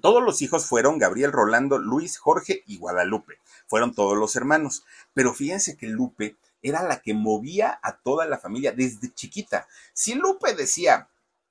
Todos 0.00 0.22
los 0.22 0.40
hijos 0.40 0.64
fueron 0.64 0.98
Gabriel, 0.98 1.30
Rolando, 1.30 1.76
Luis, 1.76 2.16
Jorge 2.16 2.62
y 2.66 2.78
Guadalupe. 2.78 3.38
Fueron 3.66 3.94
todos 3.94 4.16
los 4.16 4.34
hermanos. 4.34 4.86
Pero 5.12 5.34
fíjense 5.34 5.76
que 5.76 5.88
Lupe 5.88 6.36
era 6.62 6.82
la 6.82 7.02
que 7.02 7.12
movía 7.12 7.78
a 7.82 7.98
toda 7.98 8.24
la 8.24 8.38
familia 8.38 8.72
desde 8.72 9.12
chiquita. 9.12 9.68
Si 9.92 10.14
Lupe 10.14 10.54
decía, 10.54 11.10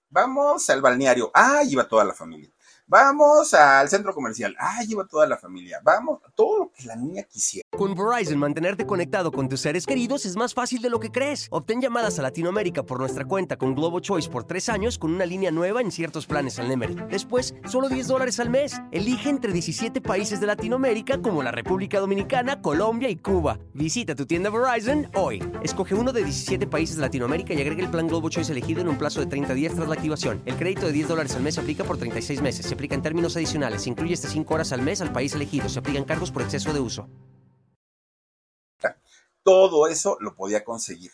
vamos 0.10 0.68
al 0.72 0.82
balneario, 0.82 1.30
ah, 1.36 1.62
iba 1.64 1.88
toda 1.88 2.06
la 2.06 2.16
familia. 2.16 2.50
Vamos 2.92 3.54
al 3.54 3.88
centro 3.88 4.14
comercial. 4.14 4.54
Ah, 4.60 4.84
lleva 4.86 5.08
toda 5.08 5.26
la 5.26 5.38
familia. 5.38 5.80
Vamos, 5.82 6.20
todo 6.36 6.58
lo 6.58 6.72
que 6.74 6.84
la 6.84 6.98
niña 6.98 7.24
quisiera. 7.24 7.66
Con 7.72 7.96
Verizon, 7.96 8.38
mantenerte 8.38 8.86
conectado 8.86 9.32
con 9.32 9.48
tus 9.48 9.62
seres 9.62 9.86
queridos 9.86 10.26
es 10.26 10.36
más 10.36 10.54
fácil 10.54 10.82
de 10.82 10.90
lo 10.90 11.00
que 11.00 11.10
crees. 11.10 11.48
Obtén 11.52 11.80
llamadas 11.80 12.20
a 12.20 12.22
Latinoamérica 12.22 12.84
por 12.84 13.00
nuestra 13.00 13.24
cuenta 13.24 13.56
con 13.56 13.76
Globo 13.76 14.02
Choice 14.02 14.30
por 14.30 14.44
tres 14.44 14.68
años 14.68 14.98
con 14.98 15.14
una 15.14 15.26
línea 15.26 15.52
nueva 15.52 15.80
en 15.80 15.90
ciertos 15.90 16.26
planes 16.28 16.60
al 16.60 16.68
Nemery. 16.68 16.96
Después, 17.10 17.56
solo 17.66 17.88
10 17.88 18.08
dólares 18.08 18.42
al 18.42 18.50
mes. 18.50 18.82
Elige 18.92 19.30
entre 19.30 19.54
17 19.54 20.02
países 20.02 20.42
de 20.42 20.48
Latinoamérica 20.48 21.22
como 21.22 21.44
la 21.44 21.52
República 21.52 22.02
Dominicana, 22.02 22.62
Colombia 22.62 23.08
y 23.08 23.16
Cuba. 23.16 23.58
Visita 23.74 24.16
tu 24.16 24.26
tienda 24.26 24.50
Verizon 24.50 25.10
hoy. 25.16 25.42
Escoge 25.64 25.96
uno 25.96 26.12
de 26.12 26.26
17 26.26 26.68
países 26.68 26.98
de 26.98 27.04
Latinoamérica 27.04 27.54
y 27.54 27.62
agrega 27.62 27.86
el 27.86 27.90
plan 27.90 28.10
Globo 28.10 28.30
Choice 28.30 28.52
elegido 28.52 28.82
en 28.82 28.90
un 28.90 28.98
plazo 28.98 29.22
de 29.22 29.28
30 29.28 29.54
días 29.54 29.74
tras 29.76 29.88
la 29.88 29.94
activación. 29.94 30.42
El 30.46 30.58
crédito 30.58 30.88
de 30.88 30.92
10 30.92 31.08
dólares 31.08 31.34
al 31.38 31.42
mes 31.42 31.56
se 31.56 31.62
aplica 31.62 31.86
por 31.86 31.98
36 31.98 32.42
meses 32.42 32.66
aplica 32.82 32.96
en 32.96 33.04
términos 33.04 33.36
adicionales. 33.36 33.84
Se 33.84 33.90
incluye 33.90 34.16
hasta 34.16 34.28
5 34.28 34.52
horas 34.56 34.72
al 34.72 34.82
mes 34.82 35.02
al 35.02 35.14
país 35.14 35.36
elegido. 35.36 35.70
Se 35.70 35.78
aplican 35.78 36.04
cargos 36.04 36.32
por 36.32 36.42
exceso 36.42 36.74
de 36.74 36.80
uso. 36.80 37.08
Todo 39.44 39.88
eso 39.88 40.18
lo 40.20 40.36
podía 40.36 40.64
conseguir. 40.64 41.12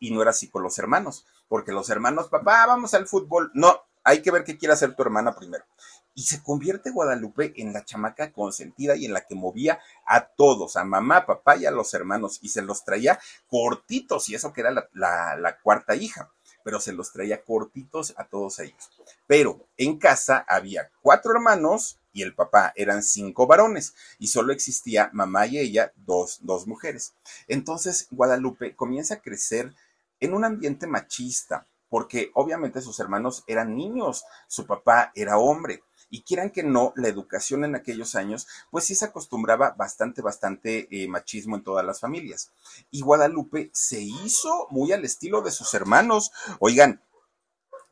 Y 0.00 0.10
no 0.10 0.20
era 0.20 0.32
así 0.32 0.50
con 0.50 0.64
los 0.64 0.80
hermanos. 0.80 1.24
Porque 1.46 1.70
los 1.70 1.90
hermanos, 1.90 2.28
papá, 2.28 2.66
vamos 2.66 2.92
al 2.94 3.06
fútbol. 3.06 3.52
No, 3.54 3.84
hay 4.02 4.20
que 4.20 4.32
ver 4.32 4.42
qué 4.42 4.58
quiere 4.58 4.74
hacer 4.74 4.96
tu 4.96 5.02
hermana 5.04 5.36
primero. 5.36 5.64
Y 6.12 6.22
se 6.22 6.42
convierte 6.42 6.90
Guadalupe 6.90 7.52
en 7.54 7.72
la 7.72 7.84
chamaca 7.84 8.32
consentida 8.32 8.96
y 8.96 9.04
en 9.04 9.12
la 9.12 9.20
que 9.20 9.36
movía 9.36 9.78
a 10.06 10.26
todos, 10.26 10.74
a 10.74 10.82
mamá, 10.82 11.24
papá 11.24 11.56
y 11.56 11.66
a 11.66 11.70
los 11.70 11.94
hermanos, 11.94 12.40
y 12.42 12.48
se 12.48 12.62
los 12.62 12.84
traía 12.84 13.20
cortitos, 13.48 14.28
y 14.28 14.34
eso 14.34 14.52
que 14.52 14.62
era 14.62 14.70
la, 14.70 15.36
la 15.36 15.60
cuarta 15.60 15.94
hija 15.94 16.32
pero 16.66 16.80
se 16.80 16.92
los 16.92 17.12
traía 17.12 17.44
cortitos 17.44 18.12
a 18.16 18.24
todos 18.24 18.58
ellos. 18.58 18.90
Pero 19.28 19.68
en 19.76 19.98
casa 19.98 20.44
había 20.48 20.90
cuatro 21.00 21.30
hermanos 21.30 22.00
y 22.12 22.22
el 22.22 22.34
papá, 22.34 22.72
eran 22.74 23.04
cinco 23.04 23.46
varones 23.46 23.94
y 24.18 24.26
solo 24.26 24.52
existía 24.52 25.08
mamá 25.12 25.46
y 25.46 25.58
ella, 25.58 25.92
dos, 25.94 26.40
dos 26.42 26.66
mujeres. 26.66 27.14
Entonces 27.46 28.08
Guadalupe 28.10 28.74
comienza 28.74 29.14
a 29.14 29.20
crecer 29.20 29.72
en 30.18 30.34
un 30.34 30.44
ambiente 30.44 30.88
machista, 30.88 31.68
porque 31.88 32.32
obviamente 32.34 32.80
sus 32.80 32.98
hermanos 32.98 33.44
eran 33.46 33.76
niños, 33.76 34.24
su 34.48 34.66
papá 34.66 35.12
era 35.14 35.38
hombre. 35.38 35.84
Y 36.10 36.22
quieran 36.22 36.50
que 36.50 36.62
no, 36.62 36.92
la 36.96 37.08
educación 37.08 37.64
en 37.64 37.74
aquellos 37.74 38.14
años, 38.14 38.46
pues 38.70 38.84
sí 38.84 38.94
se 38.94 39.06
acostumbraba 39.06 39.74
bastante, 39.76 40.22
bastante 40.22 40.88
eh, 40.90 41.08
machismo 41.08 41.56
en 41.56 41.64
todas 41.64 41.84
las 41.84 42.00
familias. 42.00 42.50
Y 42.90 43.02
Guadalupe 43.02 43.70
se 43.72 44.00
hizo 44.00 44.68
muy 44.70 44.92
al 44.92 45.04
estilo 45.04 45.42
de 45.42 45.50
sus 45.50 45.74
hermanos. 45.74 46.30
Oigan, 46.60 47.00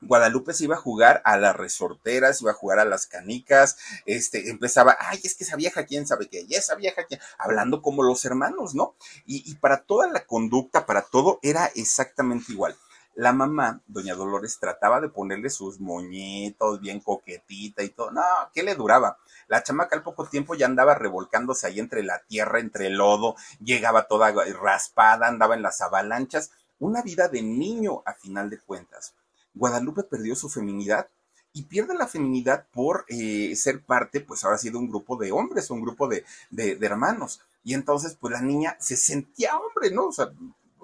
Guadalupe 0.00 0.52
se 0.52 0.64
iba 0.64 0.76
a 0.76 0.80
jugar 0.80 1.22
a 1.24 1.36
las 1.36 1.56
resorteras, 1.56 2.40
iba 2.42 2.50
a 2.50 2.54
jugar 2.54 2.78
a 2.78 2.84
las 2.84 3.06
canicas, 3.06 3.76
este, 4.06 4.50
empezaba, 4.50 4.96
ay, 5.00 5.20
es 5.22 5.34
que 5.34 5.44
esa 5.44 5.56
vieja, 5.56 5.86
quién 5.86 6.06
sabe 6.06 6.28
qué, 6.28 6.44
y 6.46 6.54
esa 6.54 6.74
vieja, 6.74 7.04
quién, 7.04 7.20
hablando 7.38 7.82
como 7.82 8.02
los 8.02 8.24
hermanos, 8.24 8.74
¿no? 8.74 8.94
Y, 9.24 9.50
y 9.50 9.54
para 9.54 9.82
toda 9.82 10.08
la 10.08 10.26
conducta, 10.26 10.86
para 10.86 11.02
todo, 11.02 11.38
era 11.42 11.66
exactamente 11.74 12.52
igual 12.52 12.76
la 13.16 13.32
mamá, 13.32 13.80
doña 13.86 14.14
Dolores, 14.14 14.58
trataba 14.58 15.00
de 15.00 15.08
ponerle 15.08 15.50
sus 15.50 15.80
moñitos 15.80 16.80
bien 16.80 17.00
coquetita 17.00 17.82
y 17.82 17.90
todo. 17.90 18.10
No, 18.10 18.22
¿qué 18.52 18.62
le 18.62 18.74
duraba? 18.74 19.18
La 19.46 19.62
chamaca 19.62 19.94
al 19.94 20.02
poco 20.02 20.26
tiempo 20.26 20.54
ya 20.54 20.66
andaba 20.66 20.94
revolcándose 20.94 21.66
ahí 21.66 21.78
entre 21.78 22.02
la 22.02 22.20
tierra, 22.26 22.60
entre 22.60 22.88
el 22.88 22.94
lodo, 22.94 23.36
llegaba 23.60 24.08
toda 24.08 24.32
raspada, 24.60 25.28
andaba 25.28 25.54
en 25.54 25.62
las 25.62 25.80
avalanchas. 25.80 26.50
Una 26.80 27.02
vida 27.02 27.28
de 27.28 27.42
niño 27.42 28.02
a 28.04 28.14
final 28.14 28.50
de 28.50 28.58
cuentas. 28.58 29.14
Guadalupe 29.54 30.02
perdió 30.02 30.34
su 30.34 30.48
feminidad 30.48 31.08
y 31.52 31.62
pierde 31.62 31.94
la 31.94 32.08
feminidad 32.08 32.66
por 32.72 33.04
eh, 33.08 33.54
ser 33.54 33.84
parte, 33.84 34.20
pues 34.20 34.42
ahora 34.42 34.58
sí, 34.58 34.70
de 34.70 34.76
un 34.76 34.88
grupo 34.88 35.16
de 35.16 35.30
hombres, 35.30 35.70
un 35.70 35.82
grupo 35.82 36.08
de, 36.08 36.24
de, 36.50 36.74
de 36.74 36.86
hermanos. 36.86 37.40
Y 37.62 37.74
entonces, 37.74 38.16
pues 38.20 38.32
la 38.32 38.40
niña 38.40 38.76
se 38.80 38.96
sentía 38.96 39.56
hombre, 39.56 39.92
¿no? 39.92 40.06
O 40.08 40.12
sea, 40.12 40.32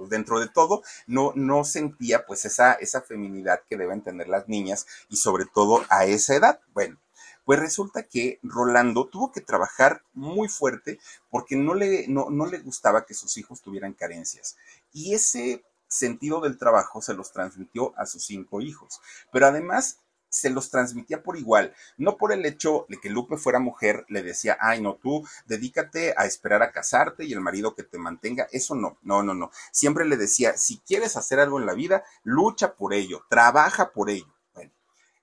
dentro 0.09 0.41
de 0.41 0.49
todo, 0.49 0.83
no, 1.07 1.33
no 1.35 1.65
sentía 1.65 2.27
pues 2.27 2.45
esa, 2.45 2.75
esa 2.75 3.03
feminidad 3.03 3.63
que 3.69 3.77
deben 3.77 4.03
tener 4.03 4.29
las 4.29 4.49
niñas 4.49 4.87
y 5.09 5.17
sobre 5.17 5.45
todo 5.47 5.85
a 5.89 6.05
esa 6.05 6.35
edad. 6.35 6.61
Bueno, 6.73 6.99
pues 7.45 7.59
resulta 7.59 8.05
que 8.05 8.39
Rolando 8.43 9.09
tuvo 9.09 9.33
que 9.33 9.41
trabajar 9.41 10.03
muy 10.13 10.49
fuerte 10.49 10.99
porque 11.31 11.57
no 11.57 11.75
le, 11.75 12.07
no, 12.09 12.31
no 12.31 12.47
le 12.47 12.59
gustaba 12.59 13.05
que 13.07 13.15
sus 13.15 13.37
hijos 13.39 13.61
tuvieran 13.61 13.95
carencias. 13.95 14.57
Y 14.93 15.15
ese 15.15 15.65
sentido 15.89 16.41
del 16.41 16.59
trabajo 16.59 17.03
se 17.03 17.15
los 17.15 17.33
transmitió 17.33 17.93
a 17.99 18.07
sus 18.07 18.25
cinco 18.25 18.61
hijos. 18.61 19.01
Pero 19.33 19.47
además 19.47 19.99
se 20.31 20.49
los 20.49 20.71
transmitía 20.71 21.23
por 21.23 21.37
igual, 21.37 21.75
no 21.99 22.17
por 22.17 22.33
el 22.33 22.47
hecho 22.47 22.87
de 22.89 22.99
que 22.99 23.11
Lupe 23.11 23.37
fuera 23.37 23.59
mujer, 23.59 24.07
le 24.09 24.23
decía, 24.23 24.57
ay, 24.61 24.81
no, 24.81 24.95
tú 24.95 25.27
dedícate 25.47 26.15
a 26.17 26.25
esperar 26.25 26.63
a 26.63 26.71
casarte 26.71 27.25
y 27.25 27.33
el 27.33 27.41
marido 27.41 27.75
que 27.75 27.83
te 27.83 27.99
mantenga, 27.99 28.47
eso 28.53 28.75
no, 28.75 28.97
no, 29.03 29.23
no, 29.23 29.35
no. 29.35 29.51
Siempre 29.73 30.07
le 30.07 30.17
decía, 30.17 30.57
si 30.57 30.79
quieres 30.79 31.17
hacer 31.17 31.41
algo 31.41 31.59
en 31.59 31.67
la 31.67 31.75
vida, 31.75 32.05
lucha 32.23 32.75
por 32.75 32.95
ello, 32.95 33.25
trabaja 33.29 33.91
por 33.91 34.09
ello. 34.09 34.33
Bueno, 34.55 34.71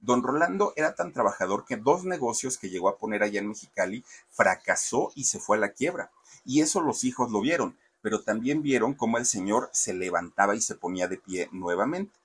Don 0.01 0.21
Rolando 0.21 0.73
era 0.75 0.93
tan 0.93 1.13
trabajador 1.13 1.65
que 1.65 1.77
dos 1.77 2.03
negocios 2.03 2.57
que 2.57 2.69
llegó 2.69 2.89
a 2.89 2.97
poner 2.97 3.23
allá 3.23 3.39
en 3.39 3.47
Mexicali 3.47 4.03
fracasó 4.29 5.11
y 5.15 5.23
se 5.23 5.39
fue 5.39 5.57
a 5.57 5.61
la 5.61 5.71
quiebra. 5.71 6.11
Y 6.43 6.61
eso 6.61 6.81
los 6.81 7.03
hijos 7.03 7.31
lo 7.31 7.41
vieron, 7.41 7.77
pero 8.01 8.21
también 8.21 8.61
vieron 8.61 8.93
cómo 8.93 9.17
el 9.17 9.25
señor 9.25 9.69
se 9.71 9.93
levantaba 9.93 10.55
y 10.55 10.61
se 10.61 10.75
ponía 10.75 11.07
de 11.07 11.17
pie 11.17 11.49
nuevamente. 11.51 12.16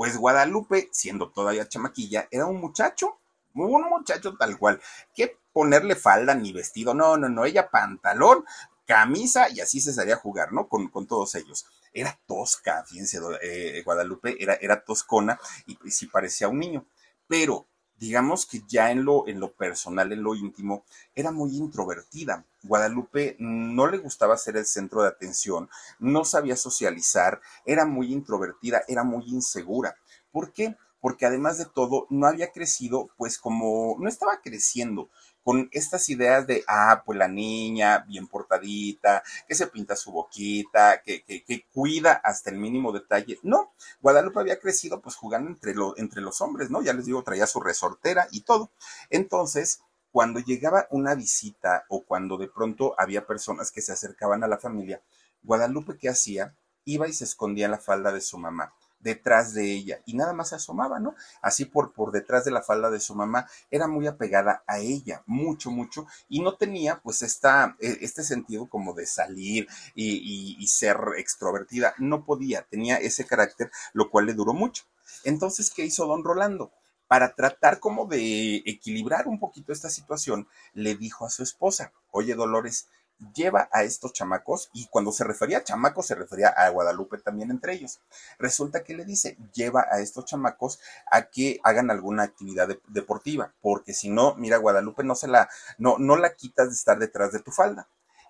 Pues 0.00 0.16
Guadalupe, 0.16 0.88
siendo 0.92 1.28
todavía 1.28 1.68
chamaquilla, 1.68 2.26
era 2.30 2.46
un 2.46 2.58
muchacho, 2.58 3.18
un 3.52 3.82
muchacho 3.82 4.34
tal 4.34 4.56
cual, 4.56 4.80
que 5.14 5.36
ponerle 5.52 5.94
falda 5.94 6.34
ni 6.34 6.54
vestido, 6.54 6.94
no, 6.94 7.18
no, 7.18 7.28
no, 7.28 7.44
ella 7.44 7.68
pantalón, 7.68 8.46
camisa 8.86 9.50
y 9.50 9.60
así 9.60 9.78
se 9.78 9.92
salía 9.92 10.14
a 10.14 10.18
jugar, 10.18 10.54
¿no? 10.54 10.68
Con, 10.68 10.90
todos 11.06 11.34
ellos. 11.34 11.66
Era 11.92 12.18
tosca, 12.26 12.82
fíjense, 12.86 13.18
eh, 13.42 13.82
Guadalupe 13.84 14.42
era, 14.42 14.54
era 14.54 14.82
toscona 14.82 15.38
y, 15.66 15.78
y 15.84 15.90
sí 15.90 16.06
parecía 16.06 16.48
un 16.48 16.60
niño, 16.60 16.86
pero 17.28 17.66
digamos 17.98 18.46
que 18.46 18.62
ya 18.66 18.90
en 18.90 19.04
lo, 19.04 19.28
en 19.28 19.38
lo 19.38 19.52
personal, 19.52 20.10
en 20.12 20.22
lo 20.22 20.34
íntimo, 20.34 20.86
era 21.14 21.30
muy 21.30 21.54
introvertida. 21.58 22.46
Guadalupe 22.62 23.36
no 23.38 23.86
le 23.86 23.98
gustaba 23.98 24.36
ser 24.36 24.56
el 24.56 24.66
centro 24.66 25.02
de 25.02 25.08
atención, 25.08 25.68
no 25.98 26.24
sabía 26.24 26.56
socializar, 26.56 27.40
era 27.64 27.86
muy 27.86 28.12
introvertida, 28.12 28.82
era 28.88 29.04
muy 29.04 29.24
insegura. 29.28 29.96
¿Por 30.30 30.52
qué? 30.52 30.76
Porque 31.00 31.24
además 31.24 31.56
de 31.56 31.64
todo, 31.64 32.06
no 32.10 32.26
había 32.26 32.52
crecido, 32.52 33.08
pues 33.16 33.38
como 33.38 33.96
no 33.98 34.08
estaba 34.08 34.40
creciendo 34.42 35.08
con 35.42 35.68
estas 35.72 36.08
ideas 36.10 36.46
de, 36.46 36.62
ah, 36.68 37.02
pues 37.04 37.18
la 37.18 37.28
niña 37.28 38.04
bien 38.06 38.26
portadita, 38.26 39.22
que 39.48 39.54
se 39.54 39.66
pinta 39.66 39.96
su 39.96 40.12
boquita, 40.12 41.02
que, 41.02 41.24
que, 41.24 41.66
cuida 41.72 42.12
hasta 42.12 42.50
el 42.50 42.58
mínimo 42.58 42.92
detalle. 42.92 43.38
No, 43.42 43.72
Guadalupe 44.02 44.40
había 44.40 44.60
crecido 44.60 45.00
pues 45.00 45.16
jugando 45.16 45.50
entre, 45.50 45.74
entre 45.96 46.20
los 46.20 46.40
hombres, 46.40 46.70
¿no? 46.70 46.82
Ya 46.82 46.92
les 46.92 47.06
digo, 47.06 47.22
traía 47.22 47.46
su 47.46 47.60
resortera 47.60 48.28
y 48.30 48.42
todo. 48.42 48.70
Entonces, 49.08 49.80
cuando 50.12 50.40
llegaba 50.40 50.86
una 50.90 51.14
visita 51.14 51.84
o 51.88 52.04
cuando 52.04 52.36
de 52.36 52.48
pronto 52.48 52.94
había 52.98 53.26
personas 53.26 53.70
que 53.70 53.82
se 53.82 53.92
acercaban 53.92 54.42
a 54.44 54.48
la 54.48 54.58
familia, 54.58 55.02
Guadalupe, 55.42 55.96
¿qué 55.96 56.08
hacía? 56.08 56.54
Iba 56.84 57.08
y 57.08 57.12
se 57.12 57.24
escondía 57.24 57.66
en 57.66 57.72
la 57.72 57.78
falda 57.78 58.12
de 58.12 58.20
su 58.20 58.38
mamá 58.38 58.72
detrás 59.00 59.54
de 59.54 59.64
ella 59.64 60.00
y 60.06 60.14
nada 60.14 60.32
más 60.32 60.50
se 60.50 60.56
asomaba, 60.56 61.00
¿no? 61.00 61.14
Así 61.42 61.64
por, 61.64 61.92
por 61.92 62.12
detrás 62.12 62.44
de 62.44 62.50
la 62.50 62.62
falda 62.62 62.90
de 62.90 63.00
su 63.00 63.14
mamá, 63.14 63.48
era 63.70 63.88
muy 63.88 64.06
apegada 64.06 64.62
a 64.66 64.78
ella, 64.78 65.22
mucho, 65.26 65.70
mucho, 65.70 66.06
y 66.28 66.40
no 66.40 66.56
tenía 66.56 67.00
pues 67.00 67.22
esta, 67.22 67.76
e, 67.80 67.98
este 68.02 68.22
sentido 68.22 68.68
como 68.68 68.92
de 68.92 69.06
salir 69.06 69.66
y, 69.94 70.56
y 70.58 70.66
ser 70.68 70.98
extrovertida, 71.16 71.94
no 71.98 72.24
podía, 72.24 72.62
tenía 72.62 72.96
ese 72.96 73.26
carácter, 73.26 73.70
lo 73.92 74.10
cual 74.10 74.26
le 74.26 74.34
duró 74.34 74.52
mucho. 74.52 74.84
Entonces, 75.24 75.70
¿qué 75.70 75.84
hizo 75.84 76.06
don 76.06 76.24
Rolando? 76.24 76.70
Para 77.10 77.34
tratar 77.34 77.80
como 77.80 78.06
de 78.06 78.62
equilibrar 78.66 79.26
un 79.26 79.40
poquito 79.40 79.72
esta 79.72 79.90
situación, 79.90 80.46
le 80.74 80.94
dijo 80.94 81.26
a 81.26 81.30
su 81.30 81.42
esposa, 81.42 81.92
oye 82.12 82.36
Dolores, 82.36 82.86
lleva 83.34 83.68
a 83.72 83.82
estos 83.82 84.12
chamacos, 84.12 84.70
y 84.72 84.86
cuando 84.86 85.10
se 85.10 85.24
refería 85.24 85.58
a 85.58 85.64
chamacos 85.64 86.06
se 86.06 86.14
refería 86.14 86.50
a 86.50 86.68
Guadalupe 86.68 87.18
también 87.18 87.50
entre 87.50 87.72
ellos. 87.72 87.98
Resulta 88.38 88.84
que 88.84 88.94
le 88.94 89.04
dice, 89.04 89.36
lleva 89.52 89.88
a 89.90 89.98
estos 89.98 90.24
chamacos 90.24 90.78
a 91.10 91.22
que 91.22 91.58
hagan 91.64 91.90
alguna 91.90 92.22
actividad 92.22 92.68
deportiva, 92.86 93.52
porque 93.60 93.92
si 93.92 94.08
no, 94.08 94.36
mira, 94.36 94.58
Guadalupe 94.58 95.02
no 95.02 95.16
se 95.16 95.26
la, 95.26 95.48
no, 95.78 95.96
no 95.98 96.14
la 96.14 96.34
quitas 96.34 96.68
de 96.68 96.74
estar 96.74 97.00
detrás 97.00 97.32
de 97.32 97.40
tu 97.40 97.50
falda. 97.50 97.88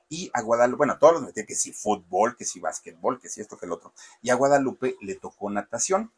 Y 0.09 0.31
a 0.33 0.41
Guadalupe, 0.41 0.79
bueno, 0.79 0.97
todos 0.99 1.13
los 1.13 1.23
metía 1.23 1.45
que 1.45 1.55
si 1.55 1.75
fútbol, 1.75 2.35
que 2.35 2.47
si 2.47 2.61
básquetbol, 2.61 3.21
que 3.21 3.29
si 3.29 3.43
esto, 3.43 3.59
que 3.59 3.67
el 3.67 3.73
otro. 3.73 3.93
Y 4.23 4.31
a 4.31 4.37
Guadalupe 4.37 4.97
le 5.03 5.17
tocó 5.17 5.51
natación. 5.51 6.11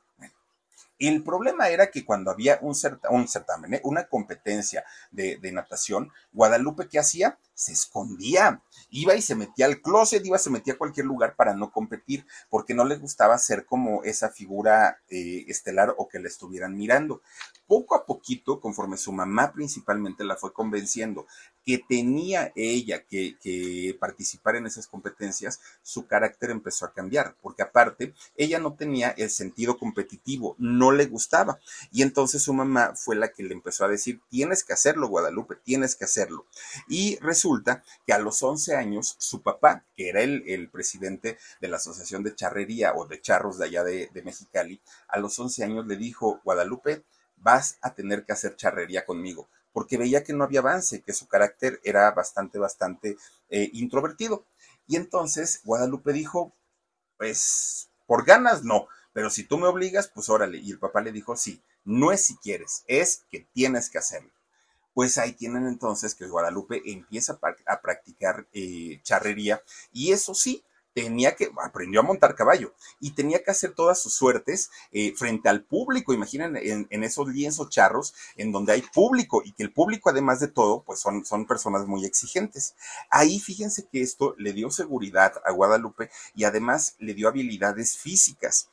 El 0.99 1.25
problema 1.25 1.69
era 1.69 1.91
que 1.91 2.05
cuando 2.05 2.31
había 2.31 2.59
un, 2.63 2.75
certamen, 2.75 3.75
¿eh? 3.75 3.81
una 3.85 4.09
competencia 4.09 4.85
de, 5.11 5.37
de, 5.39 5.53
natación, 5.53 6.11
Guadalupe, 6.33 6.89
¿qué 6.89 6.99
hacía? 6.99 7.39
Se 7.55 7.73
escondía 7.73 8.63
iba 8.93 9.15
y 9.15 9.23
se 9.23 9.35
metía 9.35 9.67
al 9.67 9.81
closet, 9.81 10.25
iba, 10.25 10.39
se 10.39 10.51
metía 10.51 10.75
a 10.75 10.79
cualquier 10.79 11.07
lugar 11.07 11.35
para 11.35 11.55
no 11.55 11.73
competir, 11.73 12.27
porque 12.51 12.75
no 12.75 12.85
le 12.85 12.97
gustaba 12.97 13.37
ser 13.39 13.65
como 13.65 14.05
esa 14.05 14.29
figura 14.29 15.01
eh, 15.09 15.45
estelar 15.49 15.95
o 15.97 16.09
que 16.09 16.21
la 16.21 16.29
estuvieran 16.29 16.77
mirando. 16.77 17.23
Poco 17.67 17.95
a 17.95 18.05
poquito, 18.05 18.61
conforme 18.61 18.99
su 18.99 19.13
mamá 19.13 19.53
principalmente 19.53 20.25
la 20.25 20.37
fue 20.37 20.53
convenciendo 20.53 21.27
que 21.65 21.79
tenía 21.79 22.53
ella 22.57 23.05
que, 23.05 23.37
que 23.39 23.97
participar 23.99 24.57
en 24.57 24.67
esas 24.67 24.87
competencias, 24.87 25.61
su 25.83 26.07
carácter 26.07 26.51
empezó 26.51 26.85
a 26.85 26.93
cambiar, 26.93 27.37
porque 27.41 27.63
aparte, 27.63 28.15
ella 28.37 28.59
no 28.59 28.75
tenía 28.75 29.11
el 29.11 29.31
sentido 29.31 29.79
competitivo, 29.79 30.57
no 30.59 30.93
le 30.93 31.07
gustaba. 31.07 31.59
Y 31.91 32.03
entonces 32.03 32.43
su 32.43 32.53
mamá 32.53 32.95
fue 32.97 33.17
la 33.17 33.33
que 33.33 33.43
le 33.43 33.55
empezó 33.55 33.85
a 33.85 33.89
decir, 33.89 34.21
tienes 34.29 34.65
que 34.65 34.73
hacerlo, 34.73 35.09
Guadalupe, 35.09 35.57
tienes 35.57 35.97
que 35.97 36.05
hacerlo. 36.05 36.47
Y 36.89 37.19
resulta 37.21 37.83
que 38.07 38.13
a 38.13 38.19
los 38.19 38.43
11 38.43 38.77
años, 38.77 39.17
su 39.19 39.43
papá, 39.43 39.85
que 39.97 40.09
era 40.09 40.23
el, 40.23 40.69
presidente 40.73 41.39
de 41.61 41.69
la 41.69 41.77
Asociación 41.77 42.23
de 42.23 42.35
Charrería 42.35 42.95
o 42.95 43.07
de 43.07 43.21
Charros 43.21 43.59
de 43.59 43.67
allá 43.67 43.85
de, 43.85 44.11
Mexicali, 44.25 44.81
a 45.09 45.19
los 45.19 45.39
11 45.39 45.65
años 45.65 45.87
le 45.87 45.97
dijo, 45.97 46.41
Guadalupe, 46.45 47.05
vas 47.37 47.79
a 47.83 47.95
tener 47.95 48.25
que 48.25 48.33
hacer 48.33 48.57
charrería 48.57 49.05
conmigo, 49.05 49.49
porque 49.73 49.99
veía 49.99 50.25
que 50.25 50.33
no 50.33 50.45
había 50.45 50.61
avance, 50.61 51.03
que 51.03 51.13
su 51.13 51.27
carácter 51.29 51.81
era 51.85 52.11
bastante, 52.11 52.59
bastante 52.59 53.17
eh, 53.49 53.71
introvertido. 53.73 54.45
Y 54.87 54.97
entonces 54.97 55.61
Guadalupe 55.65 56.13
dijo, 56.13 56.53
pues, 57.19 57.89
por 58.07 58.25
ganas 58.25 58.65
no, 58.65 58.89
pero 59.13 59.31
si 59.31 59.45
tú 59.45 59.59
me 59.59 59.67
obligas, 59.67 60.09
pues 60.09 60.29
órale. 60.29 60.59
Y 60.59 60.73
el 60.73 60.79
papá 60.79 61.01
le 61.01 61.13
dijo, 61.13 61.37
sí, 61.37 61.63
no 61.85 62.13
es 62.13 62.27
si 62.27 62.37
quieres, 62.37 62.85
es 62.87 63.25
que 63.31 63.47
tienes 63.53 63.91
que 63.91 63.99
hacerlo 63.99 64.31
pues 64.95 65.19
ahí 65.19 65.33
tienen 65.33 65.67
entonces 65.67 66.15
que 66.15 66.27
Guadalupe 66.27 66.83
empieza 66.85 67.39
a 67.67 67.81
practicar 67.81 68.47
eh, 68.53 69.01
charrería 69.03 69.63
y 69.93 70.13
eso 70.13 70.35
sí, 70.35 70.63
tenía 70.95 71.35
que, 71.37 71.51
aprendió 71.63 72.01
a 72.01 72.05
montar 72.05 72.35
caballo 72.35 72.75
y 73.01 73.13
tenía 73.13 73.43
que 73.43 73.51
hacer 73.51 73.73
todas 73.75 74.01
sus 74.01 74.15
suertes 74.15 74.71
eh, 74.93 75.15
frente 75.17 75.49
al 75.49 75.63
público. 75.63 76.13
Imaginen 76.13 76.57
en, 76.57 77.05
esos 77.05 77.29
lienzos 77.29 77.71
charros 77.71 78.15
en 78.37 78.53
donde 78.53 78.73
hay 78.73 78.83
público 78.83 79.43
y 79.45 79.53
que 79.53 79.63
el 79.63 79.73
público, 79.73 80.11
además 80.11 80.41
de 80.41 80.49
todo, 80.49 80.83
pues 80.83 81.01
son, 81.01 81.25
son 81.25 81.47
personas 81.47 81.87
muy 81.87 82.05
exigentes. 82.05 82.75
Ahí 83.11 83.41
fíjense 83.41 83.87
que 83.91 84.03
esto 84.03 84.35
le 84.39 84.53
dio 84.53 84.71
seguridad 84.71 85.35
a 85.45 85.53
Guadalupe 85.53 86.11
y 86.35 86.45
además 86.45 86.97
le 86.99 87.15
dio 87.15 87.29
habilidades 87.29 87.97
físicas. 87.97 88.69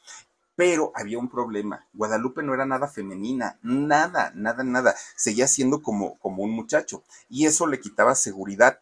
Pero 0.55 0.91
había 0.93 1.17
un 1.19 1.29
problema. 1.29 1.87
Guadalupe 1.93 2.43
no 2.43 2.53
era 2.53 2.65
nada 2.65 2.89
femenina, 2.89 3.57
nada, 3.61 4.33
nada, 4.35 4.61
nada. 4.63 4.93
Seguía 5.15 5.47
siendo 5.47 5.81
como, 5.81 6.17
como 6.19 6.43
un 6.43 6.51
muchacho. 6.51 7.01
Y 7.29 7.45
eso 7.45 7.65
le 7.65 7.79
quitaba 7.79 8.13
seguridad. 8.13 8.81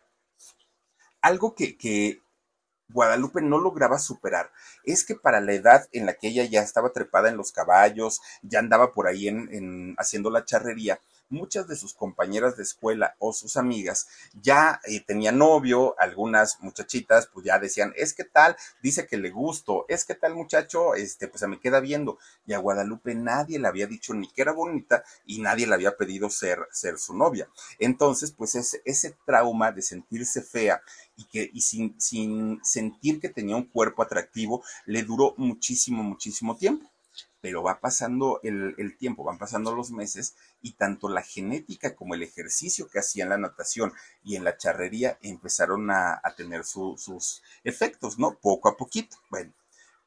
Algo 1.21 1.54
que, 1.54 1.78
que 1.78 2.23
Guadalupe 2.89 3.41
no 3.41 3.60
lograba 3.60 4.00
superar. 4.00 4.52
Es 4.84 5.06
que 5.06 5.15
para 5.15 5.41
la 5.41 5.54
edad 5.54 5.88
en 5.91 6.06
la 6.06 6.13
que 6.13 6.30
ella 6.30 6.45
ya 6.45 6.62
estaba 6.62 6.93
trepada 6.93 7.30
en 7.30 7.38
los 7.38 7.52
caballos, 7.52 8.21
ya 8.41 8.60
andaba 8.60 8.91
por 8.93 9.08
ahí 9.08 9.28
en, 9.28 9.50
en 9.54 9.95
haciendo 9.97 10.30
la 10.30 10.45
charrería, 10.45 11.00
muchas 11.29 11.67
de 11.67 11.75
sus 11.75 11.93
compañeras 11.93 12.57
de 12.57 12.63
escuela 12.63 13.15
o 13.19 13.33
sus 13.33 13.57
amigas 13.57 14.07
ya 14.41 14.79
eh, 14.85 15.01
tenían 15.01 15.37
novio, 15.37 15.95
algunas 15.99 16.59
muchachitas 16.61 17.27
pues 17.27 17.45
ya 17.45 17.59
decían, 17.59 17.93
es 17.95 18.13
que 18.13 18.23
tal, 18.23 18.55
dice 18.81 19.07
que 19.07 19.17
le 19.17 19.29
gusto, 19.29 19.85
es 19.87 20.05
que 20.05 20.15
tal 20.15 20.35
muchacho, 20.35 20.95
este, 20.95 21.27
pues 21.27 21.41
se 21.41 21.47
me 21.47 21.59
queda 21.59 21.79
viendo. 21.79 22.17
Y 22.45 22.53
a 22.53 22.59
Guadalupe 22.59 23.15
nadie 23.15 23.59
le 23.59 23.67
había 23.67 23.87
dicho 23.87 24.13
ni 24.13 24.27
que 24.29 24.41
era 24.41 24.53
bonita 24.53 25.03
y 25.25 25.41
nadie 25.41 25.67
le 25.67 25.73
había 25.73 25.97
pedido 25.97 26.29
ser, 26.29 26.67
ser 26.71 26.97
su 26.97 27.15
novia. 27.15 27.49
Entonces, 27.79 28.31
pues 28.31 28.55
ese, 28.55 28.81
ese 28.85 29.15
trauma 29.25 29.71
de 29.71 29.81
sentirse 29.81 30.41
fea 30.41 30.81
y 31.15 31.25
que 31.25 31.49
y 31.53 31.61
sin, 31.61 31.99
sin 31.99 32.63
sentir 32.63 33.19
que 33.19 33.29
tenía 33.29 33.55
un 33.55 33.65
cuerpo 33.65 34.03
atractivo 34.03 34.63
le 34.85 35.03
duró 35.03 35.33
muchísimo, 35.37 36.03
muchísimo 36.03 36.55
tiempo 36.55 36.89
pero 37.47 37.63
va 37.63 37.79
pasando 37.79 38.41
el, 38.43 38.97
tiempo, 38.97 39.23
van 39.23 39.38
pasando 39.38 39.73
los 39.73 39.89
meses 39.89 40.36
y 40.62 40.73
tanto 40.73 41.07
la 41.07 41.21
genética 41.21 41.95
como 41.95 42.13
el 42.13 42.21
ejercicio 42.21 42.89
que 42.89 42.99
hacía 42.99 43.23
en 43.23 43.29
la 43.29 43.38
natación 43.38 43.93
y 44.21 44.36
en 44.36 44.43
la 44.43 44.57
charrería 44.57 45.17
empezaron 45.21 45.89
a, 45.89 46.21
tener 46.36 46.65
sus 46.65 47.41
efectos, 47.63 48.19
¿no? 48.19 48.33
Poco 48.33 48.67
a 48.67 48.75
poquito. 48.75 49.15
Bueno, 49.29 49.53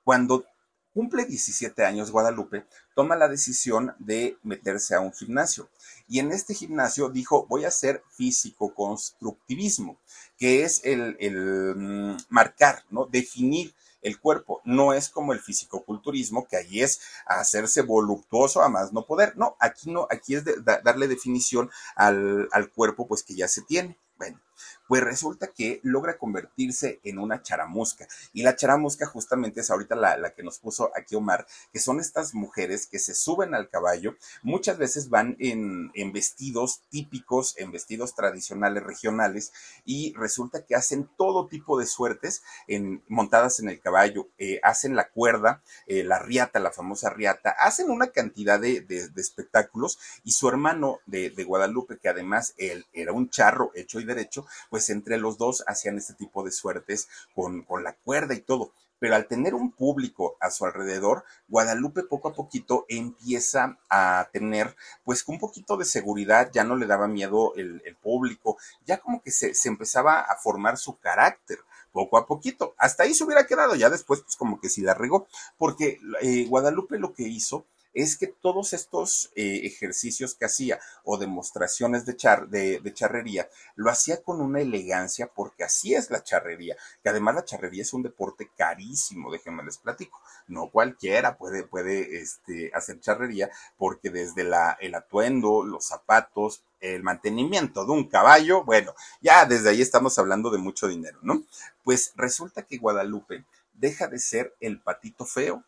cuando 0.04 0.44
cumple 0.92 1.24
17 1.24 1.82
años 1.82 2.10
Guadalupe, 2.10 2.66
toma 2.94 3.16
la 3.16 3.26
decisión 3.26 3.94
de 3.98 4.36
meterse 4.42 4.94
a 4.94 5.00
un 5.00 5.14
gimnasio. 5.14 5.70
Y 6.08 6.18
en 6.18 6.32
este 6.32 6.52
gimnasio 6.52 7.08
dijo, 7.08 7.46
voy 7.46 7.64
a 7.64 7.68
hacer 7.68 8.02
físico-constructivismo, 8.10 9.98
que 10.36 10.64
es 10.64 10.82
el, 10.84 11.16
el 11.20 11.74
mm, 11.74 12.16
marcar, 12.28 12.84
¿no? 12.90 13.06
Definir 13.06 13.74
el 14.02 14.20
cuerpo. 14.20 14.60
No 14.64 14.92
es 14.92 15.08
como 15.08 15.32
el 15.32 15.40
fisicoculturismo, 15.40 16.46
que 16.46 16.56
ahí 16.56 16.80
es 16.80 17.00
hacerse 17.26 17.82
voluptuoso 17.82 18.62
a 18.62 18.68
más 18.68 18.92
no 18.92 19.06
poder. 19.06 19.36
No, 19.36 19.56
aquí 19.60 19.90
no, 19.90 20.06
aquí 20.10 20.34
es 20.34 20.44
darle 20.84 21.08
definición 21.08 21.70
al, 21.94 22.48
al 22.52 22.70
cuerpo, 22.70 23.06
pues 23.06 23.22
que 23.22 23.34
ya 23.34 23.48
se 23.48 23.62
tiene. 23.62 23.98
Bueno, 24.18 24.38
Pues 24.88 25.02
resulta 25.02 25.48
que 25.48 25.80
logra 25.82 26.18
convertirse 26.18 27.00
en 27.04 27.18
una 27.18 27.42
charamusca. 27.42 28.08
Y 28.32 28.42
la 28.42 28.56
charamusca 28.56 29.06
justamente 29.06 29.60
es 29.60 29.70
ahorita 29.70 29.94
la, 29.94 30.16
la 30.16 30.34
que 30.34 30.42
nos 30.42 30.58
puso 30.58 30.90
aquí 30.96 31.14
Omar, 31.14 31.46
que 31.72 31.78
son 31.78 32.00
estas 32.00 32.34
mujeres 32.34 32.86
que 32.86 32.98
se 32.98 33.14
suben 33.14 33.54
al 33.54 33.68
caballo, 33.68 34.16
muchas 34.42 34.78
veces 34.78 35.08
van 35.08 35.36
en, 35.38 35.90
en 35.94 36.12
vestidos 36.12 36.82
típicos, 36.90 37.54
en 37.58 37.70
vestidos 37.70 38.14
tradicionales 38.14 38.82
regionales, 38.82 39.52
y 39.84 40.12
resulta 40.14 40.64
que 40.64 40.74
hacen 40.74 41.08
todo 41.16 41.48
tipo 41.48 41.78
de 41.78 41.86
suertes 41.86 42.42
en, 42.66 43.02
montadas 43.08 43.60
en 43.60 43.68
el 43.68 43.80
caballo, 43.80 44.28
eh, 44.38 44.60
hacen 44.62 44.96
la 44.96 45.08
cuerda, 45.08 45.62
eh, 45.86 46.04
la 46.04 46.18
riata, 46.18 46.60
la 46.60 46.72
famosa 46.72 47.10
riata, 47.10 47.50
hacen 47.50 47.90
una 47.90 48.08
cantidad 48.08 48.60
de, 48.60 48.80
de, 48.80 49.08
de 49.08 49.20
espectáculos 49.20 49.98
y 50.24 50.32
su 50.32 50.48
hermano 50.48 51.00
de, 51.06 51.30
de, 51.30 51.44
Guadalupe, 51.44 51.98
que 51.98 52.08
además 52.08 52.54
él 52.56 52.86
era 52.92 53.12
un 53.12 53.28
charro 53.30 53.72
hecho 53.74 54.00
y 54.00 54.04
derecho, 54.04 54.46
pues 54.68 54.90
entre 54.90 55.18
los 55.18 55.38
dos 55.38 55.64
hacían 55.66 55.98
este 55.98 56.14
tipo 56.14 56.44
de 56.44 56.52
suertes 56.52 57.08
con, 57.34 57.62
con 57.62 57.84
la 57.84 57.94
cuerda 57.94 58.34
y 58.34 58.40
todo 58.40 58.72
pero 59.00 59.16
al 59.16 59.26
tener 59.26 59.54
un 59.54 59.72
público 59.72 60.36
a 60.40 60.50
su 60.50 60.66
alrededor, 60.66 61.24
Guadalupe 61.48 62.02
poco 62.04 62.28
a 62.28 62.34
poquito 62.34 62.84
empieza 62.88 63.78
a 63.88 64.28
tener 64.30 64.76
pues 65.04 65.24
un 65.26 65.38
poquito 65.38 65.76
de 65.78 65.86
seguridad, 65.86 66.50
ya 66.52 66.62
no 66.62 66.76
le 66.76 66.86
daba 66.86 67.08
miedo 67.08 67.54
el, 67.56 67.80
público, 68.02 68.58
ya 68.84 68.98
como 68.98 69.22
que 69.22 69.30
se, 69.30 69.54
se, 69.54 69.68
empezaba 69.68 70.20
a 70.20 70.36
formar 70.36 70.76
su 70.76 70.98
carácter 70.98 71.58
poco 71.92 72.18
a 72.18 72.26
poquito. 72.26 72.74
Hasta 72.76 73.02
ahí 73.02 73.14
se 73.14 73.24
hubiera 73.24 73.46
quedado, 73.46 73.74
ya 73.74 73.90
después 73.90 74.20
pues 74.20 74.36
como 74.36 74.60
que 74.60 74.68
sí 74.68 74.82
la 74.82 74.94
regó, 74.94 75.26
porque 75.58 75.98
eh, 76.20 76.46
Guadalupe 76.46 76.98
lo 76.98 77.14
que 77.14 77.26
hizo 77.26 77.64
es 77.92 78.16
que 78.16 78.26
todos 78.26 78.72
estos 78.72 79.30
eh, 79.34 79.62
ejercicios 79.64 80.34
que 80.34 80.44
hacía 80.44 80.78
o 81.04 81.18
demostraciones 81.18 82.06
de, 82.06 82.16
char, 82.16 82.48
de, 82.48 82.80
charrería, 82.94 83.48
lo 83.74 83.90
hacía 83.90 84.22
con 84.22 84.40
una 84.40 84.60
elegancia 84.60 85.28
porque 85.28 85.64
así 85.64 85.94
es 85.94 86.10
la 86.10 86.22
charrería, 86.22 86.76
que 87.02 87.08
además 87.08 87.34
la 87.34 87.44
charrería 87.44 87.82
es 87.82 87.92
un 87.92 88.02
deporte 88.02 88.50
carísimo, 88.56 89.30
déjenme 89.30 89.64
les 89.64 89.78
platico, 89.78 90.20
no 90.48 90.70
cualquiera 90.70 91.36
puede, 91.36 91.64
puede 91.64 92.20
este, 92.20 92.70
hacer 92.74 93.00
charrería 93.00 93.50
porque 93.76 94.10
desde 94.10 94.44
la, 94.44 94.76
el 94.80 94.94
atuendo, 94.94 95.64
los 95.64 95.84
zapatos, 95.86 96.62
el 96.80 97.02
mantenimiento 97.02 97.84
de 97.84 97.92
un 97.92 98.08
caballo, 98.08 98.64
bueno, 98.64 98.94
ya 99.20 99.44
desde 99.44 99.70
ahí 99.70 99.82
estamos 99.82 100.18
hablando 100.18 100.50
de 100.50 100.58
mucho 100.58 100.88
dinero, 100.88 101.18
¿no? 101.22 101.42
Pues 101.84 102.12
resulta 102.16 102.62
que 102.62 102.78
Guadalupe 102.78 103.44
deja 103.74 104.08
de 104.08 104.18
ser 104.18 104.54
el 104.60 104.80
patito 104.80 105.24
feo 105.24 105.64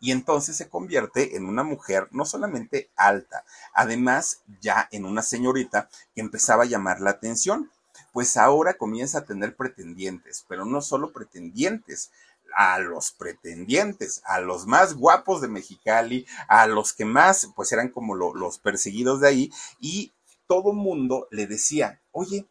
y 0.00 0.12
entonces 0.12 0.56
se 0.56 0.68
convierte 0.68 1.36
en 1.36 1.46
una 1.46 1.62
mujer 1.62 2.08
no 2.10 2.24
solamente 2.24 2.90
alta, 2.96 3.44
además 3.72 4.42
ya 4.60 4.88
en 4.92 5.04
una 5.04 5.22
señorita 5.22 5.88
que 6.14 6.20
empezaba 6.20 6.64
a 6.64 6.66
llamar 6.66 7.00
la 7.00 7.10
atención. 7.10 7.70
Pues 8.12 8.36
ahora 8.36 8.74
comienza 8.74 9.18
a 9.18 9.24
tener 9.24 9.56
pretendientes, 9.56 10.44
pero 10.48 10.64
no 10.64 10.80
solo 10.80 11.12
pretendientes, 11.12 12.10
a 12.56 12.78
los 12.78 13.12
pretendientes, 13.12 14.22
a 14.24 14.40
los 14.40 14.66
más 14.66 14.94
guapos 14.94 15.42
de 15.42 15.48
Mexicali, 15.48 16.26
a 16.48 16.66
los 16.66 16.94
que 16.94 17.04
más, 17.04 17.50
pues 17.54 17.72
eran 17.72 17.90
como 17.90 18.14
lo, 18.14 18.34
los 18.34 18.58
perseguidos 18.58 19.20
de 19.20 19.28
ahí, 19.28 19.52
y 19.80 20.12
todo 20.46 20.72
mundo 20.72 21.28
le 21.30 21.46
decía, 21.46 22.00
oye, 22.12 22.46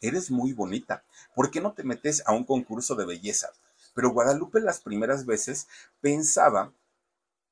eres 0.00 0.30
muy 0.30 0.52
bonita, 0.52 1.02
¿por 1.34 1.50
qué 1.50 1.60
no 1.60 1.72
te 1.72 1.82
metes 1.82 2.22
a 2.26 2.32
un 2.32 2.44
concurso 2.44 2.94
de 2.94 3.06
belleza? 3.06 3.50
Pero 3.94 4.10
Guadalupe 4.10 4.60
las 4.60 4.80
primeras 4.80 5.26
veces 5.26 5.68
pensaba 6.00 6.72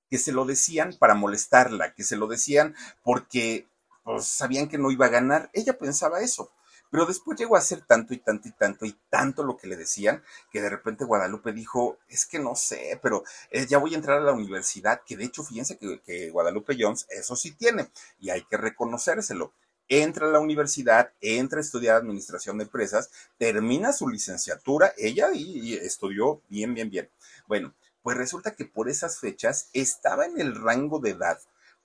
que 0.08 0.18
se 0.18 0.32
lo 0.32 0.44
decían 0.44 0.94
para 0.98 1.14
molestarla, 1.14 1.94
que 1.94 2.04
se 2.04 2.16
lo 2.16 2.26
decían 2.26 2.74
porque 3.02 3.66
pues, 4.04 4.26
sabían 4.26 4.68
que 4.68 4.78
no 4.78 4.90
iba 4.90 5.06
a 5.06 5.10
ganar. 5.10 5.50
Ella 5.52 5.78
pensaba 5.78 6.20
eso. 6.20 6.50
Pero 6.90 7.04
después 7.04 7.38
llegó 7.38 7.56
a 7.56 7.60
ser 7.60 7.82
tanto 7.82 8.14
y 8.14 8.18
tanto 8.18 8.48
y 8.48 8.52
tanto 8.52 8.86
y 8.86 8.96
tanto 9.10 9.44
lo 9.44 9.58
que 9.58 9.66
le 9.66 9.76
decían, 9.76 10.22
que 10.50 10.62
de 10.62 10.70
repente 10.70 11.04
Guadalupe 11.04 11.52
dijo, 11.52 11.98
es 12.08 12.24
que 12.24 12.38
no 12.38 12.54
sé, 12.54 12.98
pero 13.02 13.24
eh, 13.50 13.66
ya 13.66 13.76
voy 13.76 13.92
a 13.92 13.98
entrar 13.98 14.18
a 14.18 14.24
la 14.24 14.32
universidad, 14.32 15.02
que 15.06 15.16
de 15.16 15.24
hecho 15.24 15.42
fíjense 15.42 15.76
que, 15.76 16.00
que 16.00 16.30
Guadalupe 16.30 16.76
Jones 16.78 17.06
eso 17.10 17.36
sí 17.36 17.52
tiene, 17.52 17.90
y 18.18 18.30
hay 18.30 18.42
que 18.44 18.56
reconocérselo 18.56 19.52
entra 19.88 20.26
a 20.26 20.30
la 20.30 20.40
universidad, 20.40 21.12
entra 21.20 21.58
a 21.58 21.62
estudiar 21.62 21.96
administración 21.96 22.58
de 22.58 22.64
empresas, 22.64 23.10
termina 23.38 23.92
su 23.92 24.08
licenciatura, 24.08 24.92
ella 24.96 25.28
y, 25.32 25.74
estudió 25.74 26.42
bien, 26.48 26.74
bien, 26.74 26.90
bien. 26.90 27.10
Bueno, 27.46 27.74
pues 28.02 28.16
resulta 28.16 28.54
que 28.54 28.64
por 28.64 28.88
esas 28.88 29.18
fechas 29.18 29.70
estaba 29.72 30.26
en 30.26 30.40
el 30.40 30.54
rango 30.54 30.98
de 31.00 31.10
edad 31.10 31.38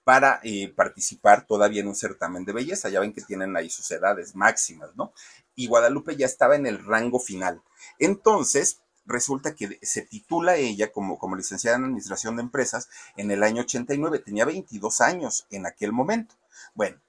para 0.04 0.42
eh, 0.44 0.72
participar 0.76 1.46
todavía 1.48 1.82
en 1.82 1.88
un 1.88 1.96
certamen 1.96 2.46
de 2.46 2.54
belleza. 2.54 2.90
Ya 2.90 3.00
ven 3.00 3.14
que 3.14 3.22
tienen 3.22 3.56
ahí 3.56 3.70
sus 3.70 3.90
edades 3.92 4.36
máximas, 4.36 4.96
¿no? 4.96 5.14
Y 5.56 5.68
Guadalupe 5.68 6.16
ya 6.16 6.26
estaba 6.26 6.56
en 6.56 6.66
el 6.66 6.84
rango 6.84 7.20
final. 7.20 7.62
Entonces, 8.00 8.82
resulta 9.06 9.56
que 9.56 9.80
se 9.82 10.02
titula 10.02 10.58
ella 10.58 10.92
como, 10.92 11.18
como 11.18 11.36
licenciada 11.36 11.78
en 11.78 11.86
Administración 11.86 12.36
de 12.36 12.44
Empresas 12.44 12.90
en 13.16 13.32
el 13.32 13.44
año 13.44 13.62
89. 13.62 14.20
Tenía 14.20 14.46
22 14.46 15.02
años 15.02 15.48
en 15.50 15.66
aquel 15.66 15.92
momento. 15.92 16.36
Bueno, 16.74 17.00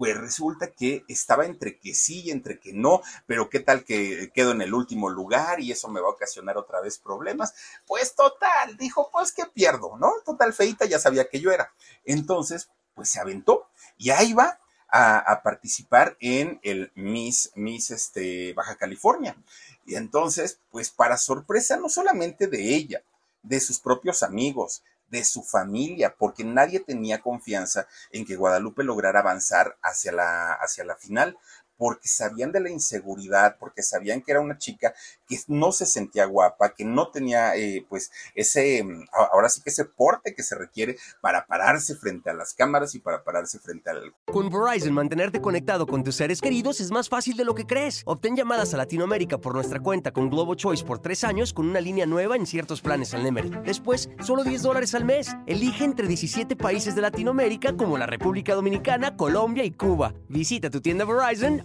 pues 0.00 0.16
resulta 0.16 0.70
que 0.70 1.04
estaba 1.08 1.44
entre 1.44 1.78
que 1.78 1.94
sí 1.94 2.22
y 2.22 2.30
entre 2.30 2.58
que 2.58 2.72
no, 2.72 3.02
pero 3.26 3.50
qué 3.50 3.60
tal 3.60 3.84
que 3.84 4.32
quedo 4.32 4.52
en 4.52 4.62
el 4.62 4.72
último 4.72 5.10
lugar 5.10 5.60
y 5.60 5.72
eso 5.72 5.88
me 5.88 6.00
va 6.00 6.06
a 6.06 6.12
ocasionar 6.12 6.56
otra 6.56 6.80
vez 6.80 6.96
problemas. 6.96 7.52
Pues 7.86 8.14
total, 8.14 8.78
dijo, 8.78 9.10
pues 9.12 9.30
que 9.30 9.44
pierdo, 9.44 9.98
¿no? 9.98 10.10
Total, 10.24 10.54
feita 10.54 10.86
ya 10.86 10.98
sabía 10.98 11.28
que 11.28 11.38
yo 11.38 11.50
era. 11.50 11.70
Entonces, 12.06 12.70
pues 12.94 13.10
se 13.10 13.20
aventó 13.20 13.68
y 13.98 14.08
ahí 14.08 14.32
va 14.32 14.58
a, 14.88 15.42
participar 15.44 16.16
en 16.18 16.60
el 16.62 16.90
Miss, 16.94 17.52
Miss 17.54 17.90
este, 17.90 18.54
Baja 18.54 18.76
California. 18.76 19.36
Y 19.84 19.96
entonces, 19.96 20.60
pues 20.70 20.88
para 20.88 21.18
sorpresa 21.18 21.76
no 21.76 21.90
solamente 21.90 22.46
de 22.46 22.74
ella, 22.74 23.02
de 23.42 23.60
sus 23.60 23.78
propios 23.78 24.22
amigos, 24.22 24.82
de 25.10 25.24
su 25.24 25.42
familia, 25.42 26.14
porque 26.16 26.44
nadie 26.44 26.80
tenía 26.80 27.20
confianza 27.20 27.86
en 28.10 28.24
que 28.24 28.36
Guadalupe 28.36 28.84
lograra 28.84 29.20
avanzar 29.20 29.76
hacia 29.82 30.12
la, 30.12 30.54
hacia 30.54 30.84
la 30.84 30.96
final, 30.96 31.36
porque 31.80 32.08
sabían 32.08 32.52
de 32.52 32.60
la 32.60 32.68
inseguridad, 32.68 33.56
porque 33.58 33.82
sabían 33.82 34.20
que 34.20 34.32
era 34.32 34.42
una 34.42 34.58
chica 34.58 34.92
que 35.26 35.38
no 35.48 35.72
se 35.72 35.86
sentía 35.86 36.26
guapa, 36.26 36.74
que 36.74 36.84
no 36.84 37.10
tenía 37.10 37.56
eh, 37.56 37.86
pues 37.88 38.10
ese, 38.34 38.84
ahora 39.32 39.48
sí 39.48 39.62
que 39.62 39.70
ese 39.70 39.86
porte 39.86 40.34
que 40.34 40.42
se 40.42 40.56
requiere 40.56 40.98
para 41.22 41.46
pararse 41.46 41.96
frente 41.96 42.28
a 42.28 42.34
las 42.34 42.52
cámaras 42.52 42.94
y 42.94 42.98
para 42.98 43.24
pararse 43.24 43.58
frente 43.60 43.88
al... 43.88 44.14
Con 44.26 44.50
Verizon, 44.50 44.92
mantenerte 44.92 45.40
conectado 45.40 45.86
con 45.86 46.04
tus 46.04 46.16
seres 46.16 46.42
queridos 46.42 46.82
es 46.82 46.90
más 46.90 47.08
fácil 47.08 47.34
de 47.34 47.46
lo 47.46 47.54
que 47.54 47.64
crees. 47.64 48.02
Obtén 48.04 48.36
llamadas 48.36 48.74
a 48.74 48.76
Latinoamérica 48.76 49.38
por 49.38 49.54
nuestra 49.54 49.80
cuenta 49.80 50.12
con 50.12 50.28
Globo 50.28 50.56
Choice 50.56 50.84
por 50.84 50.98
tres 50.98 51.24
años 51.24 51.54
con 51.54 51.66
una 51.66 51.80
línea 51.80 52.04
nueva 52.04 52.36
en 52.36 52.44
ciertos 52.44 52.82
planes 52.82 53.14
al 53.14 53.22
Nemery. 53.22 53.52
Después, 53.64 54.10
solo 54.22 54.44
10 54.44 54.60
dólares 54.60 54.94
al 54.94 55.06
mes. 55.06 55.34
Elige 55.46 55.84
entre 55.84 56.06
17 56.06 56.56
países 56.56 56.94
de 56.94 57.00
Latinoamérica 57.00 57.74
como 57.74 57.96
la 57.96 58.04
República 58.04 58.54
Dominicana, 58.54 59.16
Colombia 59.16 59.64
y 59.64 59.70
Cuba. 59.70 60.12
Visita 60.28 60.68
tu 60.68 60.82
tienda 60.82 61.06
Verizon 61.06 61.64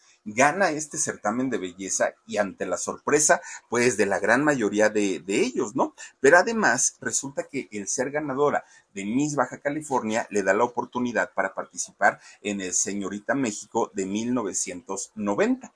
gana 0.25 0.69
este 0.69 0.97
certamen 0.97 1.49
de 1.49 1.57
belleza 1.57 2.13
y 2.27 2.37
ante 2.37 2.65
la 2.65 2.77
sorpresa, 2.77 3.41
pues 3.69 3.97
de 3.97 4.05
la 4.05 4.19
gran 4.19 4.43
mayoría 4.43 4.89
de, 4.89 5.19
de, 5.19 5.41
ellos, 5.41 5.75
¿no? 5.75 5.95
Pero 6.19 6.37
además 6.37 6.97
resulta 7.01 7.43
que 7.43 7.67
el 7.71 7.87
ser 7.87 8.11
ganadora 8.11 8.63
de 8.93 9.05
Miss 9.05 9.35
Baja 9.35 9.59
California 9.59 10.27
le 10.29 10.43
da 10.43 10.53
la 10.53 10.63
oportunidad 10.63 11.33
para 11.33 11.53
participar 11.53 12.19
en 12.41 12.61
el 12.61 12.73
Señorita 12.73 13.33
México 13.33 13.91
de 13.93 14.05
1990. 14.05 15.73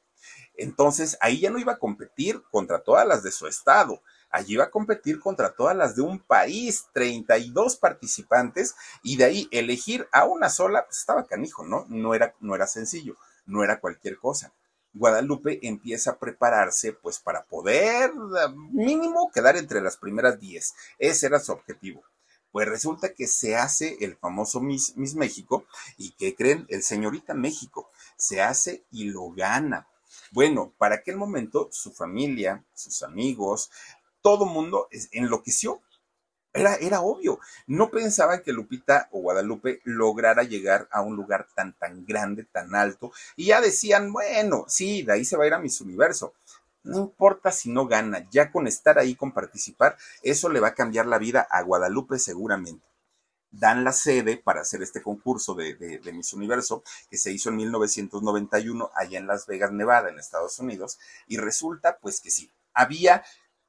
Entonces, 0.58 1.18
ahí 1.22 1.42
ya 1.42 1.50
no 1.50 1.60
iba 1.60 1.74
a 1.74 1.80
competir 1.80 2.42
contra 2.50 2.80
todas 2.80 3.06
las 3.06 3.24
de 3.24 3.32
su 3.32 3.48
estado, 3.48 4.02
allí 4.30 4.54
iba 4.54 4.66
a 4.66 4.72
competir 4.72 5.20
contra 5.20 5.54
todas 5.54 5.76
las 5.76 5.96
de 5.96 6.02
un 6.02 6.20
país, 6.20 6.86
32 6.94 7.76
participantes, 7.76 8.76
y 9.04 9.18
de 9.18 9.26
ahí 9.26 9.48
elegir 9.52 10.08
a 10.14 10.26
una 10.26 10.50
sola, 10.50 10.86
pues 10.86 11.00
estaba 11.00 11.26
canijo, 11.26 11.66
¿no? 11.66 11.86
No 11.90 12.16
era, 12.16 12.34
no 12.40 12.56
era 12.56 12.68
sencillo 12.68 13.18
no 13.46 13.64
era 13.64 13.80
cualquier 13.80 14.18
cosa. 14.18 14.54
Guadalupe 14.94 15.60
empieza 15.62 16.12
a 16.12 16.18
prepararse 16.18 16.94
pues 16.94 17.20
para 17.20 17.44
poder 17.44 18.12
mínimo 18.72 19.30
quedar 19.34 19.58
entre 19.58 19.82
las 19.82 19.98
primeras 19.98 20.40
10. 20.40 20.74
Ese 21.00 21.28
era 21.28 21.40
su 21.40 21.52
objetivo. 21.52 22.04
Pues 22.52 22.70
resulta 22.70 23.14
que 23.14 23.28
se 23.28 23.58
hace 23.58 23.98
el 24.00 24.16
famoso 24.16 24.62
Miss, 24.62 24.96
Miss 24.96 25.16
México 25.16 25.66
y 25.98 26.12
que 26.12 26.34
creen 26.34 26.66
el 26.70 26.84
señorita 26.84 27.34
México. 27.34 27.92
Se 28.16 28.42
hace 28.42 28.86
y 28.92 29.06
lo 29.06 29.32
gana. 29.32 29.88
Bueno, 30.32 30.74
para 30.78 30.96
aquel 30.96 31.18
momento 31.18 31.68
su 31.72 31.92
familia, 31.92 32.64
sus 32.74 33.04
amigos, 33.04 33.70
todo 34.22 34.46
mundo 34.46 34.88
enloqueció 35.12 35.82
Era, 36.56 36.76
era 36.76 37.02
obvio. 37.02 37.40
No 37.68 37.90
pensaban 37.92 38.42
que 38.42 38.54
Lupita 38.54 39.10
o 39.12 39.20
Guadalupe 39.20 39.82
lograra 39.84 40.44
llegar 40.44 40.88
a 40.92 41.02
un 41.02 41.16
lugar 41.16 41.48
tan, 41.54 41.74
tan 41.74 42.06
grande, 42.06 42.46
tan 42.46 42.74
alto. 42.76 43.12
Y 43.36 43.48
ya 43.48 43.62
decían, 43.62 44.12
bueno, 44.12 44.66
sí, 44.68 45.04
de 45.04 45.14
ahí 45.14 45.26
se 45.26 45.38
va 45.38 45.44
a 45.44 45.48
ir 45.48 45.54
a 45.54 45.60
Miss 45.60 45.82
Universo. 45.82 46.34
No 46.84 47.00
importa 47.00 47.52
si 47.52 47.72
no 47.72 47.88
gana, 47.88 48.28
ya 48.32 48.52
con 48.52 48.68
estar 48.68 49.00
ahí, 49.00 49.16
con 49.16 49.32
participar, 49.32 49.98
eso 50.22 50.50
le 50.50 50.60
va 50.60 50.70
a 50.70 50.76
cambiar 50.76 51.08
la 51.08 51.18
vida 51.18 51.48
a 51.50 51.62
Guadalupe 51.62 52.20
seguramente 52.20 52.86
dan 53.60 53.84
la 53.84 53.92
sede 53.92 54.38
para 54.38 54.62
hacer 54.62 54.82
este 54.82 55.02
concurso 55.02 55.54
de, 55.54 55.76
de, 55.76 56.14
Miss 56.14 56.34
Universo, 56.34 56.84
que 57.10 57.18
se 57.18 57.32
hizo 57.32 57.50
en 57.50 57.58
1991 57.58 58.92
allá 58.94 59.18
en 59.18 59.28
Las 59.28 59.48
Vegas, 59.48 59.72
Nevada, 59.72 60.10
en 60.10 60.20
Estados 60.20 60.60
Unidos, 60.60 61.00
y 61.28 61.38
resulta 61.38 61.98
pues 62.00 62.22
que 62.22 62.32
sí, 62.32 62.52
había 62.74 63.24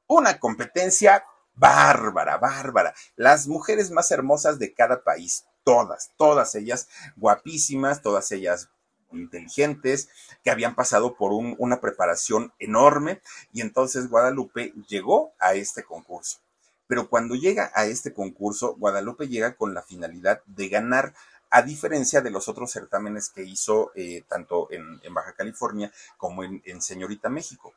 una 0.07 0.39
competencia 0.39 1.23
bárbara, 1.57 2.37
bárbara. 2.37 2.93
Las 3.15 3.47
mujeres 3.47 3.91
más 3.91 4.11
hermosas 4.11 4.59
de 4.59 4.73
cada 4.73 5.03
país, 5.03 5.45
todas, 5.63 6.11
todas 6.17 6.55
ellas 6.55 6.87
guapísimas, 7.15 8.01
todas 8.01 8.31
ellas 8.31 8.69
inteligentes, 9.11 10.09
que 10.43 10.51
habían 10.51 10.75
pasado 10.75 11.15
por 11.15 11.31
una 11.33 11.79
preparación 11.79 12.53
enorme 12.59 13.21
y 13.53 13.61
entonces 13.61 14.09
Guadalupe 14.09 14.73
llegó 14.87 15.33
a 15.39 15.53
este 15.53 15.83
concurso. 15.83 16.39
Pero 16.87 17.09
cuando 17.09 17.35
llega 17.35 17.71
a 17.73 17.85
este 17.85 18.13
concurso, 18.13 18.75
Guadalupe 18.75 19.27
llega 19.27 19.55
con 19.55 19.73
la 19.73 19.81
finalidad 19.81 20.41
de 20.45 20.69
ganar, 20.69 21.13
a 21.49 21.61
diferencia 21.61 22.19
de 22.19 22.29
los 22.29 22.49
otros 22.49 22.71
certámenes 22.71 23.29
que 23.29 23.43
hizo 23.43 23.91
eh, 23.95 24.23
tanto 24.27 24.67
en, 24.69 24.99
Baja 25.13 25.33
California 25.33 25.91
como 26.17 26.43
en, 26.43 26.61
en 26.65 26.81
Señorita 26.81 27.29
México. 27.29 27.73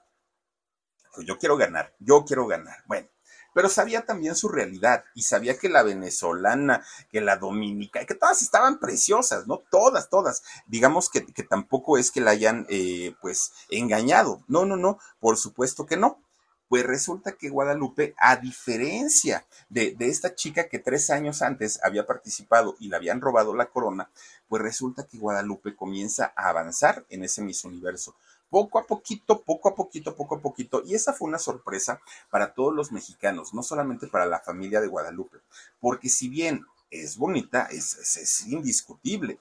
Pues 1.14 1.24
yo 1.24 1.38
quiero 1.38 1.56
ganar, 1.56 1.92
yo 2.00 2.24
quiero 2.24 2.48
ganar. 2.48 2.82
Bueno, 2.86 3.08
pero 3.54 3.68
sabía 3.68 4.04
también 4.04 4.34
su 4.34 4.48
realidad 4.48 5.04
y 5.14 5.22
sabía 5.22 5.58
que 5.58 5.68
la 5.68 5.82
venezolana, 5.82 6.84
que 7.10 7.20
la 7.20 7.36
dominica, 7.36 8.04
que 8.04 8.14
todas 8.14 8.42
estaban 8.42 8.78
preciosas, 8.78 9.46
¿no? 9.46 9.62
Todas, 9.70 10.08
todas. 10.08 10.42
Digamos 10.66 11.08
que, 11.08 11.20
tampoco 11.42 11.98
es 11.98 12.10
que 12.10 12.20
la 12.20 12.32
hayan, 12.32 12.66
eh, 12.68 13.14
pues, 13.20 13.52
engañado. 13.70 14.42
No, 14.48 14.64
no, 14.64 14.76
no, 14.76 14.98
por 15.18 15.36
supuesto 15.36 15.86
que 15.86 15.96
no. 15.96 16.22
Pues 16.68 16.86
resulta 16.86 17.32
que 17.32 17.48
Guadalupe, 17.48 18.14
a 18.16 18.36
diferencia 18.36 19.44
de, 19.68 19.96
de, 19.98 20.08
esta 20.08 20.36
chica 20.36 20.68
que 20.68 20.78
tres 20.78 21.10
años 21.10 21.42
antes 21.42 21.80
había 21.82 22.06
participado 22.06 22.76
y 22.78 22.88
le 22.88 22.94
habían 22.94 23.20
robado 23.20 23.56
la 23.56 23.66
corona, 23.66 24.08
pues 24.48 24.62
resulta 24.62 25.04
que 25.04 25.18
Guadalupe 25.18 25.74
comienza 25.74 26.32
a 26.36 26.48
avanzar 26.48 27.04
en 27.08 27.24
ese 27.24 27.42
Miss 27.42 27.64
Universo 27.64 28.14
poco 28.50 28.78
a 28.78 28.86
poquito, 28.86 29.42
poco 29.42 29.70
a 29.70 29.74
poquito, 29.74 30.14
poco 30.14 30.36
a 30.36 30.40
poquito. 30.40 30.82
Y 30.84 30.94
esa 30.94 31.12
fue 31.12 31.28
una 31.28 31.38
sorpresa 31.38 32.00
para 32.30 32.52
todos 32.52 32.74
los 32.74 32.92
mexicanos, 32.92 33.54
no 33.54 33.62
solamente 33.62 34.08
para 34.08 34.26
la 34.26 34.40
familia 34.40 34.80
de 34.80 34.88
Guadalupe, 34.88 35.38
porque 35.80 36.08
si 36.08 36.28
bien 36.28 36.66
es 36.90 37.16
bonita, 37.16 37.68
es, 37.70 38.46
indiscutible. 38.46 39.38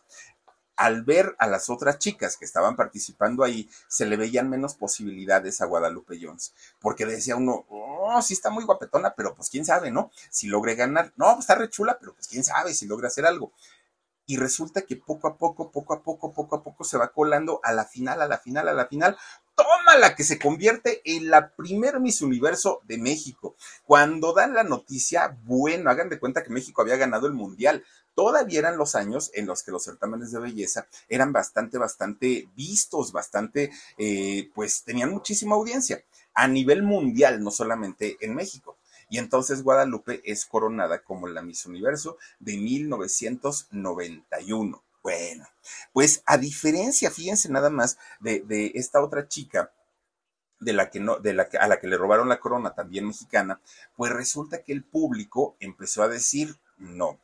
Al 0.75 1.03
ver 1.03 1.35
a 1.39 1.47
las 1.47 1.69
otras 1.69 1.99
chicas 1.99 2.37
que 2.37 2.45
estaban 2.45 2.77
participando 2.77 3.43
ahí, 3.43 3.69
se 3.89 4.05
le 4.05 4.15
veían 4.15 4.49
menos 4.49 4.75
posibilidades 4.75 5.59
a 5.59 5.65
Guadalupe 5.65 6.17
Jones, 6.21 6.53
porque 6.79 7.05
decía 7.05 7.35
uno, 7.35 7.65
oh, 7.67 8.21
sí 8.21 8.33
está 8.33 8.49
muy 8.49 8.63
guapetona, 8.63 9.13
pero 9.13 9.35
pues 9.35 9.49
quién 9.49 9.65
sabe, 9.65 9.91
¿no? 9.91 10.09
Si 10.29 10.47
logre 10.47 10.75
ganar, 10.75 11.11
no, 11.17 11.25
pues 11.33 11.39
está 11.39 11.55
re 11.55 11.69
chula, 11.69 11.97
pero 11.99 12.13
pues 12.13 12.29
quién 12.29 12.45
sabe 12.45 12.73
si 12.73 12.85
logra 12.85 13.09
hacer 13.09 13.25
algo 13.25 13.51
y 14.29 14.37
resulta 14.37 14.83
que 14.83 14.95
poco 14.95 15.27
a 15.27 15.37
poco, 15.37 15.71
poco 15.71 15.91
a 15.91 16.03
poco, 16.03 16.31
poco 16.31 16.55
a 16.57 16.63
poco 16.63 16.83
se 16.83 16.99
va 16.99 17.11
colando 17.11 17.59
a 17.63 17.73
la 17.73 17.83
final, 17.83 18.21
a 18.21 18.27
la 18.27 18.37
final, 18.37 18.67
a 18.67 18.73
la 18.73 18.85
final. 18.85 19.17
Toma 19.55 19.97
la 19.99 20.13
que 20.13 20.23
se 20.23 20.37
convierte 20.37 21.01
en 21.03 21.31
la 21.31 21.49
primer 21.49 21.99
Miss 21.99 22.21
Universo 22.21 22.79
de 22.83 22.99
México. 22.99 23.55
Cuando 23.85 24.31
dan 24.33 24.53
la 24.53 24.63
noticia, 24.63 25.35
bueno, 25.45 25.89
hagan 25.89 26.09
de 26.09 26.19
cuenta 26.19 26.43
que 26.43 26.51
México 26.51 26.83
había 26.83 26.95
ganado 26.95 27.25
el 27.25 27.33
Mundial. 27.33 27.83
Todavía 28.13 28.59
eran 28.59 28.77
los 28.77 28.93
años 28.93 29.31
en 29.33 29.47
los 29.47 29.63
que 29.63 29.71
los 29.71 29.83
certámenes 29.83 30.31
de 30.31 30.39
belleza 30.39 30.85
eran 31.07 31.33
bastante, 31.33 31.79
bastante 31.79 32.49
vistos, 32.55 33.11
bastante, 33.11 33.71
eh, 33.97 34.51
pues 34.53 34.83
tenían 34.83 35.09
muchísima 35.09 35.55
audiencia 35.55 36.03
a 36.35 36.47
nivel 36.47 36.83
mundial, 36.83 37.43
no 37.43 37.49
solamente 37.49 38.15
en 38.21 38.35
México. 38.35 38.77
Y 39.09 39.17
entonces 39.17 39.63
Guadalupe 39.63 40.21
es 40.23 40.45
coronada 40.45 41.03
como 41.03 41.27
la 41.27 41.41
Miss 41.41 41.65
Universo 41.65 42.17
de 42.39 42.57
1991. 42.57 44.83
Bueno, 45.01 45.47
pues 45.93 46.21
a 46.25 46.37
diferencia, 46.37 47.09
fíjense 47.09 47.49
nada 47.49 47.69
más, 47.69 47.97
de, 48.19 48.71
esta 48.75 49.01
otra 49.01 49.27
chica, 49.27 49.71
de 50.59 50.73
la 50.73 50.89
que 50.89 50.99
no, 50.99 51.19
de 51.19 51.33
la 51.33 51.49
que, 51.49 51.57
a 51.57 51.67
la 51.67 51.79
que 51.79 51.87
le 51.87 51.97
robaron 51.97 52.29
la 52.29 52.39
corona, 52.39 52.75
también 52.75 53.07
mexicana, 53.07 53.61
pues 53.95 54.11
resulta 54.11 54.61
que 54.61 54.73
el 54.73 54.83
público 54.83 55.55
empezó 55.59 56.03
a 56.03 56.09
decir 56.09 56.55
no. 56.77 57.19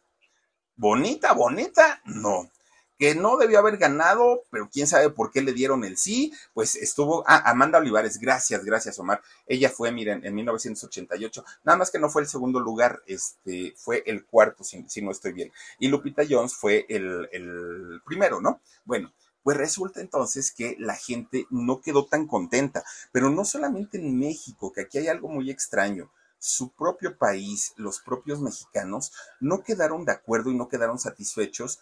Bonita, 0.78 1.34
bonita, 1.34 2.02
no 2.06 2.50
que 2.98 3.16
no 3.16 3.38
debió 3.38 3.60
haber 3.60 3.78
ganado, 3.78 4.44
pero 4.50 4.70
quién 4.72 4.88
sabe 4.88 5.10
por 5.10 5.32
qué 5.32 5.42
le 5.42 5.54
dieron 5.54 5.84
el 5.84 5.98
sí, 5.98 6.34
pues 6.54 6.76
estuvo, 6.76 7.24
ah, 7.28 7.44
Amanda 7.50 7.80
Olivares, 7.80 8.20
gracias, 8.20 8.64
gracias 8.64 9.00
Omar, 9.00 9.22
ella 9.48 9.70
fue, 9.70 9.92
miren, 9.92 10.26
en 10.26 10.36
1988, 10.36 11.44
nada 11.64 11.78
más 11.78 11.92
que 11.92 12.00
no 12.00 12.10
fue 12.10 12.22
el 12.22 12.28
segundo 12.28 12.60
lugar, 12.60 13.02
este, 13.06 13.74
fue 13.78 14.04
el 14.06 14.26
cuarto, 14.26 14.64
si, 14.64 15.02
no 15.02 15.12
estoy 15.12 15.34
bien, 15.34 15.52
y 15.80 15.88
Lupita 15.88 16.24
Jones 16.28 16.56
fue 16.56 16.86
el, 16.90 17.28
el 17.32 18.02
primero, 18.06 18.40
¿no? 18.40 18.62
Bueno, 18.86 19.12
pues 19.44 19.58
resulta 19.58 20.02
entonces 20.02 20.52
que 20.52 20.76
la 20.80 20.96
gente 20.96 21.46
no 21.52 21.82
quedó 21.82 22.06
tan 22.06 22.26
contenta, 22.26 22.84
pero 23.12 23.30
no 23.30 23.46
solamente 23.46 23.98
en 23.98 24.18
México, 24.18 24.72
que 24.74 24.82
aquí 24.82 24.98
hay 24.98 25.08
algo 25.08 25.28
muy 25.28 25.52
extraño, 25.52 26.10
su 26.40 26.70
propio 26.70 27.18
país, 27.18 27.74
los 27.76 28.00
propios 28.00 28.40
mexicanos, 28.40 29.12
no 29.40 29.64
quedaron 29.64 30.06
de 30.06 30.12
acuerdo 30.12 30.52
y 30.52 30.56
no 30.56 30.68
quedaron 30.68 31.00
satisfechos 31.00 31.80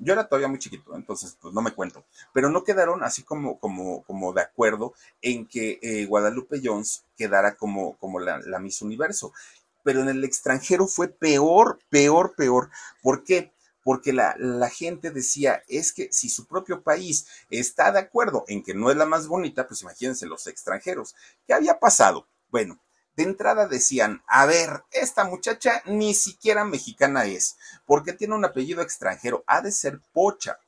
yo 0.00 0.12
era 0.12 0.28
todavía 0.28 0.48
muy 0.48 0.58
chiquito, 0.58 0.94
entonces 0.94 1.36
pues 1.40 1.54
no 1.54 1.62
me 1.62 1.72
cuento, 1.72 2.04
pero 2.32 2.50
no 2.50 2.64
quedaron 2.64 3.02
así 3.02 3.22
como, 3.22 3.58
como, 3.58 4.02
como 4.04 4.32
de 4.32 4.42
acuerdo 4.42 4.94
en 5.22 5.46
que 5.46 5.78
eh, 5.82 6.06
Guadalupe 6.06 6.60
Jones 6.62 7.04
quedara 7.16 7.54
como, 7.56 7.96
como 7.98 8.20
la, 8.20 8.38
la, 8.44 8.58
Miss 8.58 8.82
Universo. 8.82 9.32
Pero 9.82 10.00
en 10.00 10.08
el 10.08 10.24
extranjero 10.24 10.86
fue 10.86 11.08
peor, 11.08 11.78
peor, 11.90 12.34
peor. 12.36 12.70
¿Por 13.02 13.22
qué? 13.22 13.52
Porque 13.82 14.14
la, 14.14 14.34
la 14.38 14.70
gente 14.70 15.10
decía, 15.10 15.62
es 15.68 15.92
que 15.92 16.08
si 16.10 16.30
su 16.30 16.46
propio 16.46 16.82
país 16.82 17.26
está 17.50 17.92
de 17.92 17.98
acuerdo 17.98 18.44
en 18.48 18.62
que 18.62 18.72
no 18.72 18.90
es 18.90 18.96
la 18.96 19.04
más 19.04 19.26
bonita, 19.26 19.66
pues 19.66 19.82
imagínense 19.82 20.24
los 20.26 20.46
extranjeros. 20.46 21.14
¿Qué 21.46 21.52
había 21.52 21.78
pasado? 21.78 22.26
Bueno, 22.50 22.78
de 23.16 23.22
entrada 23.22 23.66
decían, 23.66 24.22
a 24.26 24.46
ver, 24.46 24.84
esta 24.90 25.24
muchacha 25.24 25.82
ni 25.86 26.14
siquiera 26.14 26.64
mexicana 26.64 27.26
es, 27.26 27.56
porque 27.86 28.12
tiene 28.12 28.34
un 28.34 28.44
apellido 28.44 28.82
extranjero, 28.82 29.44
ha 29.46 29.60
de 29.60 29.72
ser 29.72 30.00
pocha 30.12 30.58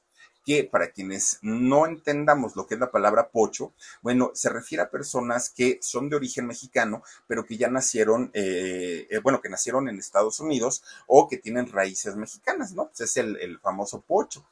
que 0.46 0.62
para 0.62 0.92
quienes 0.92 1.40
no 1.42 1.86
entendamos 1.86 2.54
lo 2.54 2.68
que 2.68 2.74
es 2.74 2.80
la 2.80 2.92
palabra 2.92 3.30
pocho, 3.30 3.74
bueno, 4.00 4.30
se 4.32 4.48
refiere 4.48 4.84
a 4.84 4.90
personas 4.90 5.50
que 5.50 5.80
son 5.82 6.08
de 6.08 6.14
origen 6.14 6.46
mexicano, 6.46 7.02
pero 7.26 7.44
que 7.44 7.56
ya 7.56 7.68
nacieron, 7.68 8.30
eh, 8.32 9.08
eh, 9.10 9.18
bueno, 9.18 9.40
que 9.40 9.48
nacieron 9.48 9.88
en 9.88 9.98
Estados 9.98 10.38
Unidos 10.38 10.84
o 11.08 11.28
que 11.28 11.38
tienen 11.38 11.66
raíces 11.72 12.14
mexicanas, 12.14 12.72
¿no? 12.74 12.86
Pues 12.86 13.00
es 13.00 13.16
el, 13.16 13.36
el 13.38 13.58
famoso 13.58 14.02
pocho. 14.02 14.46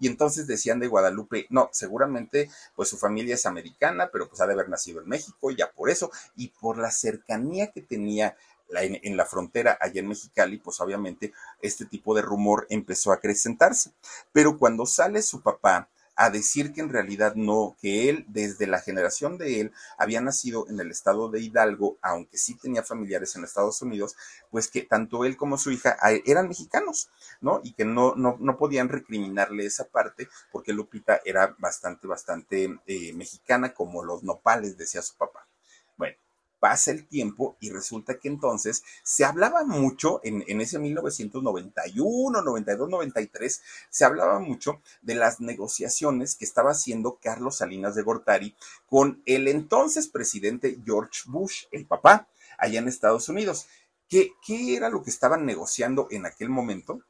Y 0.00 0.08
entonces 0.08 0.46
decían 0.46 0.80
de 0.80 0.88
Guadalupe, 0.88 1.46
no, 1.50 1.68
seguramente 1.72 2.50
pues 2.74 2.88
su 2.88 2.96
familia 2.96 3.34
es 3.34 3.46
americana, 3.46 4.08
pero 4.10 4.28
pues 4.28 4.40
ha 4.40 4.46
de 4.46 4.54
haber 4.54 4.68
nacido 4.68 5.00
en 5.00 5.08
México, 5.08 5.50
ya 5.50 5.70
por 5.70 5.90
eso, 5.90 6.10
y 6.36 6.48
por 6.48 6.78
la 6.78 6.90
cercanía 6.90 7.70
que 7.70 7.82
tenía 7.82 8.34
en, 8.72 9.16
la 9.16 9.26
frontera 9.26 9.76
allá 9.80 10.00
en 10.00 10.08
Mexicali, 10.08 10.58
pues 10.58 10.80
obviamente 10.80 11.32
este 11.60 11.84
tipo 11.84 12.14
de 12.14 12.22
rumor 12.22 12.66
empezó 12.70 13.12
a 13.12 13.16
acrecentarse. 13.16 13.92
Pero 14.32 14.58
cuando 14.58 14.86
sale 14.86 15.22
su 15.22 15.42
papá 15.42 15.88
a 16.20 16.28
decir 16.28 16.74
que 16.74 16.82
en 16.82 16.90
realidad 16.90 17.34
no, 17.34 17.78
que 17.80 18.10
él, 18.10 18.26
desde 18.28 18.66
la 18.66 18.82
generación 18.82 19.38
de 19.38 19.62
él, 19.62 19.72
había 19.96 20.20
nacido 20.20 20.66
en 20.68 20.78
el 20.78 20.90
estado 20.90 21.30
de 21.30 21.40
Hidalgo, 21.40 21.96
aunque 22.02 22.36
sí 22.36 22.58
tenía 22.58 22.82
familiares 22.82 23.34
en 23.36 23.44
Estados 23.44 23.80
Unidos, 23.80 24.14
pues 24.50 24.68
que 24.68 24.82
tanto 24.82 25.24
él 25.24 25.38
como 25.38 25.56
su 25.56 25.70
hija 25.70 25.96
eran 26.26 26.48
mexicanos, 26.48 27.08
¿no? 27.40 27.62
Y 27.64 27.72
que 27.72 27.86
no, 27.86 28.14
no, 28.16 28.36
no 28.38 28.58
podían 28.58 28.90
recriminarle 28.90 29.64
esa 29.64 29.84
parte, 29.88 30.28
porque 30.52 30.74
Lupita 30.74 31.22
era 31.24 31.56
bastante, 31.58 32.06
bastante 32.06 32.68
eh, 32.86 33.14
mexicana, 33.14 33.72
como 33.72 34.04
los 34.04 34.22
nopales, 34.22 34.76
decía 34.76 35.00
su 35.00 35.16
papá. 35.16 35.48
Bueno, 35.96 36.18
pasa 36.60 36.92
el 36.92 37.08
tiempo 37.08 37.56
y 37.58 37.70
resulta 37.70 38.18
que 38.18 38.28
entonces 38.28 38.84
se 39.02 39.24
hablaba 39.24 39.64
mucho 39.64 40.20
en, 40.22 40.44
en, 40.46 40.60
ese 40.60 40.78
1991, 40.78 42.42
92, 42.42 42.88
93, 42.88 43.62
se 43.88 44.04
hablaba 44.04 44.38
mucho 44.38 44.82
de 45.02 45.14
las 45.16 45.40
negociaciones 45.40 46.36
que 46.36 46.44
estaba 46.44 46.70
haciendo 46.70 47.18
Carlos 47.20 47.56
Salinas 47.56 47.94
de 47.94 48.02
Gortari 48.02 48.54
con 48.86 49.22
el 49.26 49.48
entonces 49.48 50.06
presidente 50.06 50.78
George 50.84 51.22
Bush, 51.26 51.64
el 51.72 51.86
papá, 51.86 52.28
allá 52.58 52.78
en 52.78 52.88
Estados 52.88 53.28
Unidos. 53.28 53.66
¿Qué, 54.08 54.32
qué 54.44 54.76
era 54.76 54.90
lo 54.90 55.02
que 55.02 55.10
estaban 55.10 55.46
negociando 55.46 56.08
en 56.10 56.26
aquel 56.26 56.50
momento? 56.50 57.00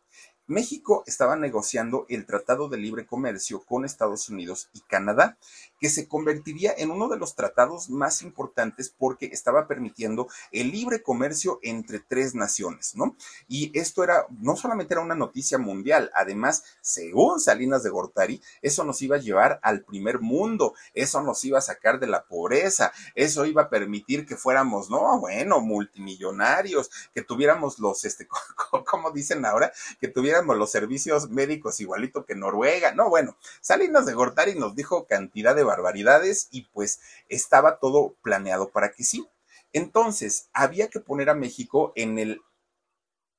México 0.51 1.05
estaba 1.07 1.36
negociando 1.36 2.07
el 2.09 2.26
Tratado 2.26 2.68
de 2.68 2.76
Libre 2.76 3.07
Comercio 3.07 3.61
con 3.61 3.84
Estados 3.84 4.28
Unidos 4.28 4.68
y 4.72 4.80
Canadá 4.80 5.38
que 5.81 5.89
se 5.89 6.07
convertiría 6.07 6.74
en 6.76 6.91
uno 6.91 7.09
de 7.09 7.16
los 7.16 7.35
tratados 7.35 7.89
más 7.89 8.22
importantes 8.22 8.95
porque 8.97 9.26
estaba 9.33 9.66
permitiendo 9.66 10.28
el 10.53 10.70
libre 10.70 11.03
comercio 11.03 11.59
entre 11.62 12.01
tres 12.01 12.35
naciones, 12.35 12.95
¿no? 12.95 13.16
Y 13.49 13.76
esto 13.78 14.05
era, 14.05 14.26
no 14.31 14.57
solamente 14.57 14.95
era 14.95 15.03
una 15.03 15.14
noticia 15.14 15.59
mundial, 15.59 16.11
además, 16.14 16.64
según 16.81 17.41
Salinas 17.41 17.83
de 17.83 17.91
Gortari, 17.91 18.43
eso 18.62 18.85
nos 18.85 19.01
iba 19.03 19.16
a 19.16 19.20
llevar 19.20 19.59
al 19.62 19.83
primer 19.83 20.20
mundo, 20.20 20.74
eso 20.95 21.22
nos 21.22 21.43
iba 21.45 21.59
a 21.59 21.62
sacar 21.62 21.99
de 21.99 22.07
la 22.07 22.24
pobreza, 22.24 22.93
eso 23.14 23.47
iba 23.47 23.62
a 23.62 23.70
permitir 23.70 24.26
que 24.26 24.37
fuéramos, 24.37 24.91
no, 24.91 25.18
bueno, 25.20 25.61
multimillonarios, 25.61 26.91
que 27.14 27.22
tuviéramos 27.22 27.78
los, 27.78 28.05
este, 28.05 28.28
como 28.91 29.11
dicen 29.11 29.45
ahora, 29.47 29.72
que 30.01 30.09
tuviéramos 30.09 30.57
los 30.57 30.70
servicios 30.70 31.31
médicos 31.31 31.81
igualito 31.81 32.24
que 32.24 32.35
Noruega, 32.35 32.93
no, 32.93 33.09
bueno, 33.09 33.37
Salinas 33.61 34.05
de 34.07 34.12
Gortari 34.12 34.55
nos 34.55 34.74
dijo 34.74 35.07
cantidad 35.07 35.55
de 35.55 35.64
barbaridades 35.71 36.49
y 36.51 36.62
pues 36.73 37.01
estaba 37.29 37.79
todo 37.79 38.14
planeado 38.23 38.71
para 38.71 38.93
que 38.93 39.05
sí. 39.05 39.27
Entonces, 39.73 40.49
había 40.53 40.89
que 40.89 41.01
poner 41.01 41.31
a 41.31 41.35
México 41.35 41.93
en 41.95 42.18
el 42.18 42.41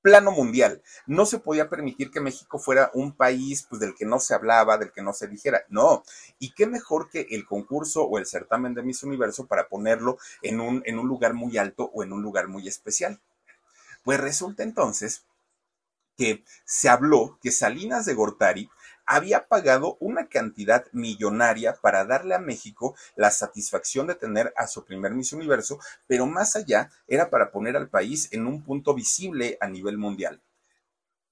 plano 0.01 0.31
mundial. 0.31 0.81
No 1.05 1.25
se 1.25 1.39
podía 1.39 1.69
permitir 1.69 2.11
que 2.11 2.19
México 2.19 2.59
fuera 2.59 2.91
un 2.93 3.13
país 3.15 3.65
pues, 3.69 3.79
del 3.79 3.95
que 3.95 4.05
no 4.05 4.19
se 4.19 4.33
hablaba, 4.33 4.77
del 4.77 4.91
que 4.91 5.01
no 5.01 5.13
se 5.13 5.27
dijera. 5.27 5.63
No. 5.69 6.03
Y 6.39 6.53
qué 6.53 6.67
mejor 6.67 7.09
que 7.09 7.27
el 7.31 7.45
concurso 7.45 8.03
o 8.03 8.17
el 8.17 8.25
certamen 8.25 8.73
de 8.73 8.83
Miss 8.83 9.03
Universo 9.03 9.45
para 9.45 9.67
ponerlo 9.67 10.17
en 10.41 10.59
un, 10.59 10.81
en 10.85 10.99
un 10.99 11.07
lugar 11.07 11.33
muy 11.33 11.57
alto 11.57 11.91
o 11.93 12.03
en 12.03 12.13
un 12.13 12.21
lugar 12.21 12.47
muy 12.47 12.67
especial. 12.67 13.19
Pues 14.03 14.19
resulta 14.19 14.63
entonces 14.63 15.25
que 16.17 16.43
se 16.65 16.89
habló 16.89 17.37
que 17.41 17.51
Salinas 17.51 18.05
de 18.05 18.13
Gortari 18.13 18.69
había 19.11 19.45
pagado 19.47 19.97
una 19.99 20.29
cantidad 20.29 20.85
millonaria 20.93 21.75
para 21.81 22.05
darle 22.05 22.33
a 22.33 22.39
México 22.39 22.95
la 23.17 23.29
satisfacción 23.29 24.07
de 24.07 24.15
tener 24.15 24.53
a 24.55 24.67
su 24.67 24.85
primer 24.85 25.13
Miss 25.13 25.33
Universo, 25.33 25.79
pero 26.07 26.25
más 26.25 26.55
allá 26.55 26.89
era 27.09 27.29
para 27.29 27.51
poner 27.51 27.75
al 27.75 27.89
país 27.89 28.29
en 28.31 28.47
un 28.47 28.63
punto 28.63 28.93
visible 28.93 29.57
a 29.59 29.67
nivel 29.67 29.97
mundial. 29.97 30.41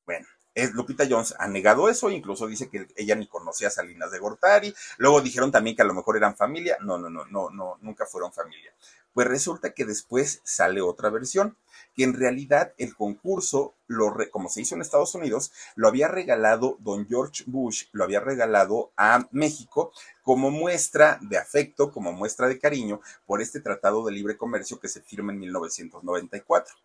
Bueno, 0.06 0.28
Lupita 0.74 1.08
Jones 1.10 1.34
ha 1.40 1.48
negado 1.48 1.88
eso, 1.88 2.10
incluso 2.10 2.48
dice 2.48 2.70
que 2.70 2.88
ella 2.98 3.16
ni 3.16 3.28
conocía 3.28 3.70
a 3.70 3.72
Salinas 3.72 4.12
de 4.12 4.20
Gortari. 4.20 4.74
Luego 4.98 5.22
dijeron 5.22 5.50
también 5.50 5.78
que 5.78 5.82
a 5.82 5.86
lo 5.86 5.94
mejor 5.94 6.18
eran 6.18 6.36
familia. 6.36 6.78
No, 6.82 6.98
no, 6.98 7.10
no, 7.10 7.26
no, 7.26 7.50
no, 7.50 7.78
nunca 7.82 8.06
fueron 8.06 8.34
familia. 8.34 8.74
Pues 9.14 9.28
resulta 9.28 9.74
que 9.74 9.86
después 9.86 10.42
sale 10.44 10.82
otra 10.82 11.10
versión, 11.10 11.58
que 11.96 12.04
en 12.04 12.14
realidad 12.14 12.74
el 12.78 12.96
concurso, 12.96 13.74
lo 13.88 14.14
como 14.32 14.50
se 14.50 14.62
hizo 14.62 14.76
en 14.76 14.82
Estados 14.82 15.16
Unidos, 15.16 15.52
lo 15.76 15.88
había 15.88 16.08
regalado 16.08 16.78
don 16.80 17.08
George 17.08 17.44
Bush, 17.48 17.86
lo 17.92 18.04
había 18.04 18.20
regalado 18.20 18.92
a 18.96 19.28
México 19.32 19.92
como 20.24 20.52
muestra 20.52 21.20
de 21.22 21.38
afecto, 21.38 21.92
como 21.92 22.14
muestra 22.14 22.48
de 22.48 22.60
cariño 22.60 23.02
por 23.26 23.42
este 23.42 23.60
tratado 23.60 24.06
de 24.06 24.12
libre 24.12 24.38
comercio 24.38 24.80
que 24.80 24.88
se 24.88 25.02
firma 25.02 25.32
en 25.32 25.40
1994 25.40 26.76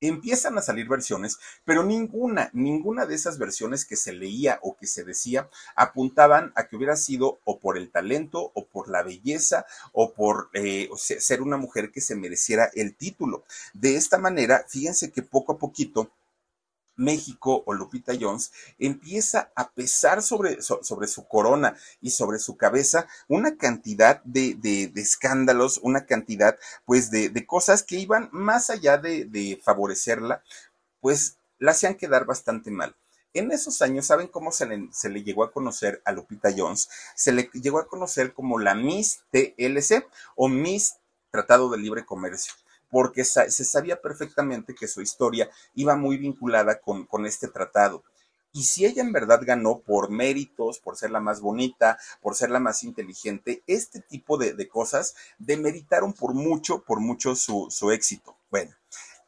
empiezan 0.00 0.56
a 0.58 0.62
salir 0.62 0.88
versiones, 0.88 1.38
pero 1.64 1.84
ninguna, 1.84 2.50
ninguna 2.52 3.06
de 3.06 3.14
esas 3.14 3.38
versiones 3.38 3.84
que 3.84 3.96
se 3.96 4.12
leía 4.12 4.58
o 4.62 4.76
que 4.76 4.86
se 4.86 5.04
decía 5.04 5.48
apuntaban 5.76 6.52
a 6.56 6.66
que 6.66 6.76
hubiera 6.76 6.96
sido 6.96 7.40
o 7.44 7.58
por 7.58 7.76
el 7.76 7.90
talento 7.90 8.50
o 8.54 8.66
por 8.66 8.88
la 8.88 9.02
belleza 9.02 9.66
o 9.92 10.12
por 10.12 10.50
eh, 10.54 10.88
ser 10.96 11.42
una 11.42 11.56
mujer 11.56 11.90
que 11.90 12.00
se 12.00 12.16
mereciera 12.16 12.70
el 12.74 12.96
título. 12.96 13.44
De 13.74 13.96
esta 13.96 14.18
manera, 14.18 14.64
fíjense 14.68 15.10
que 15.10 15.22
poco 15.22 15.52
a 15.52 15.58
poquito 15.58 16.10
México 17.00 17.62
o 17.66 17.72
Lupita 17.72 18.12
Jones 18.18 18.52
empieza 18.78 19.50
a 19.56 19.70
pesar 19.70 20.22
sobre, 20.22 20.62
sobre 20.62 21.08
su 21.08 21.26
corona 21.26 21.76
y 22.00 22.10
sobre 22.10 22.38
su 22.38 22.56
cabeza 22.56 23.08
una 23.26 23.56
cantidad 23.56 24.22
de, 24.24 24.54
de, 24.54 24.92
escándalos, 25.00 25.80
una 25.82 26.06
cantidad 26.06 26.58
pues 26.84 27.10
de, 27.10 27.30
de, 27.30 27.46
cosas 27.46 27.82
que 27.82 27.96
iban 27.96 28.28
más 28.32 28.70
allá 28.70 28.98
de, 28.98 29.60
favorecerla, 29.64 30.42
pues 31.00 31.38
la 31.58 31.72
hacían 31.72 31.94
quedar 31.94 32.26
bastante 32.26 32.70
mal. 32.70 32.94
En 33.32 33.52
esos 33.52 33.80
años, 33.80 34.06
¿saben 34.06 34.28
cómo 34.28 34.52
se 34.52 34.66
le, 34.66 34.88
se 34.92 35.08
le, 35.08 35.22
llegó 35.22 35.44
a 35.44 35.52
conocer 35.52 36.02
a 36.04 36.12
Lupita 36.12 36.50
Jones? 36.54 36.88
Se 37.14 37.32
le 37.32 37.48
llegó 37.54 37.78
a 37.78 37.86
conocer 37.86 38.34
como 38.34 38.58
la 38.58 38.74
Miss 38.74 39.20
TLC 39.30 40.06
o 40.34 40.48
Miss 40.48 40.96
Tratado 41.30 41.70
de 41.70 41.78
Libre 41.78 42.04
Comercio 42.04 42.52
porque 42.90 43.24
se 43.24 43.64
sabía 43.64 44.00
perfectamente 44.00 44.74
que 44.74 44.88
su 44.88 45.00
historia 45.00 45.48
iba 45.74 45.96
muy 45.96 46.18
vinculada 46.18 46.80
con, 46.80 47.06
con 47.06 47.26
este 47.26 47.48
tratado. 47.48 48.02
Y 48.52 48.64
si 48.64 48.84
ella 48.84 49.02
en 49.02 49.12
verdad 49.12 49.40
ganó 49.44 49.78
por 49.78 50.10
méritos, 50.10 50.80
por 50.80 50.96
ser 50.96 51.10
la 51.12 51.20
más 51.20 51.40
bonita, 51.40 51.98
por 52.20 52.34
ser 52.34 52.50
la 52.50 52.58
más 52.58 52.82
inteligente, 52.82 53.62
este 53.66 54.00
tipo 54.00 54.38
de, 54.38 54.54
de 54.54 54.68
cosas 54.68 55.14
demeritaron 55.38 56.12
por 56.12 56.34
mucho, 56.34 56.82
por 56.82 57.00
mucho 57.00 57.36
su, 57.36 57.68
su 57.70 57.92
éxito. 57.92 58.36
Bueno, 58.50 58.74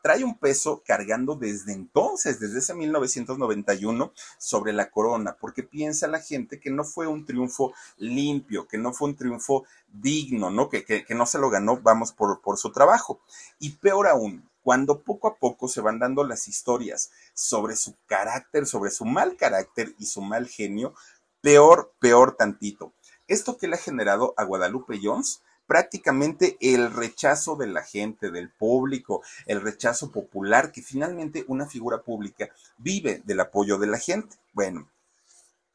trae 0.02 0.24
un 0.24 0.36
peso 0.36 0.82
cargando 0.84 1.36
desde 1.36 1.72
entonces, 1.72 2.40
desde 2.40 2.58
ese 2.58 2.74
1991, 2.74 4.12
sobre 4.36 4.72
la 4.72 4.90
corona, 4.90 5.36
porque 5.40 5.62
piensa 5.62 6.08
la 6.08 6.20
gente 6.20 6.60
que 6.60 6.70
no 6.70 6.84
fue 6.84 7.06
un 7.06 7.24
triunfo 7.24 7.72
limpio, 7.96 8.66
que 8.66 8.78
no 8.78 8.92
fue 8.92 9.10
un 9.10 9.16
triunfo 9.16 9.64
digno, 9.86 10.50
¿no? 10.50 10.68
Que, 10.68 10.84
que, 10.84 11.14
no 11.14 11.24
se 11.24 11.38
lo 11.38 11.48
ganó, 11.48 11.80
vamos, 11.80 12.12
por, 12.12 12.40
por 12.40 12.58
su 12.58 12.72
trabajo. 12.72 13.20
Y 13.60 13.70
peor 13.76 14.08
aún, 14.08 14.50
cuando 14.62 15.02
poco 15.02 15.28
a 15.28 15.36
poco 15.36 15.68
se 15.68 15.80
van 15.80 15.98
dando 15.98 16.24
las 16.24 16.48
historias 16.48 17.10
sobre 17.34 17.76
su 17.76 17.94
carácter, 18.06 18.66
sobre 18.66 18.90
su 18.90 19.04
mal 19.04 19.36
carácter 19.36 19.94
y 19.98 20.06
su 20.06 20.20
mal 20.20 20.48
genio, 20.48 20.94
peor, 21.40 21.92
peor 22.00 22.36
tantito. 22.36 22.92
Esto 23.28 23.56
que 23.56 23.68
le 23.68 23.76
ha 23.76 23.78
generado 23.78 24.34
a 24.36 24.44
Guadalupe 24.44 24.98
Jones 25.02 25.42
prácticamente 25.72 26.58
el 26.60 26.92
rechazo 26.92 27.56
de 27.56 27.66
la 27.66 27.82
gente, 27.82 28.30
del 28.30 28.50
público, 28.50 29.22
el 29.46 29.62
rechazo 29.62 30.12
popular, 30.12 30.70
que 30.70 30.82
finalmente 30.82 31.46
una 31.48 31.64
figura 31.66 32.02
pública 32.02 32.50
vive 32.76 33.22
del 33.24 33.40
apoyo 33.40 33.78
de 33.78 33.86
la 33.86 33.98
gente. 33.98 34.36
Bueno, 34.52 34.90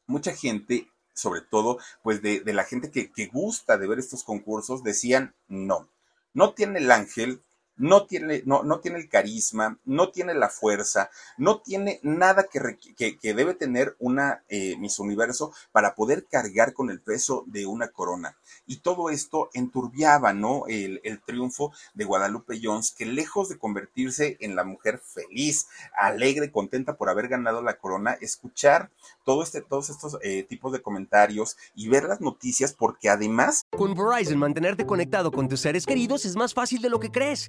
mucha 0.06 0.32
gente, 0.36 0.86
sobre 1.14 1.40
todo, 1.40 1.80
pues 2.04 2.22
de, 2.22 2.44
la 2.44 2.62
gente 2.62 2.92
que, 2.92 3.10
que 3.10 3.26
gusta 3.26 3.76
de 3.76 3.88
ver 3.88 3.98
estos 3.98 4.22
concursos, 4.22 4.84
decían 4.84 5.34
no. 5.48 5.88
No 6.32 6.54
tiene 6.54 6.78
el 6.78 6.92
ángel, 6.92 7.42
no 7.78 8.06
tiene, 8.06 8.42
no, 8.44 8.62
no 8.62 8.80
tiene 8.80 8.98
el 8.98 9.08
carisma, 9.08 9.78
no 9.84 10.10
tiene 10.10 10.34
la 10.34 10.48
fuerza, 10.48 11.10
no 11.36 11.60
tiene 11.60 12.00
nada 12.02 12.44
que, 12.44 12.78
que, 12.96 13.34
debe 13.34 13.54
tener 13.54 13.96
una 13.98 14.42
eh, 14.48 14.76
Miss 14.78 14.98
Universo 14.98 15.52
para 15.72 15.94
poder 15.94 16.26
cargar 16.26 16.72
con 16.72 16.90
el 16.90 17.00
peso 17.00 17.44
de 17.46 17.66
una 17.66 17.88
corona. 17.88 18.36
Y 18.66 18.78
todo 18.78 19.10
esto 19.10 19.50
enturbiaba, 19.54 20.32
¿no? 20.32 20.64
El, 20.66 21.00
el 21.04 21.20
triunfo 21.22 21.72
de 21.94 22.04
Guadalupe 22.04 22.58
Jones, 22.62 22.90
que 22.90 23.06
lejos 23.06 23.48
de 23.48 23.58
convertirse 23.58 24.36
en 24.40 24.56
la 24.56 24.64
mujer 24.64 25.00
feliz, 25.04 25.68
alegre, 25.96 26.50
contenta 26.50 26.96
por 26.96 27.08
haber 27.08 27.28
ganado 27.28 27.62
la 27.62 27.78
corona, 27.78 28.18
escuchar 28.20 28.90
todo 29.24 29.42
este, 29.42 29.62
todos 29.62 29.90
estos 29.90 30.18
eh, 30.22 30.42
tipos 30.42 30.72
de 30.72 30.80
comentarios 30.80 31.56
y 31.74 31.88
ver 31.88 32.04
las 32.04 32.20
noticias, 32.20 32.72
porque 32.72 33.08
además... 33.08 33.66
Con 33.76 33.94
Verizon, 33.94 34.38
mantenerte 34.38 34.86
conectado 34.86 35.30
con 35.30 35.48
tus 35.48 35.60
seres 35.60 35.86
queridos 35.86 36.24
es 36.24 36.36
más 36.36 36.54
fácil 36.54 36.80
de 36.80 36.88
lo 36.88 36.98
que 36.98 37.10
crees. 37.10 37.48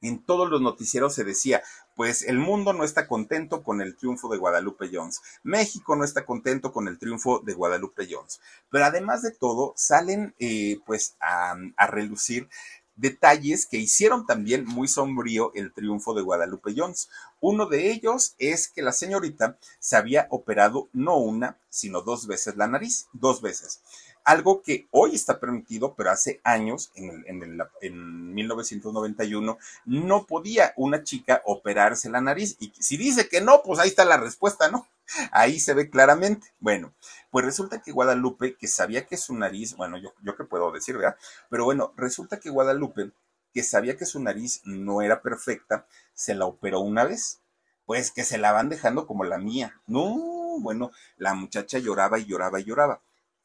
en 0.00 0.22
todos 0.22 0.48
los 0.48 0.60
noticieros 0.60 1.14
se 1.14 1.24
decía, 1.24 1.62
pues 1.96 2.22
el 2.22 2.38
mundo 2.38 2.72
no 2.72 2.84
está 2.84 3.08
contento 3.08 3.62
con 3.62 3.80
el 3.80 3.96
triunfo 3.96 4.28
de 4.28 4.38
Guadalupe 4.38 4.90
Jones, 4.92 5.20
México 5.42 5.96
no 5.96 6.04
está 6.04 6.24
contento 6.24 6.72
con 6.72 6.88
el 6.88 6.98
triunfo 6.98 7.40
de 7.40 7.54
Guadalupe 7.54 8.06
Jones, 8.10 8.40
pero 8.70 8.84
además 8.84 9.22
de 9.22 9.32
todo 9.32 9.72
salen 9.76 10.34
eh, 10.38 10.78
pues 10.86 11.16
a, 11.20 11.56
a 11.76 11.86
relucir 11.86 12.48
detalles 12.98 13.66
que 13.66 13.78
hicieron 13.78 14.26
también 14.26 14.64
muy 14.64 14.88
sombrío 14.88 15.52
el 15.54 15.72
triunfo 15.72 16.14
de 16.14 16.22
Guadalupe 16.22 16.74
Jones. 16.76 17.08
Uno 17.40 17.66
de 17.66 17.92
ellos 17.92 18.34
es 18.38 18.68
que 18.68 18.82
la 18.82 18.90
señorita 18.92 19.56
se 19.78 19.96
había 19.96 20.26
operado 20.30 20.88
no 20.92 21.16
una, 21.16 21.58
sino 21.70 22.02
dos 22.02 22.26
veces 22.26 22.56
la 22.56 22.66
nariz, 22.66 23.06
dos 23.12 23.40
veces 23.40 23.80
algo 24.28 24.60
que 24.60 24.86
hoy 24.90 25.14
está 25.14 25.40
permitido, 25.40 25.94
pero 25.94 26.10
hace 26.10 26.42
años, 26.44 26.92
en, 26.94 27.24
en, 27.26 27.58
en 27.80 28.34
1991, 28.34 29.58
no 29.86 30.26
podía 30.26 30.74
una 30.76 31.02
chica 31.02 31.40
operarse 31.46 32.10
la 32.10 32.20
nariz. 32.20 32.54
Y 32.60 32.70
si 32.78 32.98
dice 32.98 33.26
que 33.30 33.40
no, 33.40 33.62
pues 33.62 33.78
ahí 33.80 33.88
está 33.88 34.04
la 34.04 34.18
respuesta, 34.18 34.70
¿no? 34.70 34.86
Ahí 35.32 35.58
se 35.58 35.72
ve 35.72 35.88
claramente. 35.88 36.52
Bueno, 36.60 36.92
pues 37.30 37.46
resulta 37.46 37.80
que 37.80 37.90
Guadalupe, 37.90 38.54
que 38.56 38.68
sabía 38.68 39.06
que 39.06 39.16
su 39.16 39.34
nariz, 39.34 39.74
bueno, 39.76 39.96
yo, 39.96 40.12
yo 40.22 40.36
qué 40.36 40.44
puedo 40.44 40.70
decir, 40.72 40.98
¿verdad? 40.98 41.16
Pero 41.48 41.64
bueno, 41.64 41.94
resulta 41.96 42.38
que 42.38 42.50
Guadalupe, 42.50 43.12
que 43.54 43.62
sabía 43.62 43.96
que 43.96 44.04
su 44.04 44.20
nariz 44.20 44.60
no 44.64 45.00
era 45.00 45.22
perfecta, 45.22 45.86
se 46.12 46.34
la 46.34 46.44
operó 46.44 46.80
una 46.80 47.04
vez. 47.04 47.40
Pues 47.86 48.10
que 48.10 48.24
se 48.24 48.36
la 48.36 48.52
van 48.52 48.68
dejando 48.68 49.06
como 49.06 49.24
la 49.24 49.38
mía. 49.38 49.80
No, 49.86 50.58
bueno, 50.60 50.90
la 51.16 51.32
muchacha 51.32 51.78
lloraba 51.78 52.18
y 52.18 52.26
lloraba 52.26 52.60
y 52.60 52.64
lloraba. 52.64 53.00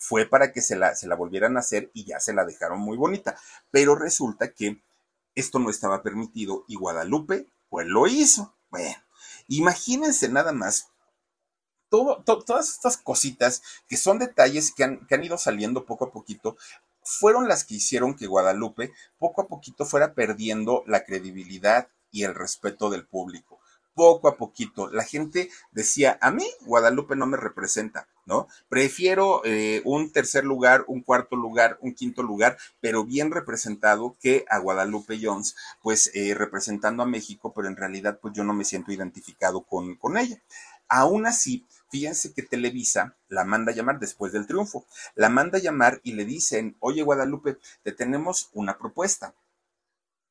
Fue 0.06 0.26
para 0.26 0.52
que 0.52 0.62
se 0.62 0.76
la, 0.76 0.96
se 0.96 1.08
la 1.08 1.16
volvieran 1.16 1.56
a 1.56 1.62
hacer 1.62 1.90
y 1.94 2.04
ya 2.04 2.20
se 2.20 2.34
la 2.34 2.44
dejaron 2.44 2.80
muy 2.80 2.98
bonita. 2.98 3.38
Pero 3.72 3.96
resulta 3.96 4.52
que 4.52 4.82
esto 5.34 5.60
no 5.60 5.70
estaba 5.70 6.04
permitido 6.04 6.66
y 6.68 6.76
Guadalupe, 6.76 7.48
pues 7.70 7.88
lo 7.88 8.08
hizo. 8.08 8.54
Bueno, 8.70 8.98
imagínense 9.48 10.28
nada 10.28 10.52
más 10.52 10.90
todas 11.90 12.70
estas 12.70 12.98
cositas 12.98 13.62
que 13.88 13.98
son 13.98 14.20
detalles 14.20 14.74
que 14.74 14.84
han, 14.84 15.08
han 15.10 15.24
ido 15.24 15.38
saliendo 15.38 15.86
poco 15.86 16.06
a 16.06 16.12
poquito, 16.12 16.58
fueron 17.04 17.48
las 17.48 17.64
que 17.64 17.76
hicieron 17.76 18.16
que 18.16 18.28
Guadalupe 18.28 18.92
poco 19.20 19.42
a 19.42 19.48
poquito 19.48 19.86
fuera 19.86 20.14
perdiendo 20.14 20.84
la 20.88 21.06
credibilidad 21.06 21.88
y 22.12 22.24
el 22.24 22.34
respeto 22.34 22.90
del 22.90 23.06
público. 23.06 23.60
Poco 23.94 24.28
a 24.28 24.38
poquito. 24.38 24.90
La 24.90 25.04
gente 25.04 25.52
decía, 25.72 26.18
a 26.20 26.32
mí 26.32 26.46
Guadalupe 26.62 27.16
no 27.16 27.28
me 27.28 27.38
representa, 27.38 28.08
¿no? 28.26 28.48
Prefiero 28.70 29.42
eh, 29.46 29.82
un 29.86 30.12
tercer 30.12 30.46
lugar, 30.46 30.86
un 30.88 31.02
cuarto 31.02 31.36
lugar, 31.36 31.78
un 31.82 31.94
quinto 31.94 32.24
lugar, 32.24 32.58
pero 32.80 33.04
bien 33.04 33.32
representado 33.32 34.16
que 34.22 34.46
a 34.50 34.60
Guadalupe 34.60 35.20
Jones, 35.22 35.56
pues 35.82 36.12
eh, 36.14 36.34
representando 36.34 37.04
a 37.04 37.08
México, 37.08 37.54
pero 37.56 37.68
en 37.68 37.76
realidad 37.76 38.20
pues 38.22 38.34
yo 38.34 38.44
no 38.44 38.54
me 38.54 38.66
siento 38.66 38.92
identificado 38.92 39.62
con, 39.62 39.96
con 39.96 40.18
ella. 40.18 40.42
Aún 40.88 41.26
así, 41.26 41.66
fíjense 41.90 42.34
que 42.34 42.44
Televisa 42.44 43.16
la 43.28 43.46
manda 43.46 43.72
a 43.72 43.76
llamar 43.76 44.00
después 44.00 44.32
del 44.32 44.48
triunfo. 44.48 44.86
La 45.16 45.30
manda 45.30 45.58
a 45.58 45.62
llamar 45.62 46.02
y 46.04 46.14
le 46.14 46.26
dicen, 46.26 46.76
oye 46.80 47.02
Guadalupe, 47.02 47.58
te 47.84 47.92
tenemos 47.92 48.50
una 48.54 48.78
propuesta. 48.78 49.34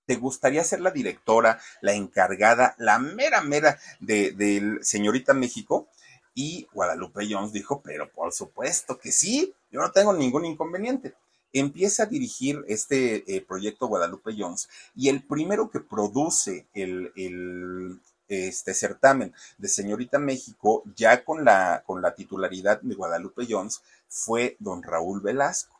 ¿Te 0.07 0.17
gustaría 0.17 0.65
ser 0.65 0.81
la 0.81 0.91
directora, 0.91 1.61
la 1.81 1.93
encargada, 1.95 2.75
la 2.79 2.99
mera 2.99 3.41
mera 3.41 3.79
de, 4.01 4.79
señorita 4.83 5.33
México? 5.33 5.89
Y 6.35 6.67
Guadalupe 6.73 7.27
Jones 7.31 7.53
dijo, 7.53 7.83
pero 7.83 8.11
por 8.11 8.33
supuesto 8.33 8.99
que 8.99 9.13
sí, 9.13 9.55
yo 9.71 9.81
no 9.81 9.93
tengo 9.93 10.13
ningún 10.13 10.47
inconveniente. 10.47 11.15
Empieza 11.53 12.05
a 12.05 12.07
dirigir 12.07 12.65
este 12.67 13.37
eh, 13.37 13.43
proyecto 13.43 13.87
Guadalupe 13.87 14.35
Jones 14.37 14.69
y 14.95 15.11
el 15.11 15.23
primero 15.23 15.71
que 15.71 15.81
produce 15.81 16.67
el, 16.73 18.01
este 18.29 18.73
certamen 18.73 19.35
de 19.59 19.69
Señorita 19.69 20.19
México, 20.19 20.83
ya 20.97 21.25
con 21.25 21.45
la, 21.45 21.83
con 21.87 22.01
la 22.01 22.15
titularidad 22.15 22.81
de 22.81 22.95
Guadalupe 22.95 23.47
Jones, 23.49 23.83
fue 24.09 24.57
don 24.59 24.83
Raúl 24.83 25.21
Velasco. 25.21 25.79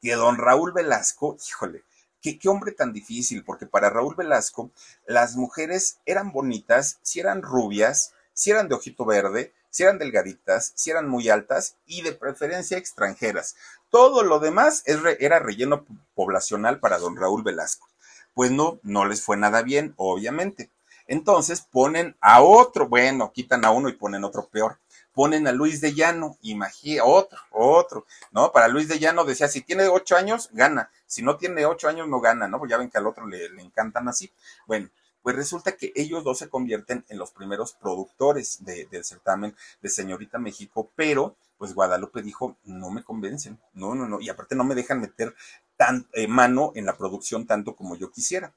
Que 0.00 0.14
don 0.14 0.38
Raúl 0.38 0.72
Velasco, 0.72 1.36
híjole, 1.46 1.82
qué, 2.22 2.38
qué 2.38 2.48
hombre 2.48 2.72
tan 2.72 2.92
difícil, 2.92 3.44
porque 3.44 3.66
para 3.66 3.90
Raúl 3.90 4.14
Velasco 4.14 4.70
las 5.06 5.36
mujeres 5.36 5.98
eran 6.06 6.32
bonitas, 6.32 6.98
si 7.02 7.20
eran 7.20 7.42
rubias, 7.42 8.12
si 8.36 8.50
eran 8.50 8.68
de 8.68 8.74
ojito 8.74 9.06
verde, 9.06 9.54
si 9.70 9.82
eran 9.82 9.98
delgaditas, 9.98 10.72
si 10.74 10.90
eran 10.90 11.08
muy 11.08 11.30
altas 11.30 11.76
y 11.86 12.02
de 12.02 12.12
preferencia 12.12 12.76
extranjeras. 12.76 13.56
Todo 13.88 14.22
lo 14.22 14.40
demás 14.40 14.82
era 14.86 15.38
relleno 15.38 15.86
poblacional 16.14 16.78
para 16.78 16.98
don 16.98 17.16
Raúl 17.16 17.42
Velasco. 17.42 17.88
Pues 18.34 18.50
no, 18.50 18.78
no 18.82 19.06
les 19.06 19.22
fue 19.22 19.38
nada 19.38 19.62
bien, 19.62 19.94
obviamente. 19.96 20.70
Entonces 21.06 21.62
ponen 21.62 22.14
a 22.20 22.42
otro, 22.42 22.88
bueno, 22.88 23.32
quitan 23.32 23.64
a 23.64 23.70
uno 23.70 23.88
y 23.88 23.94
ponen 23.94 24.22
otro 24.24 24.48
peor. 24.48 24.78
Ponen 25.14 25.46
a 25.46 25.52
Luis 25.52 25.80
de 25.80 25.94
Llano, 25.94 26.36
imagina, 26.42 27.04
otro, 27.04 27.38
otro, 27.50 28.04
¿no? 28.32 28.52
Para 28.52 28.68
Luis 28.68 28.86
de 28.86 28.98
Llano 28.98 29.24
decía, 29.24 29.48
si 29.48 29.62
tiene 29.62 29.88
ocho 29.88 30.14
años, 30.14 30.50
gana. 30.52 30.90
Si 31.06 31.22
no 31.22 31.38
tiene 31.38 31.64
ocho 31.64 31.88
años, 31.88 32.06
no 32.06 32.20
gana, 32.20 32.48
¿no? 32.48 32.58
Pues 32.58 32.70
ya 32.70 32.76
ven 32.76 32.90
que 32.90 32.98
al 32.98 33.06
otro 33.06 33.26
le, 33.26 33.46
encantan 33.62 34.08
así. 34.08 34.30
Bueno, 34.66 34.90
pues 35.26 35.34
resulta 35.34 35.76
que 35.76 35.92
ellos 35.96 36.22
dos 36.22 36.38
se 36.38 36.48
convierten 36.48 37.04
en 37.08 37.18
los 37.18 37.32
primeros 37.32 37.72
productores 37.72 38.64
del 38.64 39.04
certamen 39.04 39.56
de 39.82 39.88
Señorita 39.88 40.38
México, 40.38 40.88
pero 40.94 41.34
pues 41.58 41.74
Guadalupe 41.74 42.22
dijo, 42.22 42.56
no 42.62 42.90
me 42.90 43.02
convencen, 43.02 43.58
no, 43.74 43.96
no, 43.96 44.06
no, 44.06 44.20
y 44.20 44.28
aparte 44.28 44.54
no 44.54 44.62
me 44.62 44.76
dejan 44.76 45.00
meter 45.00 45.34
tan, 45.76 46.06
eh, 46.12 46.28
mano 46.28 46.70
en 46.76 46.86
la 46.86 46.96
producción 46.96 47.44
tanto 47.44 47.74
como 47.74 47.96
yo 47.96 48.12
quisiera. 48.12 48.54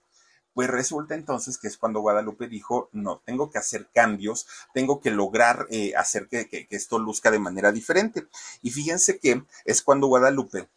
Pues 0.53 0.70
resulta 0.70 1.15
entonces 1.15 1.57
que 1.57 1.67
es 1.67 1.76
cuando 1.76 2.01
Guadalupe 2.01 2.47
dijo, 2.47 2.89
no, 2.91 3.20
tengo 3.26 3.49
que 3.49 3.57
hacer 3.57 3.88
cambios, 3.91 4.45
tengo 4.72 5.01
que 5.01 5.09
lograr 5.09 5.65
eh, 5.72 5.93
hacer 5.95 6.28
que, 6.28 6.67
esto 6.70 6.99
luzca 6.99 7.32
de 7.32 7.39
manera 7.39 7.72
diferente. 7.72 8.28
Y 8.61 8.70
fíjense 8.70 9.17
que 9.17 9.43
es 9.65 9.82
cuando 9.82 10.05
Guadalupe 10.05 10.67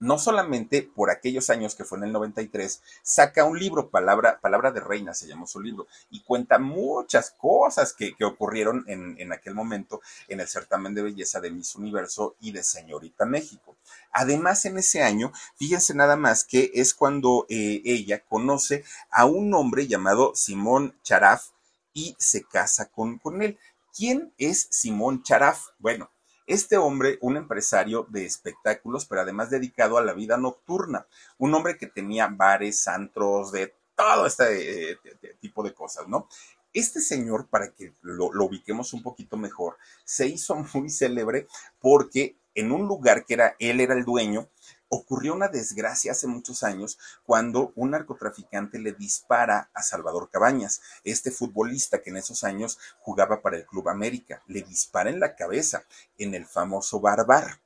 no 0.00 0.18
solamente 0.18 0.82
por 0.82 1.10
aquellos 1.10 1.50
años 1.50 1.74
que 1.74 1.84
fue 1.84 1.98
en 1.98 2.04
el 2.04 2.12
93, 2.12 2.82
saca 3.02 3.44
un 3.44 3.58
libro, 3.58 3.90
Palabra, 3.90 4.38
Palabra 4.40 4.70
de 4.70 4.80
Reina 4.80 5.14
se 5.14 5.26
llamó 5.26 5.46
su 5.46 5.60
libro, 5.60 5.86
y 6.10 6.22
cuenta 6.22 6.58
muchas 6.58 7.30
cosas 7.30 7.92
que, 7.92 8.14
ocurrieron 8.24 8.84
en, 8.88 9.16
en, 9.18 9.32
aquel 9.32 9.54
momento 9.54 10.00
en 10.28 10.40
el 10.40 10.48
certamen 10.48 10.94
de 10.94 11.02
belleza 11.02 11.40
de 11.40 11.50
Miss 11.50 11.74
Universo 11.76 12.36
y 12.40 12.52
de 12.52 12.62
Señorita 12.62 13.24
México. 13.24 13.76
Además, 14.12 14.64
en 14.64 14.78
ese 14.78 15.02
año, 15.02 15.32
fíjense 15.56 15.94
nada 15.94 16.16
más 16.16 16.44
que 16.44 16.70
es 16.74 16.94
cuando 16.94 17.46
eh, 17.48 17.82
ella 17.84 18.22
conoce 18.24 18.84
a 19.10 19.26
un 19.26 19.54
hombre 19.54 19.86
llamado 19.86 20.32
Simón 20.34 20.94
Charaf 21.02 21.48
y 21.92 22.16
se 22.18 22.44
casa 22.44 22.86
con, 22.86 23.18
con 23.18 23.42
él. 23.42 23.58
¿Quién 23.96 24.32
es 24.38 24.68
Simón 24.70 25.22
Charaf? 25.22 25.68
Bueno, 25.78 26.10
este 26.48 26.78
hombre, 26.78 27.18
un 27.20 27.36
empresario 27.36 28.06
de 28.08 28.24
espectáculos, 28.24 29.04
pero 29.04 29.20
además 29.20 29.50
dedicado 29.50 29.98
a 29.98 30.04
la 30.04 30.14
vida 30.14 30.38
nocturna, 30.38 31.06
un 31.36 31.54
hombre 31.54 31.76
que 31.76 31.86
tenía 31.86 32.26
bares, 32.26 32.88
antros, 32.88 33.52
de 33.52 33.74
todo 33.94 34.26
este 34.26 34.92
eh, 34.92 34.98
tipo 35.40 35.62
de 35.62 35.74
cosas, 35.74 36.08
¿no? 36.08 36.26
Este 36.72 37.02
señor, 37.02 37.48
para 37.48 37.72
que 37.72 37.92
lo, 38.00 38.32
lo, 38.32 38.46
ubiquemos 38.46 38.94
un 38.94 39.02
poquito 39.02 39.36
mejor, 39.36 39.76
se 40.04 40.26
hizo 40.26 40.54
muy 40.74 40.88
célebre 40.88 41.46
porque 41.80 42.38
en 42.54 42.72
un 42.72 42.88
lugar 42.88 43.26
que 43.26 43.34
era, 43.34 43.54
él 43.58 43.80
era 43.80 43.92
el 43.92 44.06
dueño, 44.06 44.48
ocurrió 44.88 45.34
una 45.34 45.48
desgracia 45.48 46.12
hace 46.12 46.26
muchos 46.26 46.62
años 46.62 46.98
cuando 47.24 47.72
un 47.76 47.90
narcotraficante 47.90 48.78
le 48.78 48.92
dispara 48.92 49.70
a 49.74 49.82
Salvador 49.82 50.30
Cabañas, 50.30 50.80
este 51.04 51.30
futbolista 51.30 52.02
que 52.02 52.10
en 52.10 52.16
esos 52.16 52.44
años 52.44 52.78
jugaba 53.00 53.42
para 53.42 53.56
el 53.56 53.66
Club 53.66 53.88
América, 53.88 54.42
le 54.46 54.62
dispara 54.62 55.10
en 55.10 55.20
la 55.20 55.36
cabeza 55.36 55.84
en 56.18 56.34
el 56.34 56.46
famoso 56.46 57.00
Barbar. 57.00 57.60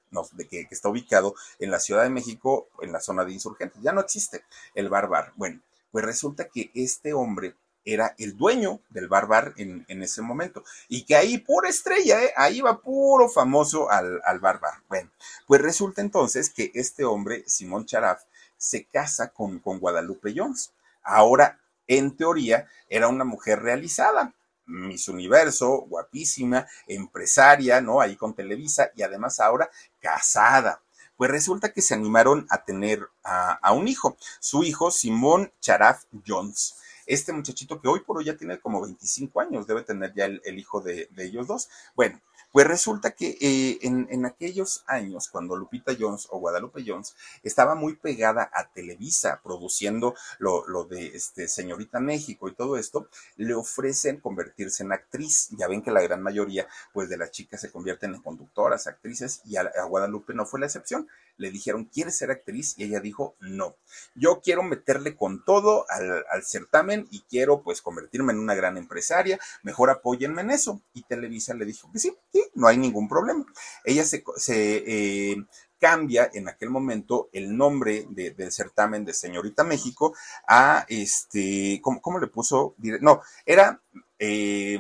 Que, 0.50 0.66
que, 0.66 0.74
está 0.74 0.90
ubicado 0.90 1.34
en 1.58 1.70
la 1.70 1.80
Ciudad 1.80 2.02
de 2.02 2.10
México, 2.10 2.68
en 2.82 2.92
la 2.92 3.00
zona 3.00 3.24
de 3.24 3.32
insurgentes. 3.32 3.80
Ya 3.80 3.92
no 3.92 4.02
existe 4.02 4.44
el 4.74 4.90
Barbar. 4.90 5.32
Bueno, 5.36 5.62
pues 5.90 6.04
resulta 6.04 6.48
que 6.48 6.70
este 6.74 7.14
hombre 7.14 7.54
era 7.85 8.14
el 8.18 8.37
dueño 8.37 8.80
del 8.91 9.09
Barbar 9.09 9.55
en, 9.57 9.85
en, 9.89 10.03
ese 10.03 10.22
momento. 10.22 10.64
Y 10.89 11.05
que 11.05 11.16
ahí, 11.16 11.39
pura 11.39 11.68
estrella, 11.68 12.22
¿eh? 12.22 12.33
ahí 12.37 12.61
va 12.61 12.80
puro 12.80 13.28
famoso 13.28 13.91
al, 13.91 14.20
al 14.24 14.41
Barbar. 14.41 14.74
Bueno, 14.89 15.11
pues 15.47 15.61
resulta 15.61 16.01
entonces 16.01 16.51
que 16.51 16.70
este 16.74 17.05
hombre, 17.05 17.45
Simón 17.47 17.87
Charaf, 17.87 18.22
se 18.57 18.85
casa 18.85 19.28
con, 19.28 19.59
con 19.59 19.80
Guadalupe 19.80 20.33
Jones. 20.37 20.72
Ahora, 21.03 21.59
en 21.89 22.16
teoría, 22.16 22.68
era 22.89 23.09
una 23.09 23.24
mujer 23.24 23.61
realizada. 23.61 24.35
Miss 24.64 25.09
Universo, 25.09 25.85
guapísima, 25.89 26.66
empresaria, 26.87 27.80
¿no? 27.80 28.01
Ahí 28.01 28.16
con 28.16 28.35
Televisa 28.35 28.91
y 28.95 29.03
además 29.03 29.41
ahora 29.41 29.68
casada. 30.01 30.80
Pues 31.16 31.30
resulta 31.30 31.72
que 31.72 31.83
se 31.83 31.95
animaron 31.95 32.47
a 32.49 32.64
tener 32.64 33.09
a, 33.24 33.53
a 33.55 33.72
un 33.72 33.89
hijo, 33.89 34.16
su 34.39 34.62
hijo 34.62 34.91
Simón 34.91 35.53
Charaf 35.61 36.05
Jones 36.26 36.76
este 37.07 37.32
muchachito 37.32 37.80
que 37.80 37.88
hoy 37.88 38.00
por 38.00 38.18
hoy 38.18 38.24
ya 38.24 38.36
tiene 38.36 38.61
como 38.61 38.82
25 38.82 39.40
años, 39.40 39.66
debe 39.66 39.82
tener 39.82 40.12
ya 40.14 40.26
el, 40.26 40.59
hijo 40.59 40.80
de, 40.80 41.09
ellos 41.18 41.46
dos. 41.46 41.68
Bueno, 41.94 42.20
pues 42.53 42.66
resulta 42.66 43.12
que 43.12 43.38
eh, 43.40 43.78
en, 43.82 44.26
aquellos 44.26 44.84
años, 44.86 45.28
cuando 45.28 45.57
Lupita 45.57 45.92
Jones 45.98 46.28
o 46.30 46.38
Guadalupe 46.38 46.84
Jones 46.86 47.16
estaba 47.42 47.74
muy 47.74 47.96
pegada 47.96 48.50
a 48.53 48.68
Televisa, 48.68 49.40
produciendo 49.42 50.14
lo, 50.38 50.84
de 50.84 51.07
este, 51.09 51.48
Señorita 51.48 51.98
México 51.98 52.48
y 52.48 52.55
todo 52.55 52.76
esto, 52.76 53.09
le 53.36 53.55
ofrecen 53.55 54.20
convertirse 54.20 54.82
en 54.82 54.92
actriz. 54.92 55.48
Ya 55.57 55.66
ven 55.66 55.82
que 55.82 55.90
la 55.90 56.03
gran 56.03 56.22
mayoría, 56.22 56.68
pues, 56.92 57.09
de 57.09 57.16
las 57.16 57.30
chicas 57.30 57.61
se 57.61 57.72
convierten 57.72 58.14
en 58.14 58.22
conductoras, 58.22 58.86
actrices, 58.86 59.40
y 59.46 59.57
a 59.57 59.84
Guadalupe 59.88 60.34
no 60.34 60.44
fue 60.44 60.61
la 60.61 60.66
excepción 60.66 61.09
le 61.37 61.51
dijeron, 61.51 61.85
¿quieres 61.87 62.16
ser 62.16 62.30
actriz? 62.30 62.74
Y 62.76 62.85
ella 62.85 63.01
dijo, 63.01 63.37
no, 63.41 63.76
yo 64.14 64.41
quiero 64.43 64.62
meterle 64.62 65.16
con 65.16 65.45
todo 65.45 65.87
al, 65.89 66.43
certamen 66.45 67.07
y 67.11 67.22
quiero 67.22 67.62
pues 67.62 67.83
convertirme 67.83 68.33
en 68.33 68.39
una 68.39 68.55
gran 68.55 68.76
empresaria, 68.76 69.39
mejor 69.62 69.91
apóyenme 69.91 70.43
en 70.43 70.51
eso. 70.51 70.83
Y 70.93 71.03
Televisa 71.03 71.55
le 71.55 71.64
dijo 71.64 71.91
que 71.93 71.99
sí, 71.99 72.14
sí, 72.33 72.45
no 72.55 72.68
hay 72.68 72.76
ningún 72.76 73.09
problema. 73.09 73.45
Ella 73.85 74.05
se, 74.05 74.22
eh, 74.49 75.37
cambia 75.78 76.30
en 76.33 76.49
aquel 76.49 76.70
momento 76.70 77.28
el 77.33 77.57
nombre 77.57 78.07
del 78.11 78.53
certamen 78.53 79.05
de 79.05 79.12
Señorita 79.12 79.64
México 79.64 80.14
a 80.47 80.87
este, 80.89 81.80
¿cómo, 81.83 82.20
le 82.20 82.28
puso? 82.28 82.76
No, 82.78 83.20
era, 83.45 83.83
eh, 84.18 84.78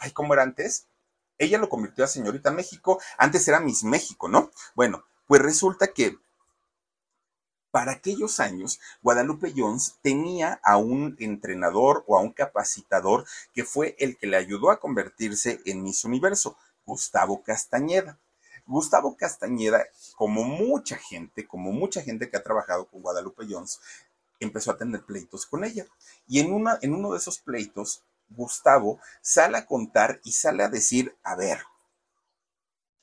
ay, 0.00 0.10
¿cómo 0.12 0.34
era 0.34 0.42
antes? 0.42 0.86
Ella 1.38 1.58
lo 1.58 1.68
convirtió 1.68 2.04
a 2.04 2.08
Señorita 2.08 2.50
México, 2.50 3.00
antes 3.16 3.46
era 3.46 3.60
Miss 3.60 3.84
México, 3.84 4.28
¿no? 4.28 4.50
Bueno, 4.74 5.04
pues 5.28 5.42
resulta 5.42 5.92
que 5.92 6.18
para 7.70 7.92
aquellos 7.92 8.40
años, 8.40 8.80
Guadalupe 9.02 9.52
Jones 9.54 9.98
tenía 10.00 10.58
a 10.64 10.78
un 10.78 11.16
entrenador 11.20 12.02
o 12.06 12.18
a 12.18 12.22
un 12.22 12.32
capacitador 12.32 13.26
que 13.52 13.62
fue 13.62 13.94
el 13.98 14.16
que 14.16 14.26
le 14.26 14.38
ayudó 14.38 14.70
a 14.70 14.80
convertirse 14.80 15.60
en 15.66 15.82
Miss 15.82 16.04
Universo, 16.04 16.56
Gustavo 16.86 17.42
Castañeda. 17.42 18.18
Gustavo 18.66 19.16
Castañeda, 19.16 19.84
como 20.16 20.44
mucha 20.44 20.96
gente, 20.96 21.46
como 21.46 21.70
mucha 21.70 22.02
gente 22.02 22.30
que 22.30 22.38
ha 22.38 22.42
trabajado 22.42 22.86
con 22.86 23.02
Guadalupe 23.02 23.46
Jones, 23.48 23.80
empezó 24.40 24.70
a 24.70 24.78
tener 24.78 25.02
pleitos 25.04 25.44
con 25.44 25.62
ella. 25.62 25.86
Y 26.26 26.40
en, 26.40 26.52
una, 26.52 26.78
en 26.80 26.94
uno 26.94 27.12
de 27.12 27.18
esos 27.18 27.38
pleitos, 27.38 28.02
Gustavo 28.30 28.98
sale 29.20 29.58
a 29.58 29.66
contar 29.66 30.20
y 30.24 30.32
sale 30.32 30.64
a 30.64 30.68
decir, 30.68 31.14
a 31.22 31.36
ver, 31.36 31.60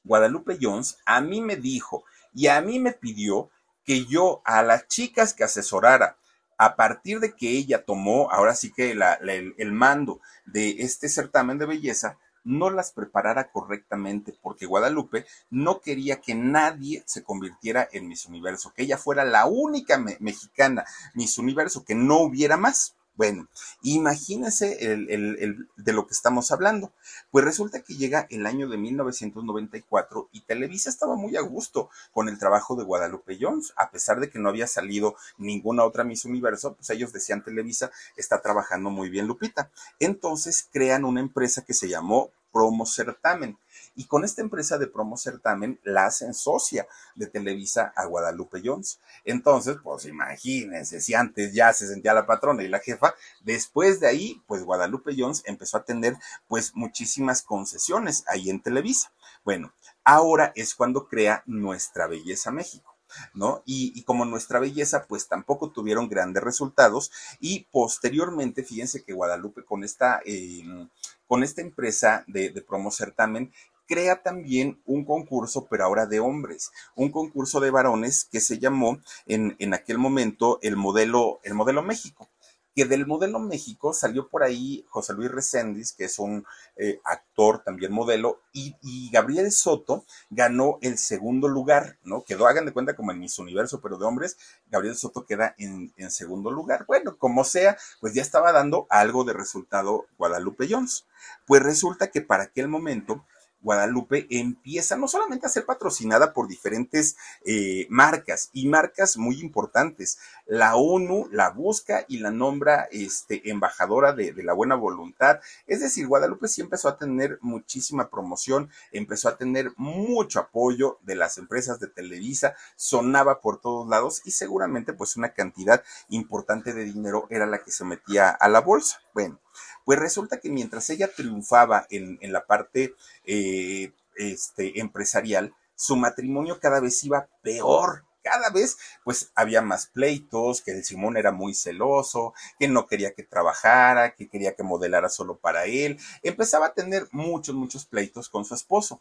Guadalupe 0.04 0.58
Jones 0.62 0.98
a 1.06 1.22
mí 1.22 1.42
me 1.42 1.56
dijo 1.56 2.04
y 2.36 2.48
a 2.48 2.62
mí 2.62 2.80
me 2.80 2.92
pidió 2.92 3.50
que 3.84 4.06
yo 4.06 4.42
a 4.46 4.62
las 4.62 4.88
chicas 4.88 5.34
que 5.34 5.44
asesorara 5.44 6.18
a 6.58 6.76
partir 6.76 7.20
de 7.20 7.36
que 7.36 7.50
ella 7.50 7.84
tomó 7.84 8.32
ahora 8.32 8.54
sí 8.56 8.72
que 8.72 8.92
el, 8.92 9.72
mando 9.72 10.22
de 10.46 10.76
este 10.80 11.10
certamen 11.10 11.58
de 11.58 11.66
belleza, 11.66 12.18
no 12.44 12.70
las 12.70 12.92
preparara 12.92 13.52
correctamente, 13.52 14.38
porque 14.42 14.68
Guadalupe 14.68 15.26
no 15.50 15.82
quería 15.82 16.22
que 16.22 16.36
nadie 16.36 17.04
se 17.08 17.24
convirtiera 17.24 17.90
en 17.92 18.08
Miss 18.08 18.26
Universo, 18.28 18.72
que 18.76 18.84
ella 18.84 18.98
fuera 18.98 19.26
la 19.26 19.48
única 19.48 19.98
mexicana 20.20 20.86
Miss 21.16 21.38
Universo, 21.38 21.84
que 21.84 21.96
no 21.96 22.20
hubiera 22.20 22.56
más. 22.56 22.96
Bueno, 23.16 23.48
imagínense 23.82 24.92
el, 24.92 25.70
de 25.78 25.94
lo 25.94 26.06
que 26.06 26.14
estamos 26.14 26.52
hablando. 26.52 26.92
Pues 27.32 27.46
resulta 27.46 27.82
que 27.82 27.96
llega 27.96 28.28
el 28.30 28.46
año 28.46 28.68
de 28.68 28.78
1994 28.78 30.30
y 30.34 30.42
Televisa 30.42 30.90
estaba 30.90 31.16
muy 31.16 31.38
a 31.38 31.42
gusto 31.42 31.90
con 32.14 32.28
el 32.28 32.38
trabajo 32.38 32.76
de 32.76 32.84
Guadalupe 32.84 33.38
Jones, 33.40 33.74
a 33.78 33.90
pesar 33.90 34.20
de 34.20 34.30
que 34.30 34.40
no 34.40 34.50
había 34.50 34.68
salido 34.68 35.16
ninguna 35.38 35.86
otra 35.86 36.04
Miss 36.04 36.26
Universo, 36.26 36.76
pues 36.76 36.90
ellos 36.90 37.14
decían 37.14 37.44
Televisa 37.44 37.92
está 38.18 38.42
trabajando 38.42 38.90
muy 38.90 39.10
bien 39.10 39.28
Lupita. 39.28 39.72
Entonces 40.00 40.68
crean 40.72 41.06
una 41.06 41.22
empresa 41.22 41.64
que 41.64 41.74
se 41.74 41.88
llamó 41.88 42.32
Promo 42.52 42.86
Certamen 42.86 43.58
y 43.96 44.06
con 44.06 44.24
esta 44.24 44.42
empresa 44.42 44.78
de 44.78 44.88
promo 44.88 45.18
certamen 45.18 45.80
la 45.84 46.06
hacen 46.06 46.34
socia 46.34 46.88
de 47.16 47.28
Televisa 47.28 47.94
a 47.96 48.06
Guadalupe 48.06 48.62
Jones. 48.64 49.00
Entonces, 49.24 49.78
pues 49.84 50.06
imagínense, 50.06 51.02
si 51.02 51.14
antes 51.14 51.54
ya 51.54 51.74
se 51.74 51.88
sentía 51.88 52.14
la 52.14 52.26
patrona 52.26 52.64
y 52.64 52.68
la 52.68 52.80
jefa, 52.80 53.16
después 53.42 54.00
de 54.00 54.08
ahí, 54.08 54.42
pues 54.48 54.64
Guadalupe 54.64 55.16
Jones 55.18 55.44
empezó 55.46 55.78
a 55.78 55.86
tener 55.86 56.18
pues 56.48 56.76
muchísimas 56.76 57.42
concesiones 57.42 58.24
ahí 58.28 58.50
en 58.50 58.62
Televisa. 58.62 59.12
Bueno, 59.44 59.74
ahora 60.04 60.52
es 60.56 60.76
cuando 60.76 61.08
crea 61.08 61.44
Nuestra 61.46 62.08
Belleza 62.08 62.52
México. 62.52 62.96
¿no? 63.34 63.62
Y, 63.66 64.04
como 64.04 64.26
nuestra 64.26 64.60
belleza, 64.60 65.06
pues 65.08 65.28
tampoco 65.28 65.70
tuvieron 65.70 66.10
grandes 66.10 66.44
resultados. 66.44 67.12
Y 67.40 67.68
posteriormente, 67.72 68.64
fíjense 68.64 69.04
que 69.04 69.14
Guadalupe 69.14 69.64
con 69.64 69.84
esta, 69.84 70.22
em, 70.26 70.90
con 71.28 71.44
esta 71.44 71.62
empresa 71.62 72.24
de, 72.28 72.50
de 72.50 72.62
promo 72.62 72.92
certamen 72.92 73.54
crea 73.88 74.22
también 74.22 74.82
un 74.86 75.06
concurso, 75.06 75.68
pero 75.70 75.86
ahora 75.86 76.06
de 76.06 76.20
hombres, 76.20 76.72
un 76.96 77.12
concurso 77.12 77.60
de 77.60 77.72
varones 77.72 78.26
que 78.26 78.40
se 78.40 78.60
llamó 78.60 79.00
en, 79.26 79.56
en 79.60 79.74
aquel 79.74 79.98
momento 79.98 80.60
el 80.62 80.76
modelo, 80.76 81.40
el 81.44 81.54
modelo 81.54 81.84
México 81.84 82.30
que 82.76 82.84
del 82.84 83.08
modelo 83.08 83.40
México 83.40 83.94
salió 83.94 84.28
por 84.28 84.44
ahí 84.44 84.86
José 84.90 85.14
Luis 85.14 85.32
Reséndiz, 85.32 85.94
que 85.94 86.06
es 86.06 86.20
un 86.20 86.46
eh, 86.76 87.00
actor, 87.06 87.64
también 87.64 87.94
modelo, 87.94 88.42
y, 88.52 88.76
Gabriel 89.12 89.52
Soto 89.52 90.04
ganó 90.30 90.78
el 90.82 90.98
segundo 90.98 91.48
lugar, 91.48 91.98
¿no? 92.04 92.26
Quedó, 92.26 92.48
hagan 92.48 92.66
de 92.66 92.74
cuenta, 92.74 92.96
como 92.96 93.12
en 93.12 93.20
Miss 93.20 93.40
Universo, 93.40 93.80
pero 93.80 93.98
de 93.98 94.06
hombres, 94.06 94.38
Gabriel 94.70 94.98
Soto 94.98 95.26
queda 95.26 95.56
en, 95.58 95.94
en 95.96 96.12
segundo 96.12 96.52
lugar. 96.52 96.86
Bueno, 96.86 97.18
como 97.18 97.46
sea, 97.46 97.78
pues 98.02 98.14
ya 98.14 98.22
estaba 98.22 98.52
dando 98.52 98.88
algo 98.90 99.24
de 99.24 99.32
resultado 99.32 100.06
Guadalupe 100.18 100.68
Jones. 100.70 101.06
Pues 101.46 101.64
resulta 101.64 102.12
que 102.12 102.22
para 102.22 102.44
aquel 102.44 102.68
momento 102.68 103.24
Guadalupe 103.66 104.28
empieza 104.30 104.96
no 104.96 105.08
solamente 105.08 105.48
a 105.48 105.50
ser 105.50 105.66
patrocinada 105.66 106.34
por 106.34 106.48
diferentes 106.48 107.18
eh, 107.46 107.88
marcas 107.90 108.52
y 108.54 108.68
marcas 108.68 109.18
muy 109.18 109.42
importantes. 109.42 110.20
La 110.46 110.76
ONU 110.76 111.28
la 111.32 111.50
busca 111.50 112.06
y 112.08 112.20
la 112.20 112.30
nombra 112.30 112.88
este, 112.92 113.50
embajadora 113.50 114.14
de, 114.14 114.34
la 114.44 114.54
buena 114.54 114.76
voluntad. 114.76 115.40
Es 115.66 115.80
decir, 115.80 116.06
Guadalupe 116.06 116.48
sí 116.48 116.62
empezó 116.62 116.90
a 116.90 117.00
tener 117.00 117.40
muchísima 117.42 118.12
promoción, 118.12 118.70
empezó 118.92 119.30
a 119.30 119.38
tener 119.38 119.72
mucho 119.78 120.40
apoyo 120.40 121.00
de 121.02 121.16
las 121.16 121.40
empresas 121.40 121.80
de 121.80 121.88
Televisa, 121.88 122.56
sonaba 122.76 123.42
por 123.42 123.60
todos 123.60 123.90
lados 123.90 124.22
y 124.26 124.32
seguramente 124.32 124.94
pues 124.94 125.18
una 125.18 125.34
cantidad 125.34 125.84
importante 126.10 126.74
de 126.74 126.84
dinero 126.84 127.26
era 127.32 127.48
la 127.48 127.64
que 127.64 127.72
se 127.72 127.84
metía 127.84 128.30
a 128.30 128.48
la 128.48 128.62
bolsa. 128.62 129.02
Bueno, 129.16 129.40
pues 129.86 130.00
resulta 130.00 130.40
que 130.40 130.50
mientras 130.50 130.90
ella 130.90 131.10
triunfaba 131.16 131.86
en, 131.90 132.20
la 132.34 132.46
parte 132.46 132.96
eh, 133.24 133.94
este, 134.16 134.80
empresarial, 134.80 135.54
su 135.76 135.96
matrimonio 135.96 136.60
cada 136.60 136.80
vez 136.80 137.04
iba 137.04 137.30
peor. 137.42 138.04
Cada 138.24 138.50
vez, 138.50 138.78
pues, 139.04 139.32
había 139.36 139.62
más 139.62 139.86
pleitos, 139.86 140.64
que 140.64 140.72
el 140.72 140.84
Simón 140.84 141.16
era 141.16 141.32
muy 141.32 141.54
celoso, 141.54 142.34
que 142.58 142.68
no 142.68 142.88
quería 142.88 143.14
que 143.14 143.22
trabajara, 143.22 144.16
que 144.16 144.28
quería 144.28 144.56
que 144.56 144.64
modelara 144.64 145.10
solo 145.10 145.38
para 145.38 145.66
él. 145.66 146.00
Empezaba 146.24 146.68
a 146.68 146.74
tener 146.74 147.08
muchos, 147.12 147.54
muchos 147.54 147.86
pleitos 147.86 148.28
con 148.28 148.44
su 148.44 148.56
esposo. 148.56 149.00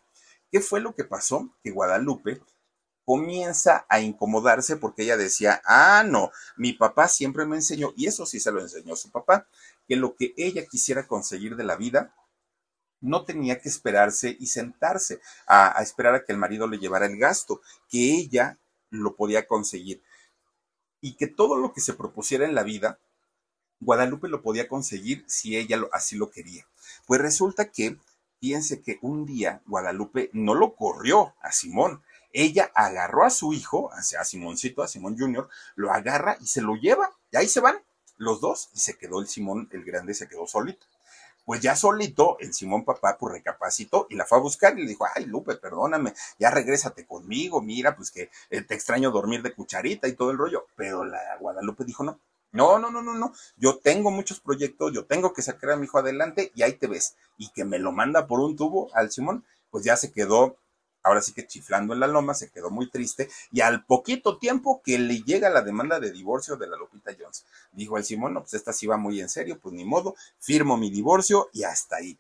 ¿Qué 0.53 0.61
fue 0.61 0.81
lo 0.81 0.95
que 0.95 1.05
pasó? 1.05 1.49
Que 1.63 1.71
Guadalupe 1.71 2.43
comienza 3.05 3.87
a 3.89 4.01
incomodarse 4.01 4.77
porque 4.77 5.03
ella 5.03 5.17
decía, 5.17 5.63
ah, 5.65 6.05
no, 6.07 6.31
mi 6.57 6.73
papá 6.73 7.09
siempre 7.09 7.47
me 7.47 7.57
enseñó, 7.57 7.93
y 7.97 8.07
eso 8.07 8.27
sí 8.27 8.41
se 8.41 8.53
lo 8.53 8.61
enseñó 8.61 8.97
su 8.97 9.11
papá, 9.11 9.47
que 9.87 9.97
lo 9.97 10.17
que 10.17 10.35
ella 10.37 10.67
quisiera 10.67 11.07
conseguir 11.07 11.57
de 11.57 11.65
la 11.65 11.77
vida 11.77 12.15
no 13.01 13.25
tenía 13.25 13.61
que 13.61 13.69
esperarse 13.69 14.37
y 14.41 14.47
sentarse 14.47 15.21
a, 15.47 15.81
esperar 15.83 16.15
a 16.15 16.25
que 16.25 16.33
el 16.33 16.39
marido 16.39 16.67
le 16.67 16.79
llevara 16.79 17.07
el 17.07 17.19
gasto, 17.19 17.61
que 17.91 18.15
ella 18.15 18.59
lo 18.91 19.15
podía 19.15 19.47
conseguir. 19.47 20.03
Y 21.03 21.17
que 21.17 21.27
todo 21.27 21.59
lo 21.59 21.75
que 21.75 21.83
se 21.83 21.93
propusiera 21.93 22.47
en 22.47 22.55
la 22.55 22.63
vida, 22.63 22.99
Guadalupe 23.81 24.29
lo 24.29 24.41
podía 24.41 24.69
conseguir 24.69 25.23
si 25.27 25.57
ella 25.57 25.79
así 25.93 26.17
lo 26.17 26.31
quería. 26.31 26.67
Pues 27.07 27.21
resulta 27.21 27.71
que, 27.71 27.99
fíjense 28.41 28.81
que 28.81 28.99
un 29.03 29.27
día 29.27 29.61
Guadalupe 29.67 30.31
no 30.33 30.55
lo 30.55 30.75
corrió 30.75 31.35
a 31.43 31.53
Simón, 31.53 32.03
ella 32.33 32.73
agarró 32.75 33.25
a 33.25 33.31
su 33.31 33.53
hijo, 33.53 33.93
a 33.93 34.03
Simoncito, 34.03 34.83
a 34.83 34.89
Simón 34.89 35.17
Jr., 35.19 35.49
lo 35.77 35.93
agarra 35.93 36.39
y 36.41 36.47
se 36.47 36.63
lo 36.63 36.75
lleva, 36.75 37.13
y 37.31 37.37
ahí 37.37 37.49
se 37.49 37.61
van 37.61 37.77
los 38.17 38.41
dos, 38.41 38.71
y 38.75 38.79
se 38.79 38.97
quedó 38.97 39.21
el 39.21 39.29
Simón, 39.29 39.69
el 39.73 39.85
grande, 39.85 40.15
se 40.15 40.29
quedó 40.29 40.47
solito. 40.47 40.87
Pues 41.45 41.61
ya 41.61 41.77
solito, 41.77 42.39
el 42.41 42.55
Simón 42.55 42.85
papá 42.85 43.19
pues 43.19 43.35
recapacitó 43.35 44.07
y 44.09 44.15
la 44.15 44.25
fue 44.25 44.39
a 44.39 44.41
buscar 44.41 44.79
y 44.79 44.83
le 44.83 44.89
dijo, 44.89 45.07
ay 45.15 45.27
Lupe, 45.27 45.57
perdóname, 45.57 46.15
ya 46.39 46.51
regrésate 46.51 47.07
conmigo, 47.07 47.61
mira, 47.61 47.95
pues 47.97 48.11
que 48.11 48.31
eh, 48.49 48.63
te 48.63 48.75
extraño 48.75 49.11
dormir 49.11 49.43
de 49.43 49.53
cucharita 49.53 50.09
y 50.09 50.15
todo 50.15 50.31
el 50.31 50.39
rollo. 50.39 50.67
Pero 50.75 51.05
la 51.05 51.37
Guadalupe 51.39 51.85
dijo, 51.85 52.03
no, 52.03 52.19
no, 52.53 52.79
no, 52.79 52.91
no, 52.91 53.03
no, 53.03 53.15
no. 53.15 53.33
Yo 53.57 53.79
tengo 53.79 54.11
muchos 54.11 54.41
proyectos, 54.41 54.93
yo 54.95 55.05
tengo 55.05 55.35
que 55.35 55.43
sacar 55.43 55.73
a 55.73 55.77
mi 55.77 55.85
hijo 55.85 55.99
adelante 55.99 56.51
y 56.55 56.63
ahí 56.63 56.73
te 56.75 56.87
ves. 56.87 57.17
Y 57.37 57.51
que 57.51 57.65
me 57.65 57.79
lo 57.79 57.93
manda 57.93 58.27
por 58.27 58.41
un 58.41 58.57
tubo 58.57 58.89
al 58.95 59.11
Simón, 59.11 59.45
pues 59.71 59.85
ya 59.85 59.97
se 59.97 60.13
quedó 60.13 60.57
ahora 61.05 61.23
sí 61.23 61.33
que 61.33 61.47
chiflando 61.47 61.95
en 61.95 62.01
la 62.01 62.09
loma, 62.09 62.35
se 62.35 62.51
quedó 62.51 62.71
muy 62.71 62.91
triste 62.91 63.29
y 63.53 63.61
al 63.61 63.85
poquito 63.85 64.39
tiempo 64.39 64.83
que 64.83 64.99
le 64.99 65.21
llega 65.23 65.51
la 65.51 65.63
demanda 65.63 66.01
de 66.01 66.11
divorcio 66.11 66.57
de 66.57 66.67
la 66.67 66.77
Lupita 66.77 67.13
Jones, 67.19 67.45
dijo 67.73 67.97
el 67.97 68.05
Simón, 68.05 68.35
no, 68.35 68.41
pues 68.41 68.55
esta 68.55 68.73
sí 68.73 68.87
va 68.87 68.97
muy 68.97 69.21
en 69.21 69.29
serio, 69.29 69.59
pues 69.61 69.75
ni 69.75 69.85
modo, 69.85 70.17
firmo 70.39 70.77
mi 70.77 70.91
divorcio 70.91 71.49
y 71.53 71.63
hasta 71.63 71.97
ahí. 71.97 72.19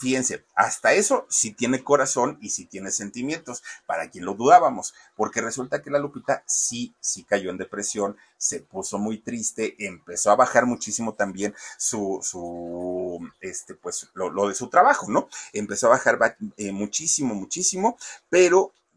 Fíjense, 0.00 0.46
hasta 0.54 0.94
eso 0.94 1.26
sí 1.28 1.52
tiene 1.52 1.84
corazón 1.84 2.38
y 2.40 2.48
sí 2.48 2.64
tiene 2.64 2.90
sentimientos, 2.90 3.62
para 3.84 4.08
quien 4.08 4.24
lo 4.24 4.32
dudábamos, 4.32 4.94
porque 5.14 5.42
resulta 5.42 5.82
que 5.82 5.90
la 5.90 5.98
Lupita 5.98 6.42
sí, 6.46 6.94
sí 7.00 7.22
cayó 7.22 7.50
en 7.50 7.58
depresión, 7.58 8.16
se 8.38 8.60
puso 8.60 8.96
muy 8.96 9.18
triste, 9.18 9.76
empezó 9.78 10.30
a 10.30 10.36
bajar 10.36 10.64
muchísimo 10.64 11.12
también 11.12 11.54
su, 11.76 12.18
su, 12.22 13.20
este, 13.42 13.74
pues 13.74 14.08
lo, 14.14 14.48
de 14.48 14.54
su 14.54 14.70
trabajo, 14.70 15.04
¿no? 15.10 15.28
Empezó 15.52 15.88
a 15.88 15.90
bajar 15.90 16.18
eh, 16.56 16.72
muchísimo, 16.72 17.34
muchísimo, 17.34 17.98
pero 18.30 18.72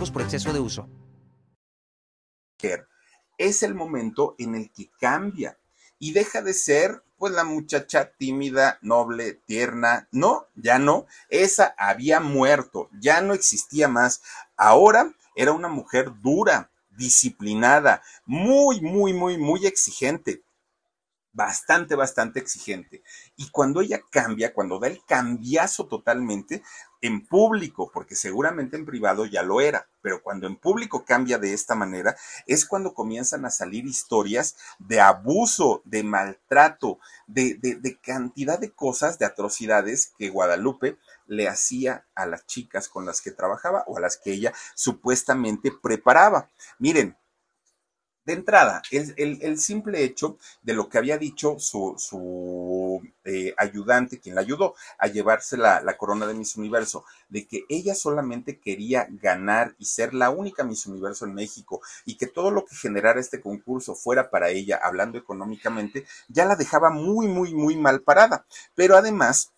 por 0.00 0.22
exceso 0.22 0.52
de 0.52 0.60
uso. 0.60 0.88
Es 3.38 3.62
el 3.62 3.74
momento 3.74 4.34
en 4.38 4.54
el 4.54 4.70
que 4.72 4.90
cambia 5.00 5.58
y 5.98 6.12
deja 6.12 6.42
de 6.42 6.54
ser 6.54 7.02
pues 7.18 7.32
la 7.34 7.44
muchacha 7.44 8.10
tímida, 8.16 8.78
noble, 8.82 9.34
tierna. 9.46 10.08
No, 10.10 10.46
ya 10.54 10.78
no. 10.78 11.06
Esa 11.28 11.74
había 11.76 12.20
muerto, 12.20 12.88
ya 13.00 13.20
no 13.20 13.34
existía 13.34 13.86
más. 13.88 14.22
Ahora 14.56 15.12
era 15.36 15.52
una 15.52 15.68
mujer 15.68 16.12
dura, 16.20 16.70
disciplinada, 16.90 18.02
muy, 18.24 18.80
muy, 18.80 19.12
muy, 19.12 19.38
muy 19.38 19.66
exigente 19.66 20.42
bastante, 21.32 21.94
bastante 21.94 22.40
exigente. 22.40 23.02
Y 23.36 23.50
cuando 23.50 23.80
ella 23.80 24.02
cambia, 24.10 24.52
cuando 24.52 24.78
da 24.78 24.88
el 24.88 25.04
cambiazo 25.04 25.86
totalmente, 25.86 26.62
en 27.02 27.26
público, 27.26 27.90
porque 27.92 28.14
seguramente 28.14 28.76
en 28.76 28.86
privado 28.86 29.26
ya 29.26 29.42
lo 29.42 29.60
era, 29.60 29.88
pero 30.00 30.22
cuando 30.22 30.46
en 30.46 30.56
público 30.56 31.04
cambia 31.04 31.36
de 31.36 31.52
esta 31.52 31.74
manera, 31.74 32.16
es 32.46 32.64
cuando 32.64 32.94
comienzan 32.94 33.44
a 33.44 33.50
salir 33.50 33.84
historias 33.86 34.56
de 34.78 35.00
abuso, 35.00 35.82
de 35.84 36.04
maltrato, 36.04 37.00
de, 37.26 37.54
de, 37.54 37.98
cantidad 38.00 38.58
de 38.58 38.70
cosas, 38.70 39.18
de 39.18 39.26
atrocidades 39.26 40.12
que 40.16 40.30
Guadalupe 40.30 40.96
le 41.26 41.48
hacía 41.48 42.06
a 42.14 42.26
las 42.26 42.46
chicas 42.46 42.88
con 42.88 43.04
las 43.04 43.20
que 43.20 43.32
trabajaba 43.32 43.84
o 43.88 43.98
a 43.98 44.00
las 44.00 44.16
que 44.16 44.32
ella 44.32 44.52
supuestamente 44.74 45.72
preparaba. 45.82 46.50
Miren, 46.78 47.16
de 48.24 48.32
entrada, 48.34 48.82
el, 48.90 49.38
el, 49.42 49.58
simple 49.58 50.04
hecho 50.04 50.38
de 50.62 50.74
lo 50.74 50.88
que 50.88 50.98
había 50.98 51.18
dicho 51.18 51.58
su, 51.58 51.94
su 51.98 53.02
eh, 53.24 53.52
ayudante, 53.56 54.20
quien 54.20 54.34
la 54.34 54.42
ayudó 54.42 54.74
a 54.98 55.08
llevarse 55.08 55.56
la, 55.56 55.80
la, 55.80 55.96
corona 55.96 56.26
de 56.26 56.34
Miss 56.34 56.56
Universo, 56.56 57.04
de 57.28 57.46
que 57.46 57.64
ella 57.68 57.94
solamente 57.94 58.58
quería 58.60 59.08
ganar 59.10 59.74
y 59.78 59.86
ser 59.86 60.14
la 60.14 60.30
única 60.30 60.62
Miss 60.64 60.86
Universo 60.86 61.24
en 61.24 61.34
México 61.34 61.80
y 62.04 62.16
que 62.16 62.26
todo 62.26 62.50
lo 62.50 62.64
que 62.64 62.76
generara 62.76 63.20
este 63.20 63.40
concurso 63.40 63.94
fuera 63.94 64.30
para 64.30 64.50
ella, 64.50 64.78
hablando 64.82 65.18
económicamente, 65.18 66.06
ya 66.28 66.44
la 66.44 66.56
dejaba 66.56 66.90
muy, 66.90 67.26
muy, 67.26 67.54
muy 67.54 67.76
mal 67.76 68.02
parada. 68.02 68.46
Pero 68.74 68.96
además, 68.96 69.52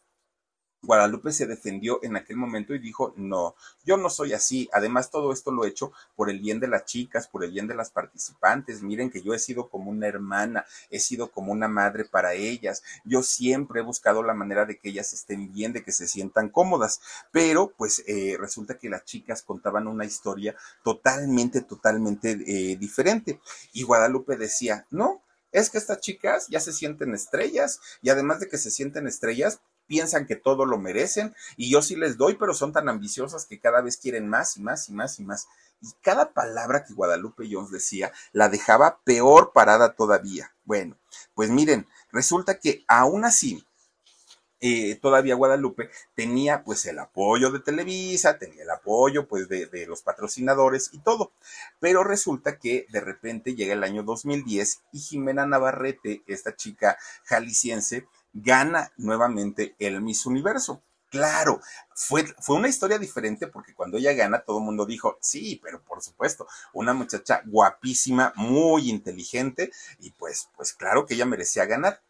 Guadalupe 0.85 1.33
se 1.33 1.47
defendió 1.47 2.01
en 2.03 2.17
aquel 2.17 2.37
momento 2.37 2.75
y 2.75 2.79
dijo, 2.79 3.15
no, 3.17 3.55
yo 3.85 3.97
no 3.97 4.11
soy 4.11 4.33
así. 4.33 4.69
Además, 4.73 5.11
todo 5.11 5.33
esto 5.33 5.51
lo 5.51 5.65
he 5.65 5.69
hecho 5.69 5.93
por 6.17 6.31
el 6.31 6.41
bien 6.41 6.61
de 6.61 6.69
las 6.69 6.85
chicas, 6.85 7.29
por 7.29 7.45
el 7.45 7.53
bien 7.53 7.67
de 7.67 7.75
las 7.75 7.91
participantes. 7.91 8.83
Miren 8.83 9.11
que 9.11 9.23
yo 9.23 9.35
he 9.35 9.39
sido 9.39 9.69
como 9.69 9.91
una 9.91 10.07
hermana, 10.07 10.65
he 10.91 11.01
sido 11.01 11.31
como 11.31 11.53
una 11.53 11.69
madre 11.69 12.05
para 12.05 12.35
ellas. 12.35 12.83
Yo 13.05 13.23
siempre 13.23 13.81
he 13.81 13.85
buscado 13.85 14.23
la 14.23 14.35
manera 14.35 14.67
de 14.67 14.79
que 14.79 14.91
ellas 14.91 15.13
estén 15.13 15.53
bien, 15.53 15.73
de 15.73 15.83
que 15.83 15.93
se 15.93 16.07
sientan 16.07 16.49
cómodas. 16.49 17.01
Pero, 17.33 17.73
pues, 17.77 18.03
eh, 18.07 18.37
resulta 18.39 18.79
que 18.79 18.89
las 18.89 19.05
chicas 19.05 19.43
contaban 19.43 19.87
una 19.87 20.05
historia 20.05 20.55
totalmente, 20.83 21.63
totalmente 21.63 22.33
eh, 22.47 22.77
diferente. 22.77 23.41
Y 23.73 23.83
Guadalupe 23.83 24.37
decía, 24.37 24.87
no, 24.91 25.23
es 25.55 25.71
que 25.71 25.79
estas 25.79 26.01
chicas 26.01 26.49
ya 26.49 26.59
se 26.59 26.73
sienten 26.73 27.15
estrellas 27.15 27.81
y 28.03 28.11
además 28.11 28.41
de 28.41 28.49
que 28.49 28.59
se 28.59 28.73
sienten 28.73 29.07
estrellas, 29.07 29.61
piensan 29.87 30.27
que 30.27 30.37
todo 30.37 30.65
lo 30.67 30.79
merecen 30.79 31.35
y 31.57 31.71
yo 31.71 31.83
sí 31.83 31.97
les 31.97 32.17
doy, 32.17 32.35
pero 32.35 32.55
son 32.55 32.73
tan 32.73 32.89
ambiciosas 32.89 33.47
que 33.47 33.61
cada 33.61 33.81
vez 33.81 33.97
quieren 33.97 34.29
más 34.29 34.57
y 34.57 34.63
más 34.63 34.89
y 34.89 34.93
más 34.93 35.19
y 35.19 35.25
más. 35.25 35.49
Y 35.81 35.89
cada 36.01 36.33
palabra 36.33 36.85
que 36.85 36.95
Guadalupe 36.95 37.49
Jones 37.51 37.71
decía 37.71 38.13
la 38.33 38.49
dejaba 38.49 39.01
peor 39.05 39.53
parada 39.53 39.95
todavía. 39.95 40.55
Bueno, 40.65 40.97
pues 41.35 41.51
miren, 41.51 41.87
resulta 42.11 42.59
que 42.59 42.85
aún 42.89 43.25
así, 43.25 43.67
eh, 44.61 44.97
todavía 44.97 45.35
Guadalupe 45.35 45.91
tenía 46.15 46.63
pues 46.65 46.87
el 46.87 46.99
apoyo 46.99 47.51
de 47.51 47.61
Televisa, 47.61 48.39
tenía 48.39 48.63
el 48.63 48.71
apoyo 48.71 49.29
pues 49.29 49.49
de, 49.49 49.67
de, 49.67 49.87
los 49.87 50.03
patrocinadores 50.03 50.91
y 50.93 50.99
todo. 50.99 51.33
Pero 51.81 52.05
resulta 52.05 52.59
que 52.59 52.87
de 52.91 53.01
repente 53.01 53.55
llega 53.55 53.75
el 53.75 53.85
año 53.85 54.03
2010 54.03 54.83
y 54.93 54.99
Jimena 55.01 55.47
Navarrete, 55.47 56.23
esta 56.27 56.57
chica 56.57 56.97
jalisciense, 57.25 58.07
gana 58.33 58.93
nuevamente 58.97 59.75
el 59.79 60.01
Miss 60.01 60.27
Universo. 60.27 60.83
Claro, 61.15 61.61
fue, 61.95 62.25
fue 62.41 62.57
una 62.57 62.69
historia 62.69 62.99
diferente 62.99 63.47
porque 63.47 63.73
cuando 63.73 63.99
ella 63.99 64.13
gana 64.15 64.41
todo 64.41 64.59
el 64.59 64.65
mundo 64.65 64.85
dijo, 64.85 65.17
sí, 65.21 65.61
pero 65.63 65.81
por 65.81 66.03
supuesto, 66.03 66.49
una 66.73 66.93
muchacha 66.93 67.41
guapísima, 67.47 68.33
muy 68.35 68.91
inteligente 68.91 69.71
y 70.01 70.11
pues, 70.11 70.49
pues 70.57 70.73
claro 70.73 71.07
que 71.07 71.15
ella 71.15 71.25
merecía 71.25 71.67
ganar. 71.67 72.01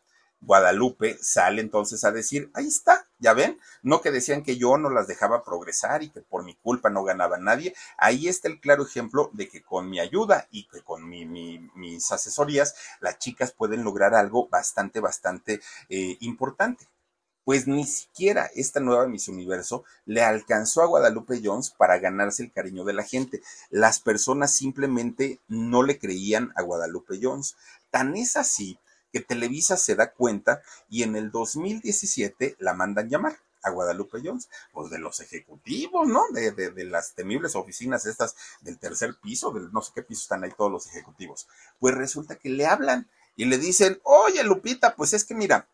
Guadalupe 0.44 1.18
sale 1.20 1.60
entonces 1.60 2.04
a 2.04 2.10
decir, 2.10 2.50
ahí 2.54 2.66
está, 2.66 3.08
ya 3.18 3.32
ven, 3.32 3.58
no 3.82 4.00
que 4.00 4.10
decían 4.10 4.42
que 4.42 4.56
yo 4.56 4.76
no 4.76 4.90
las 4.90 5.06
dejaba 5.06 5.44
progresar 5.44 6.02
y 6.02 6.10
que 6.10 6.20
por 6.20 6.44
mi 6.44 6.54
culpa 6.56 6.90
no 6.90 7.04
ganaba 7.04 7.38
nadie, 7.38 7.74
ahí 7.96 8.28
está 8.28 8.48
el 8.48 8.60
claro 8.60 8.84
ejemplo 8.84 9.30
de 9.32 9.48
que 9.48 9.62
con 9.62 9.88
mi 9.88 10.00
ayuda 10.00 10.46
y 10.50 10.66
que 10.68 10.82
con 10.82 11.08
mis 11.08 12.12
asesorías, 12.12 12.74
las 13.00 13.18
chicas 13.18 13.52
pueden 13.52 13.84
lograr 13.84 14.14
algo 14.14 14.48
bastante, 14.48 15.00
bastante 15.00 15.60
eh, 15.88 16.16
importante. 16.20 16.86
Pues 17.44 17.66
ni 17.66 17.84
siquiera 17.84 18.50
esta 18.54 18.80
nueva 18.80 19.06
Miss 19.06 19.28
Universo 19.28 19.84
le 20.06 20.22
alcanzó 20.22 20.80
a 20.80 20.86
Guadalupe 20.86 21.42
Jones 21.44 21.70
para 21.70 21.98
ganarse 21.98 22.42
el 22.42 22.52
cariño 22.52 22.84
de 22.84 22.94
la 22.94 23.02
gente. 23.02 23.42
Las 23.68 24.00
personas 24.00 24.54
simplemente 24.54 25.40
no 25.46 25.82
le 25.82 25.98
creían 25.98 26.52
a 26.56 26.62
Guadalupe 26.62 27.18
Jones. 27.20 27.56
Tan 27.90 28.16
es 28.16 28.36
así 28.36 28.78
que 29.14 29.20
Televisa 29.20 29.76
se 29.76 29.94
da 29.94 30.10
cuenta 30.10 30.60
y 30.88 31.04
en 31.04 31.14
el 31.14 31.30
2017 31.30 32.56
la 32.58 32.74
mandan 32.74 33.08
llamar 33.08 33.38
a 33.62 33.70
Guadalupe 33.70 34.18
Jones, 34.22 34.48
pues 34.72 34.90
de 34.90 34.98
los 34.98 35.20
ejecutivos, 35.20 36.08
¿no? 36.08 36.24
De, 36.32 36.50
de, 36.50 36.84
las 36.84 37.14
temibles 37.14 37.54
oficinas 37.54 38.06
estas 38.06 38.34
del 38.62 38.76
tercer 38.76 39.14
piso, 39.22 39.52
del 39.52 39.70
no 39.72 39.82
sé 39.82 39.92
qué 39.94 40.02
piso 40.02 40.22
están 40.22 40.42
ahí 40.42 40.50
todos 40.58 40.72
los 40.72 40.88
ejecutivos. 40.88 41.46
Pues 41.78 41.94
resulta 41.94 42.34
que 42.34 42.48
le 42.48 42.66
hablan 42.66 43.08
y 43.36 43.44
le 43.44 43.56
dicen, 43.58 44.00
oye 44.02 44.42
Lupita, 44.42 44.96
pues 44.96 45.12
es 45.12 45.24
que 45.24 45.36
mira, 45.36 45.68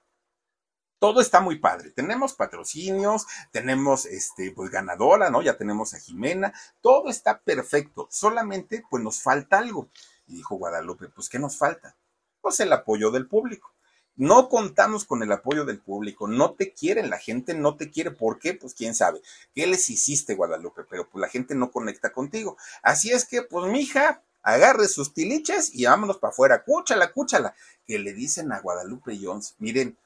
todo 0.99 1.23
está 1.23 1.41
muy 1.41 1.59
padre. 1.59 1.93
Tenemos 1.93 2.35
patrocinios, 2.35 3.27
tenemos 3.53 4.05
este, 4.05 4.53
pues 4.53 4.71
ganadora, 4.71 5.31
¿no? 5.31 5.41
Ya 5.41 5.57
tenemos 5.57 5.95
a 5.95 5.99
Jimena, 5.99 6.53
todo 6.83 7.09
está 7.09 7.41
perfecto. 7.41 8.07
Solamente, 8.11 8.85
pues 8.91 9.03
nos 9.03 9.23
falta 9.23 9.57
algo. 9.57 9.89
Y 10.27 10.35
dijo 10.35 10.57
Guadalupe, 10.57 11.09
pues, 11.09 11.31
¿qué 11.31 11.39
nos 11.39 11.57
falta? 11.57 11.97
Pues 12.41 12.61
el 12.61 12.73
apoyo 12.73 13.11
del 13.11 13.27
público. 13.27 13.73
No 14.17 14.49
contamos 14.49 15.05
con 15.05 15.23
el 15.23 15.33
apoyo 15.33 15.65
del 15.65 15.81
público, 15.81 16.29
no 16.29 16.53
te 16.53 16.75
quieren, 16.75 17.09
la 17.09 17.19
gente 17.19 17.55
no 17.55 17.77
te 17.77 17.91
quiere. 17.91 18.11
¿Por 18.11 18.39
qué? 18.39 18.53
Pues 18.53 18.75
quién 18.75 18.95
sabe. 18.95 19.23
¿Qué 19.55 19.67
les 19.67 19.89
hiciste, 19.89 20.35
Guadalupe? 20.35 20.83
Pero 20.91 21.09
pues 21.09 21.23
la 21.23 21.29
gente 21.29 21.55
no 21.55 21.71
conecta 21.71 22.13
contigo. 22.13 22.59
Así 22.83 23.11
es 23.13 23.25
que, 23.25 23.43
pues, 23.43 23.73
mija, 23.73 24.23
agarre 24.43 24.89
sus 24.89 25.15
tiliches 25.15 25.75
y 25.75 25.87
vámonos 25.87 26.19
para 26.19 26.33
afuera. 26.33 26.65
Cúchala, 26.65 27.13
cúchala. 27.13 27.55
Que 27.87 27.99
le 27.99 28.13
dicen 28.13 28.53
a 28.53 28.61
Guadalupe 28.61 29.19
Jones, 29.21 29.55
miren, 29.59 29.97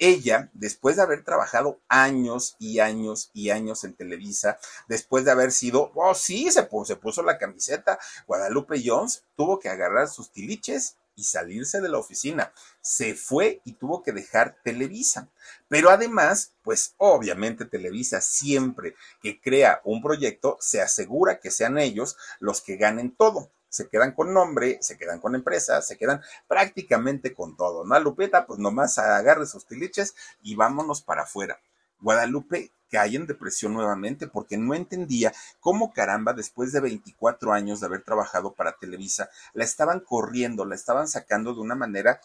ella, 0.00 0.50
después 0.54 0.96
de 0.96 1.02
haber 1.02 1.22
trabajado 1.22 1.78
años 1.86 2.56
y 2.58 2.80
años 2.80 3.30
y 3.34 3.50
años 3.50 3.84
en 3.84 3.94
Televisa, 3.94 4.58
después 4.88 5.24
de 5.24 5.30
haber 5.30 5.52
sido, 5.52 5.92
oh 5.94 6.14
sí, 6.14 6.50
se 6.50 6.62
puso, 6.62 6.86
se 6.86 6.96
puso 6.96 7.22
la 7.22 7.38
camiseta, 7.38 7.98
Guadalupe 8.26 8.82
Jones 8.84 9.22
tuvo 9.36 9.60
que 9.60 9.68
agarrar 9.68 10.08
sus 10.08 10.32
tiliches 10.32 10.96
y 11.20 11.24
salirse 11.24 11.80
de 11.80 11.90
la 11.90 11.98
oficina. 11.98 12.52
Se 12.80 13.14
fue 13.14 13.60
y 13.64 13.74
tuvo 13.74 14.02
que 14.02 14.12
dejar 14.12 14.56
Televisa. 14.64 15.28
Pero 15.68 15.90
además, 15.90 16.54
pues 16.62 16.94
obviamente 16.96 17.66
Televisa 17.66 18.20
siempre 18.20 18.96
que 19.22 19.40
crea 19.40 19.82
un 19.84 20.02
proyecto 20.02 20.56
se 20.60 20.80
asegura 20.80 21.38
que 21.38 21.50
sean 21.50 21.78
ellos 21.78 22.16
los 22.40 22.62
que 22.62 22.76
ganen 22.76 23.14
todo. 23.14 23.50
Se 23.68 23.88
quedan 23.88 24.12
con 24.12 24.32
nombre, 24.32 24.78
se 24.80 24.96
quedan 24.96 25.20
con 25.20 25.34
empresas, 25.34 25.86
se 25.86 25.96
quedan 25.96 26.22
prácticamente 26.48 27.34
con 27.34 27.56
todo. 27.56 27.84
¿No? 27.84 28.00
Lupeta, 28.00 28.46
pues 28.46 28.58
nomás 28.58 28.98
agarre 28.98 29.46
sus 29.46 29.66
tiliches 29.66 30.14
y 30.42 30.56
vámonos 30.56 31.02
para 31.02 31.22
afuera. 31.22 31.60
Guadalupe 32.00 32.72
cae 32.90 33.16
en 33.16 33.26
depresión 33.26 33.72
nuevamente 33.72 34.26
porque 34.26 34.58
no 34.58 34.74
entendía 34.74 35.32
cómo 35.60 35.92
caramba, 35.92 36.32
después 36.32 36.72
de 36.72 36.80
24 36.80 37.52
años 37.52 37.80
de 37.80 37.86
haber 37.86 38.02
trabajado 38.02 38.54
para 38.54 38.76
Televisa, 38.76 39.30
la 39.54 39.64
estaban 39.64 40.00
corriendo, 40.00 40.64
la 40.64 40.74
estaban 40.74 41.06
sacando 41.08 41.54
de 41.54 41.60
una 41.60 41.76
manera 41.76 42.20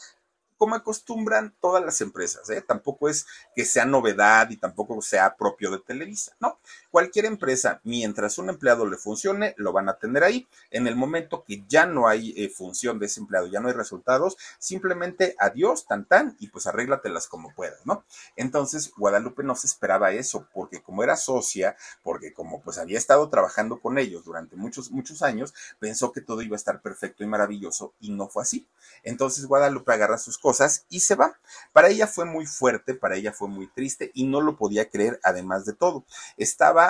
como 0.58 0.76
acostumbran 0.76 1.54
todas 1.60 1.84
las 1.84 2.00
empresas, 2.02 2.50
¿eh? 2.50 2.62
Tampoco 2.62 3.10
es 3.10 3.26
que 3.56 3.66
sea 3.66 3.86
novedad 3.86 4.50
y 4.50 4.58
tampoco 4.58 5.02
sea 5.02 5.36
propio 5.36 5.70
de 5.70 5.80
Televisa, 5.80 6.36
¿no? 6.40 6.60
Cualquier 6.96 7.26
empresa, 7.26 7.82
mientras 7.84 8.38
un 8.38 8.48
empleado 8.48 8.86
le 8.86 8.96
funcione, 8.96 9.54
lo 9.58 9.74
van 9.74 9.90
a 9.90 9.98
tener 9.98 10.24
ahí. 10.24 10.48
En 10.72 10.88
el 10.88 10.96
momento 10.96 11.44
que 11.44 11.66
ya 11.68 11.86
no 11.86 12.08
hay 12.08 12.34
eh, 12.38 12.48
función 12.48 13.00
de 13.00 13.08
ese 13.08 13.20
empleado, 13.20 13.48
ya 13.48 13.60
no 13.60 13.68
hay 13.68 13.74
resultados, 13.74 14.38
simplemente 14.60 15.36
adiós, 15.38 15.88
tan 15.88 16.06
tan, 16.06 16.38
y 16.40 16.48
pues 16.48 16.68
arréglatelas 16.68 17.28
como 17.28 17.54
puedas, 17.54 17.86
¿no? 17.86 18.06
Entonces, 18.38 18.94
Guadalupe 18.96 19.44
no 19.44 19.56
se 19.56 19.68
esperaba 19.68 20.14
eso, 20.14 20.48
porque 20.54 20.82
como 20.82 21.04
era 21.04 21.18
socia, 21.18 21.76
porque 22.02 22.32
como 22.32 22.62
pues 22.62 22.78
había 22.78 22.98
estado 22.98 23.28
trabajando 23.28 23.82
con 23.82 23.98
ellos 23.98 24.24
durante 24.24 24.56
muchos, 24.56 24.90
muchos 24.90 25.22
años, 25.22 25.54
pensó 25.80 26.14
que 26.14 26.22
todo 26.22 26.44
iba 26.44 26.56
a 26.56 26.64
estar 26.64 26.82
perfecto 26.82 27.26
y 27.26 27.28
maravilloso, 27.28 27.94
y 28.00 28.12
no 28.12 28.30
fue 28.30 28.44
así. 28.44 28.70
Entonces, 29.04 29.48
Guadalupe 29.48 29.92
agarra 29.92 30.18
sus 30.18 30.38
cosas 30.38 30.86
y 30.88 31.02
se 31.02 31.16
va. 31.16 31.38
Para 31.74 31.90
ella 31.90 32.08
fue 32.08 32.24
muy 32.24 32.46
fuerte, 32.46 32.94
para 32.94 33.18
ella 33.18 33.34
fue 33.34 33.50
muy 33.50 33.68
triste 33.68 34.12
y 34.14 34.26
no 34.26 34.40
lo 34.40 34.56
podía 34.56 34.90
creer, 34.90 35.20
además 35.24 35.66
de 35.66 35.74
todo. 35.74 36.06
Estaba 36.38 36.85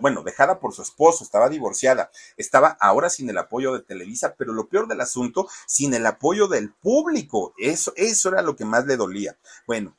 bueno, 0.00 0.22
dejada 0.22 0.58
por 0.60 0.72
su 0.72 0.82
esposo, 0.82 1.24
estaba 1.24 1.48
divorciada, 1.48 2.10
estaba 2.36 2.76
ahora 2.80 3.10
sin 3.10 3.28
el 3.30 3.38
apoyo 3.38 3.72
de 3.72 3.82
Televisa, 3.82 4.34
pero 4.36 4.52
lo 4.52 4.68
peor 4.68 4.88
del 4.88 5.00
asunto, 5.00 5.48
sin 5.66 5.94
el 5.94 6.06
apoyo 6.06 6.48
del 6.48 6.72
público. 6.72 7.54
Eso, 7.58 7.92
eso 7.96 8.30
era 8.30 8.42
lo 8.42 8.56
que 8.56 8.64
más 8.64 8.86
le 8.86 8.96
dolía. 8.96 9.36
Bueno, 9.66 9.96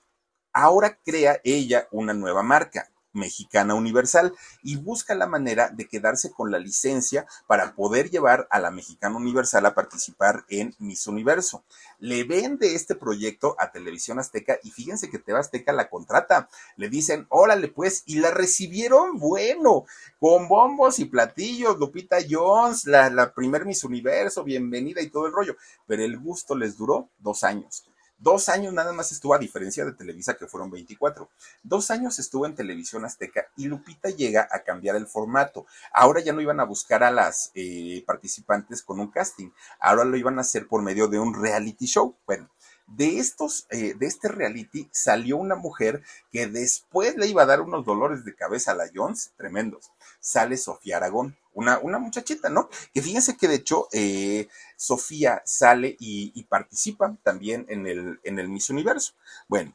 ahora 0.53 0.97
crea 1.03 1.39
ella 1.43 1.88
una 1.91 2.14
nueva 2.14 2.43
marca. 2.43 2.89
Mexicana 3.14 3.76
Universal 3.76 4.34
y 4.64 4.78
busca 4.78 5.16
la 5.16 5.28
manera 5.28 5.70
de 5.70 5.88
quedarse 5.88 6.32
con 6.32 6.51
la 6.51 6.59
licencia 6.59 7.26
para 7.47 7.74
poder 7.74 8.09
llevar 8.09 8.47
a 8.49 8.59
la 8.59 8.72
Mexicana 8.72 9.18
Universal 9.18 9.66
a 9.66 9.74
participar 9.74 10.45
en 10.49 10.76
Miss 10.80 11.07
Universo. 11.07 11.64
Le 11.99 12.24
vende 12.24 12.76
este 12.76 12.95
proyecto 12.95 13.55
a 13.59 13.72
Televisión 13.72 14.20
Azteca 14.20 14.57
y 14.64 14.72
fíjense 14.72 15.09
que 15.09 15.20
TV 15.20 15.39
Azteca 15.39 15.74
la 15.74 15.89
contrata. 15.89 16.49
Le 16.78 16.89
dicen, 16.89 17.26
órale 17.30 17.68
pues, 17.68 18.03
y 18.05 18.16
la 18.16 18.32
recibieron, 18.32 19.20
bueno, 19.20 19.86
con 20.20 20.47
bombos 20.47 20.99
y 20.99 21.05
platillos, 21.05 21.78
Lupita 21.78 22.18
Jones, 22.28 22.86
la, 22.86 23.09
la 23.09 23.34
primer 23.34 23.66
Miss 23.66 23.84
Universo, 23.84 24.43
bienvenida 24.43 25.01
y 25.01 25.09
todo 25.09 25.28
el 25.28 25.34
rollo. 25.34 25.55
Pero 25.88 26.03
el 26.03 26.18
gusto 26.18 26.55
les 26.55 26.78
duró 26.78 27.09
dos 27.20 27.43
años. 27.43 27.84
Dos 28.22 28.49
años 28.49 28.72
nada 28.72 28.93
más 28.93 29.11
estuvo, 29.11 29.34
a 29.34 29.39
diferencia 29.39 29.84
de 29.84 29.93
Televisa, 29.93 30.36
que 30.36 30.45
fueron 30.45 30.69
24. 30.69 31.28
Dos 31.63 31.89
años 31.89 32.19
estuvo 32.19 32.45
en 32.45 32.53
Televisión 32.53 33.03
Azteca 33.03 33.47
y 33.57 33.65
Lupita 33.65 34.09
llega 34.09 34.47
a 34.51 34.59
cambiar 34.59 34.95
el 34.95 35.07
formato. 35.07 35.65
Ahora 35.91 36.22
ya 36.22 36.32
no 36.32 36.39
iban 36.39 36.59
a 36.59 36.65
buscar 36.65 37.03
a 37.03 37.09
las 37.09 37.49
eh, 37.55 38.03
participantes 38.05 38.84
con 38.84 38.99
un 38.99 39.09
casting, 39.09 39.49
ahora 39.80 40.03
lo 40.03 40.17
iban 40.17 40.38
a 40.38 40.41
hacer 40.41 40.67
por 40.67 40.84
medio 40.84 41.07
de 41.07 41.17
un 41.17 41.34
reality 41.34 41.88
show. 41.88 42.15
Bueno, 42.28 42.47
de 42.86 43.17
estos, 43.17 43.65
eh, 43.72 43.95
de 43.97 44.05
este 44.05 44.28
reality 44.28 44.88
salió 44.91 45.38
una 45.38 45.55
mujer 45.55 46.03
que 46.32 46.45
después 46.45 47.15
le 47.17 47.26
iba 47.26 47.41
a 47.41 47.47
dar 47.47 47.61
unos 47.61 47.86
dolores 47.86 48.24
de 48.24 48.36
cabeza 48.36 48.74
a 48.74 48.76
la 48.76 48.91
Jones 48.93 49.32
tremendos. 49.36 49.91
Sale 50.19 50.57
Sofía 50.57 50.97
Aragón, 50.97 51.36
una, 51.53 51.79
una 51.79 51.99
muchachita, 51.99 52.49
¿no? 52.49 52.69
Que 52.93 53.01
fíjense 53.01 53.37
que 53.37 53.47
de 53.47 53.55
hecho 53.55 53.87
eh, 53.91 54.47
Sofía 54.75 55.41
sale 55.45 55.95
y, 55.99 56.43
participa 56.49 57.15
también 57.23 57.65
en 57.69 57.87
el, 57.87 58.19
en 58.23 58.39
el 58.39 58.49
Miss 58.49 58.69
Universo. 58.69 59.13
Bueno, 59.47 59.73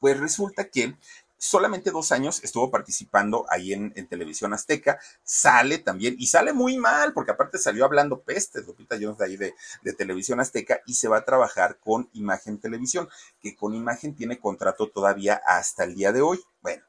pues 0.00 0.18
resulta 0.18 0.68
que 0.68 0.96
solamente 1.42 1.90
dos 1.90 2.12
años 2.12 2.42
estuvo 2.44 2.70
participando 2.70 3.46
ahí 3.48 3.72
en, 3.72 3.92
Televisión 4.06 4.54
Azteca, 4.54 5.00
sale 5.24 5.78
también, 5.78 6.14
y 6.18 6.28
sale 6.28 6.52
muy 6.52 6.76
mal, 6.76 7.12
porque 7.12 7.32
aparte 7.32 7.58
salió 7.58 7.84
hablando 7.84 8.20
pestes, 8.20 8.64
Lupita 8.66 8.96
Jones 9.00 9.18
de 9.18 9.24
ahí 9.24 9.36
de, 9.36 9.54
de, 9.82 9.92
Televisión 9.92 10.38
Azteca, 10.38 10.80
y 10.86 10.94
se 10.94 11.08
va 11.08 11.18
a 11.18 11.24
trabajar 11.24 11.78
con 11.78 12.08
Imagen 12.12 12.58
Televisión, 12.58 13.08
que 13.40 13.56
con 13.56 13.74
Imagen 13.74 14.14
tiene 14.14 14.38
contrato 14.38 14.88
todavía 14.88 15.40
hasta 15.44 15.82
el 15.82 15.96
día 15.96 16.12
de 16.12 16.20
hoy. 16.20 16.38
Bueno, 16.60 16.84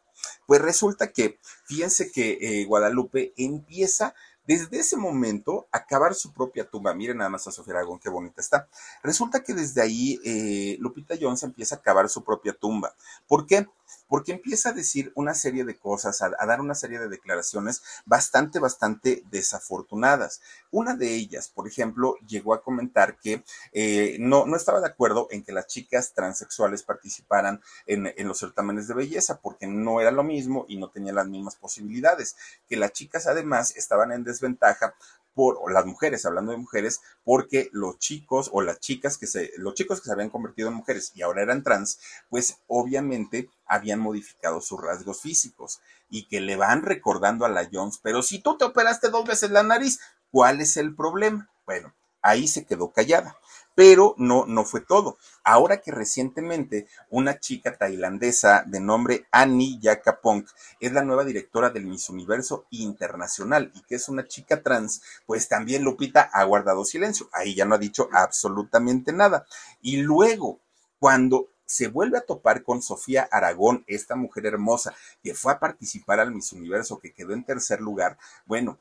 pues 0.46 0.62
resulta 0.62 1.12
que, 1.12 1.40
fíjense 1.66 2.12
que 2.12 2.38
eh, 2.42 2.66
Guadalupe 2.66 3.34
empieza 3.38 4.14
desde 4.46 4.80
ese 4.80 4.98
momento 4.98 5.68
acabar 5.72 6.14
su 6.16 6.34
propia 6.34 6.70
tumba. 6.70 6.94
Miren 6.94 7.18
nada 7.18 7.30
más 7.30 7.48
a 7.48 7.52
Sofía 7.52 7.76
Aragón, 7.76 8.00
qué 8.00 8.10
bonita 8.10 8.42
está. 8.42 8.68
Resulta 9.02 9.44
que 9.44 9.54
desde 9.54 9.82
ahí 9.82 10.20
eh, 10.26 10.78
Lupita 10.80 11.16
Jones 11.20 11.44
empieza 11.44 11.76
a 11.76 11.78
acabar 11.80 12.10
su 12.10 12.24
propia 12.24 12.54
tumba. 12.54 12.94
¿Por 13.28 13.48
qué? 13.48 13.68
Porque 14.08 14.32
empieza 14.32 14.70
a 14.70 14.74
decir 14.74 15.12
una 15.16 15.34
serie 15.34 15.66
de 15.66 15.78
cosas, 15.78 16.22
a, 16.22 16.30
dar 16.30 16.62
una 16.62 16.76
serie 16.76 17.00
de 17.00 17.10
declaraciones 17.10 17.82
bastante, 18.06 18.60
bastante 18.60 19.24
desafortunadas. 19.30 20.42
Una 20.72 20.96
de 20.96 21.14
ellas, 21.16 21.50
por 21.50 21.68
ejemplo, 21.68 22.16
llegó 22.28 22.54
a 22.54 22.62
comentar 22.62 23.18
que 23.18 23.44
eh, 23.72 24.18
no, 24.20 24.46
no 24.46 24.56
estaba 24.56 24.80
de 24.82 24.88
acuerdo 24.88 25.28
en 25.32 25.44
que 25.44 25.52
las 25.52 25.68
chicas 25.68 26.14
transexuales 26.14 26.84
participaran 26.84 27.62
en, 27.86 28.14
en 28.16 28.28
los 28.28 28.40
certámenes 28.40 28.88
de 28.88 28.94
belleza, 28.94 29.40
porque 29.42 29.68
no 29.68 30.02
era 30.02 30.12
lo 30.12 30.24
mismo 30.24 30.66
y 30.68 30.78
no 30.78 30.90
tenían 30.90 31.16
las 31.16 31.28
mismas 31.28 31.56
posibilidades, 31.56 32.36
que 32.68 32.78
las 32.78 32.94
chicas 32.94 33.28
además 33.28 33.76
estaban 33.76 34.12
en 34.12 34.24
desventaja 34.24 34.96
por, 35.34 35.72
las 35.72 35.86
mujeres, 35.86 36.26
hablando 36.26 36.52
de 36.52 36.58
mujeres, 36.58 37.02
porque 37.24 37.70
los 37.72 37.98
chicos 38.00 38.50
o 38.54 38.62
las 38.62 38.80
chicas 38.80 39.18
que 39.18 39.28
se, 39.28 39.52
los 39.58 39.74
chicos 39.74 40.00
que 40.00 40.06
se 40.06 40.12
habían 40.12 40.30
convertido 40.30 40.70
en 40.70 40.76
mujeres 40.76 41.12
y 41.16 41.22
ahora 41.22 41.42
eran 41.42 41.64
trans, 41.64 42.00
pues 42.30 42.58
obviamente 42.68 43.50
habían 43.66 44.00
modificado 44.00 44.62
sus 44.62 44.82
rasgos 44.82 45.22
físicos 45.22 45.82
y 46.10 46.28
que 46.28 46.42
le 46.42 46.56
van 46.56 46.84
recordando 46.84 47.46
a 47.46 47.50
la 47.50 47.68
Jones, 47.72 48.00
pero 48.02 48.22
si 48.22 48.40
tú 48.40 48.58
te 48.58 48.66
operaste 48.66 49.10
dos 49.10 49.26
veces 49.26 49.52
la 49.52 49.64
nariz, 49.64 50.00
¿cuál 50.32 50.62
es 50.62 50.78
el 50.78 50.96
problema? 50.96 51.50
Bueno, 51.66 51.94
ahí 52.22 52.48
se 52.48 52.66
quedó 52.66 52.92
callada. 52.92 53.38
Pero 53.76 54.16
no, 54.18 54.46
no 54.46 54.66
fue 54.66 54.82
todo. 54.82 55.18
Ahora 55.44 55.82
que 55.82 55.92
recientemente 55.92 56.88
una 57.10 57.40
chica 57.40 57.76
tailandesa 57.76 58.64
de 58.68 58.80
nombre 58.80 59.26
Annie 59.32 59.80
Yakapong 59.80 60.46
es 60.80 60.92
la 60.92 61.04
nueva 61.04 61.24
directora 61.24 61.70
del 61.70 61.86
Miss 61.86 62.10
Universo 62.10 62.66
Internacional 62.70 63.72
y 63.74 63.82
que 63.84 63.96
es 63.96 64.10
una 64.10 64.28
chica 64.28 64.62
trans, 64.62 65.02
pues 65.26 65.48
también 65.48 65.84
Lupita 65.84 66.30
ha 66.34 66.44
guardado 66.44 66.86
silencio. 66.86 67.30
Ahí 67.34 67.56
ya 67.56 67.66
no 67.66 67.76
ha 67.76 67.80
dicho 67.80 68.10
absolutamente 68.12 69.12
nada. 69.12 69.46
Y 69.82 69.98
luego, 69.98 70.60
cuando 71.00 71.50
se 71.66 71.88
vuelve 71.88 72.18
a 72.18 72.26
topar 72.26 72.64
con 72.64 72.82
Sofía 72.82 73.28
Aragón, 73.32 73.84
esta 73.88 74.16
mujer 74.16 74.46
hermosa 74.46 74.94
que 75.24 75.34
fue 75.34 75.54
a 75.54 75.60
participar 75.60 76.20
al 76.20 76.32
Miss 76.32 76.54
Universo, 76.54 77.00
que 77.00 77.14
quedó 77.14 77.34
en 77.34 77.44
tercer 77.44 77.82
lugar, 77.82 78.18
bueno, 78.46 78.78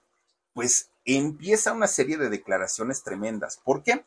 pues 0.52 0.90
empieza 1.04 1.72
una 1.72 1.86
serie 1.86 2.18
de 2.18 2.28
declaraciones 2.28 3.02
tremendas. 3.02 3.58
¿Por 3.64 3.82
qué? 3.82 4.04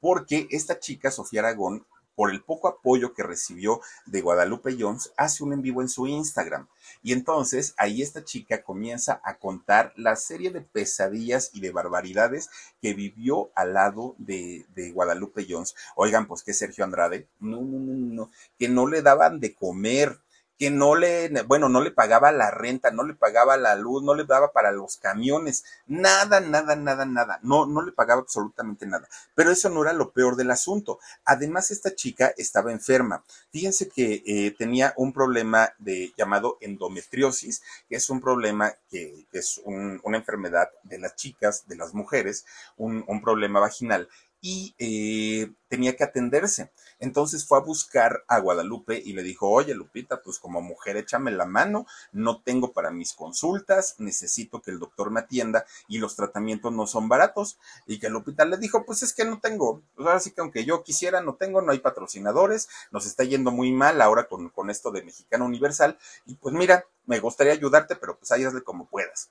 Porque 0.00 0.48
esta 0.50 0.78
chica, 0.78 1.10
Sofía 1.10 1.40
Aragón, 1.40 1.84
por 2.20 2.30
el 2.30 2.42
poco 2.42 2.68
apoyo 2.68 3.14
que 3.14 3.22
recibió 3.22 3.80
de 4.04 4.20
Guadalupe 4.20 4.76
Jones, 4.78 5.10
hace 5.16 5.42
un 5.42 5.54
en 5.54 5.62
vivo 5.62 5.80
en 5.80 5.88
su 5.88 6.06
Instagram. 6.06 6.68
Y 7.02 7.14
entonces 7.14 7.72
ahí 7.78 8.02
esta 8.02 8.24
chica 8.24 8.62
comienza 8.62 9.22
a 9.24 9.38
contar 9.38 9.94
la 9.96 10.16
serie 10.16 10.50
de 10.50 10.60
pesadillas 10.60 11.50
y 11.54 11.60
de 11.60 11.70
barbaridades 11.70 12.50
que 12.82 12.92
vivió 12.92 13.50
al 13.54 13.72
lado 13.72 14.16
de, 14.18 14.66
de 14.74 14.90
Guadalupe 14.90 15.46
Jones. 15.48 15.74
Oigan, 15.96 16.26
pues 16.26 16.42
que 16.42 16.52
Sergio 16.52 16.84
Andrade, 16.84 17.26
no, 17.38 17.62
no, 17.62 17.78
no, 17.78 17.94
no, 17.94 18.30
que 18.58 18.68
no 18.68 18.86
le 18.86 19.00
daban 19.00 19.40
de 19.40 19.54
comer, 19.54 20.20
que 20.60 20.70
no 20.70 20.94
le, 20.94 21.30
bueno, 21.44 21.70
no 21.70 21.80
le 21.80 21.90
pagaba 21.90 22.32
la 22.32 22.50
renta, 22.50 22.90
no 22.90 23.02
le 23.02 23.14
pagaba 23.14 23.56
la 23.56 23.76
luz, 23.76 24.02
no 24.02 24.14
le 24.14 24.26
daba 24.26 24.52
para 24.52 24.72
los 24.72 24.98
camiones, 24.98 25.64
nada, 25.86 26.40
nada, 26.40 26.76
nada, 26.76 27.06
nada, 27.06 27.40
no, 27.42 27.64
no 27.64 27.80
le 27.80 27.92
pagaba 27.92 28.20
absolutamente 28.20 28.84
nada. 28.84 29.08
Pero 29.34 29.52
eso 29.52 29.70
no 29.70 29.80
era 29.82 29.94
lo 29.94 30.12
peor 30.12 30.36
del 30.36 30.50
asunto. 30.50 30.98
Además, 31.24 31.70
esta 31.70 31.94
chica 31.94 32.34
estaba 32.36 32.72
enferma. 32.72 33.24
Fíjense 33.50 33.88
que 33.88 34.22
eh, 34.26 34.50
tenía 34.50 34.92
un 34.98 35.14
problema 35.14 35.72
de 35.78 36.12
llamado 36.18 36.58
endometriosis, 36.60 37.62
que 37.88 37.96
es 37.96 38.10
un 38.10 38.20
problema 38.20 38.74
que, 38.90 39.24
es 39.32 39.62
una 39.64 40.18
enfermedad 40.18 40.68
de 40.82 40.98
las 40.98 41.16
chicas, 41.16 41.66
de 41.68 41.76
las 41.76 41.94
mujeres, 41.94 42.44
un, 42.76 43.02
un 43.06 43.22
problema 43.22 43.60
vaginal 43.60 44.10
y 44.40 44.74
eh, 44.78 45.52
tenía 45.68 45.96
que 45.96 46.04
atenderse. 46.04 46.72
Entonces 46.98 47.46
fue 47.46 47.58
a 47.58 47.62
buscar 47.62 48.24
a 48.28 48.40
Guadalupe 48.40 49.00
y 49.04 49.12
le 49.12 49.22
dijo, 49.22 49.48
oye 49.48 49.74
Lupita, 49.74 50.22
pues 50.22 50.38
como 50.38 50.60
mujer 50.60 50.96
échame 50.96 51.30
la 51.30 51.46
mano, 51.46 51.86
no 52.12 52.40
tengo 52.42 52.72
para 52.72 52.90
mis 52.90 53.12
consultas, 53.12 53.96
necesito 53.98 54.60
que 54.62 54.70
el 54.70 54.78
doctor 54.78 55.10
me 55.10 55.20
atienda 55.20 55.64
y 55.88 55.98
los 55.98 56.16
tratamientos 56.16 56.72
no 56.72 56.86
son 56.86 57.08
baratos. 57.08 57.58
Y 57.86 57.98
que 57.98 58.08
Lupita 58.08 58.44
le 58.44 58.56
dijo, 58.56 58.84
pues 58.84 59.02
es 59.02 59.12
que 59.12 59.24
no 59.24 59.40
tengo, 59.40 59.82
pues 59.94 60.06
ahora 60.06 60.20
sí 60.20 60.32
que 60.32 60.40
aunque 60.40 60.64
yo 60.64 60.82
quisiera, 60.82 61.20
no 61.20 61.34
tengo, 61.34 61.62
no 61.62 61.72
hay 61.72 61.78
patrocinadores, 61.78 62.68
nos 62.90 63.06
está 63.06 63.24
yendo 63.24 63.50
muy 63.50 63.72
mal 63.72 64.00
ahora 64.00 64.28
con, 64.28 64.48
con 64.50 64.70
esto 64.70 64.90
de 64.90 65.02
Mexicano 65.02 65.44
Universal. 65.44 65.98
Y 66.26 66.34
pues 66.34 66.54
mira, 66.54 66.84
me 67.06 67.20
gustaría 67.20 67.52
ayudarte, 67.52 67.96
pero 67.96 68.18
pues 68.18 68.30
ahí 68.32 68.44
como 68.64 68.88
puedas. 68.88 69.30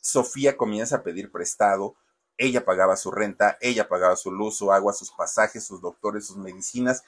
Sofía 0.00 0.56
comienza 0.56 0.96
a 0.96 1.02
pedir 1.02 1.30
prestado, 1.30 1.96
ella 2.38 2.64
pagaba 2.64 2.96
su 2.96 3.10
renta, 3.10 3.58
ella 3.60 3.88
pagaba 3.88 4.16
su 4.16 4.32
luz, 4.32 4.56
su 4.56 4.72
agua, 4.72 4.92
sus 4.92 5.10
pasajes, 5.10 5.64
sus 5.64 5.82
doctores, 5.82 6.26
sus 6.26 6.36
medicinas, 6.36 7.04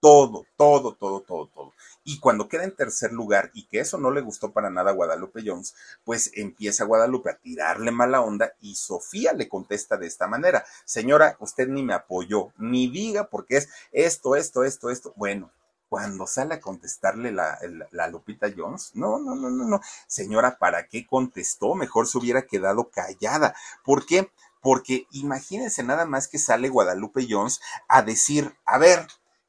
todo, 0.00 0.46
todo, 0.56 0.94
todo, 0.94 1.20
todo, 1.22 1.48
todo. 1.48 1.72
Y 2.04 2.20
cuando 2.20 2.48
queda 2.48 2.64
en 2.64 2.76
tercer 2.76 3.12
lugar 3.12 3.50
y 3.54 3.66
que 3.66 3.80
eso 3.80 3.98
no 3.98 4.10
le 4.10 4.20
gustó 4.20 4.52
para 4.52 4.70
nada 4.70 4.90
a 4.90 4.94
Guadalupe 4.94 5.42
Jones, 5.44 5.74
pues 6.04 6.30
empieza 6.34 6.84
Guadalupe 6.84 7.30
a 7.30 7.38
tirarle 7.38 7.90
mala 7.90 8.20
onda 8.20 8.52
y 8.60 8.76
Sofía 8.76 9.32
le 9.32 9.48
contesta 9.48 9.96
de 9.96 10.06
esta 10.06 10.28
manera, 10.28 10.64
señora, 10.84 11.36
usted 11.40 11.68
ni 11.68 11.82
me 11.82 11.94
apoyó, 11.94 12.52
ni 12.58 12.88
diga 12.88 13.28
porque 13.28 13.56
es 13.56 13.68
esto, 13.90 14.36
esto, 14.36 14.62
esto, 14.62 14.90
esto. 14.90 15.12
Bueno, 15.16 15.50
cuando 15.88 16.26
sale 16.26 16.54
a 16.54 16.60
contestarle 16.60 17.32
la, 17.32 17.58
la, 17.90 18.08
Lupita 18.08 18.48
Jones, 18.54 18.92
no, 18.94 19.18
no, 19.18 19.34
no, 19.34 19.50
no, 19.50 19.64
no, 19.64 19.80
señora, 20.06 20.58
¿para 20.58 20.88
qué 20.88 21.06
contestó? 21.06 21.74
Mejor 21.74 22.06
se 22.06 22.18
hubiera 22.18 22.42
quedado 22.42 22.90
callada. 22.90 23.54
¿Por 23.84 24.04
qué? 24.04 24.30
Porque 24.60 25.06
imagínense 25.12 25.82
nada 25.82 26.06
más 26.06 26.28
que 26.28 26.38
sale 26.38 26.68
Guadalupe 26.68 27.26
Jones 27.28 27.60
a 27.88 28.02
decir, 28.02 28.56
a 28.64 28.78
ver, 28.78 29.06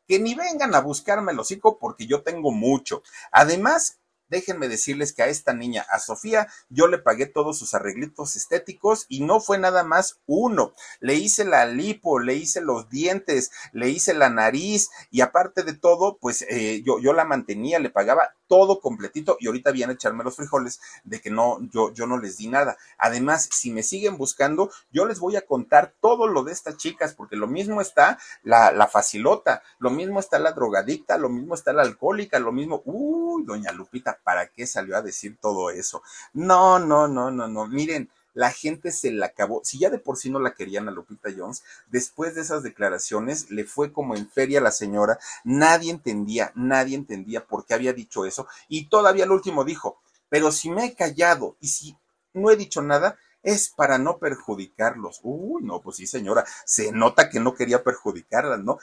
que 0.08 0.20
ni 0.20 0.36
vengan 0.36 0.74
a 0.74 0.82
buscarme 0.82 1.32
el 1.32 1.39
hocico 1.39 1.80
porque 1.80 2.08
yo 2.08 2.24
tengo 2.24 2.51
mucho. 2.51 3.03
Además, 3.32 3.99
déjenme 4.30 4.68
decirles 4.68 5.14
que 5.14 5.24
a 5.24 5.28
esta 5.28 5.53
niña, 5.53 5.86
a 5.89 5.99
Sofía, 5.99 6.47
yo 6.70 6.88
le 6.88 6.97
pagué 6.97 7.26
todos 7.26 7.58
sus 7.58 7.74
arreglitos 7.74 8.36
estéticos 8.36 9.05
y 9.10 9.22
no 9.22 9.39
fue 9.39 9.58
nada 9.58 9.84
más 9.84 10.20
uno. 10.26 10.74
Le 10.99 11.16
hice 11.16 11.45
la 11.45 11.66
lipo, 11.66 12.20
le 12.20 12.36
hice 12.36 12.62
los 12.62 12.89
dientes, 12.89 13.51
le 13.74 13.89
hice 13.89 14.14
la 14.14 14.30
nariz 14.30 14.89
y 15.12 15.22
aparte 15.22 15.64
de 15.64 15.74
todo, 15.74 16.18
pues 16.18 16.43
eh, 16.49 16.82
yo, 16.86 16.99
yo 16.99 17.14
la 17.14 17.26
mantenía, 17.26 17.80
le 17.80 17.89
pagaba 17.89 18.36
todo 18.48 18.80
completito 18.80 19.38
y 19.39 19.48
ahorita 19.48 19.72
viene 19.72 19.91
a 19.91 19.95
echarme 19.95 20.24
los 20.24 20.36
frijoles 20.36 20.80
de 21.04 21.22
que 21.22 21.30
no, 21.30 21.60
yo, 21.72 21.93
yo 21.93 22.08
no 22.08 22.18
les 22.18 22.38
di 22.38 22.48
nada. 22.48 22.78
Además, 22.98 23.50
si 23.52 23.72
me 23.72 23.84
siguen 23.84 24.18
buscando, 24.18 24.72
yo 24.91 25.06
les 25.06 25.20
voy 25.20 25.36
a 25.36 25.45
contar 25.45 25.93
todo 26.00 26.28
lo 26.28 26.43
de 26.43 26.54
estas 26.54 26.78
chicas, 26.78 27.14
porque 27.14 27.36
lo 27.36 27.48
mismo 27.48 27.82
está 27.82 28.18
la, 28.43 28.72
la 28.72 28.88
facilota, 28.88 29.62
lo 29.80 29.89
mismo 29.89 30.20
está 30.20 30.39
la 30.39 30.52
drogadicta, 30.52 31.18
lo 31.18 31.30
mismo 31.30 31.56
está 31.56 31.74
la 31.74 31.84
alcohólica, 31.84 32.39
lo 32.39 32.52
mismo, 32.52 32.82
uy, 32.86 33.43
doña 33.43 33.72
Lupita, 33.72 34.20
¿para 34.24 34.48
qué 34.48 34.66
salió 34.68 34.98
a 34.98 35.02
decir 35.02 35.38
todo 35.39 35.70
eso? 35.70 36.02
No, 36.34 36.80
no, 36.80 37.08
no, 37.08 37.32
no, 37.32 37.48
no, 37.48 37.68
miren, 37.68 38.10
la 38.38 38.51
gente 38.51 38.91
se 38.91 39.11
la 39.11 39.25
acabó. 39.25 39.61
Si 39.63 39.79
ya 39.79 39.89
de 39.89 39.97
por 39.97 40.15
sí 40.15 40.29
no 40.29 40.39
la 40.39 40.53
querían 40.53 40.88
a 40.88 40.91
Lupita 40.91 41.29
Jones, 41.35 41.63
después 41.88 42.35
de 42.35 42.41
esas 42.41 42.61
declaraciones 42.61 43.49
le 43.49 43.65
fue 43.65 43.91
como 43.91 44.15
en 44.15 44.29
feria 44.29 44.59
a 44.59 44.61
la 44.61 44.69
señora. 44.69 45.17
Nadie 45.43 45.89
entendía, 45.89 46.51
nadie 46.53 46.95
entendía 46.95 47.47
por 47.47 47.65
qué 47.65 47.73
había 47.73 47.93
dicho 47.93 48.25
eso. 48.25 48.47
Y 48.67 48.89
todavía 48.89 49.23
el 49.23 49.31
último 49.31 49.65
dijo, 49.65 49.99
pero 50.29 50.51
si 50.51 50.69
me 50.69 50.85
he 50.85 50.93
callado 50.93 51.57
y 51.59 51.69
si 51.69 51.97
no 52.33 52.51
he 52.51 52.55
dicho 52.55 52.83
nada, 52.83 53.17
es 53.41 53.69
para 53.69 53.97
no 53.97 54.19
perjudicarlos. 54.19 55.19
Uy, 55.23 55.63
no, 55.63 55.81
pues 55.81 55.97
sí, 55.97 56.05
señora, 56.05 56.45
se 56.63 56.91
nota 56.91 57.31
que 57.31 57.39
no 57.39 57.55
quería 57.55 57.83
perjudicarlas, 57.83 58.59
¿no? 58.59 58.77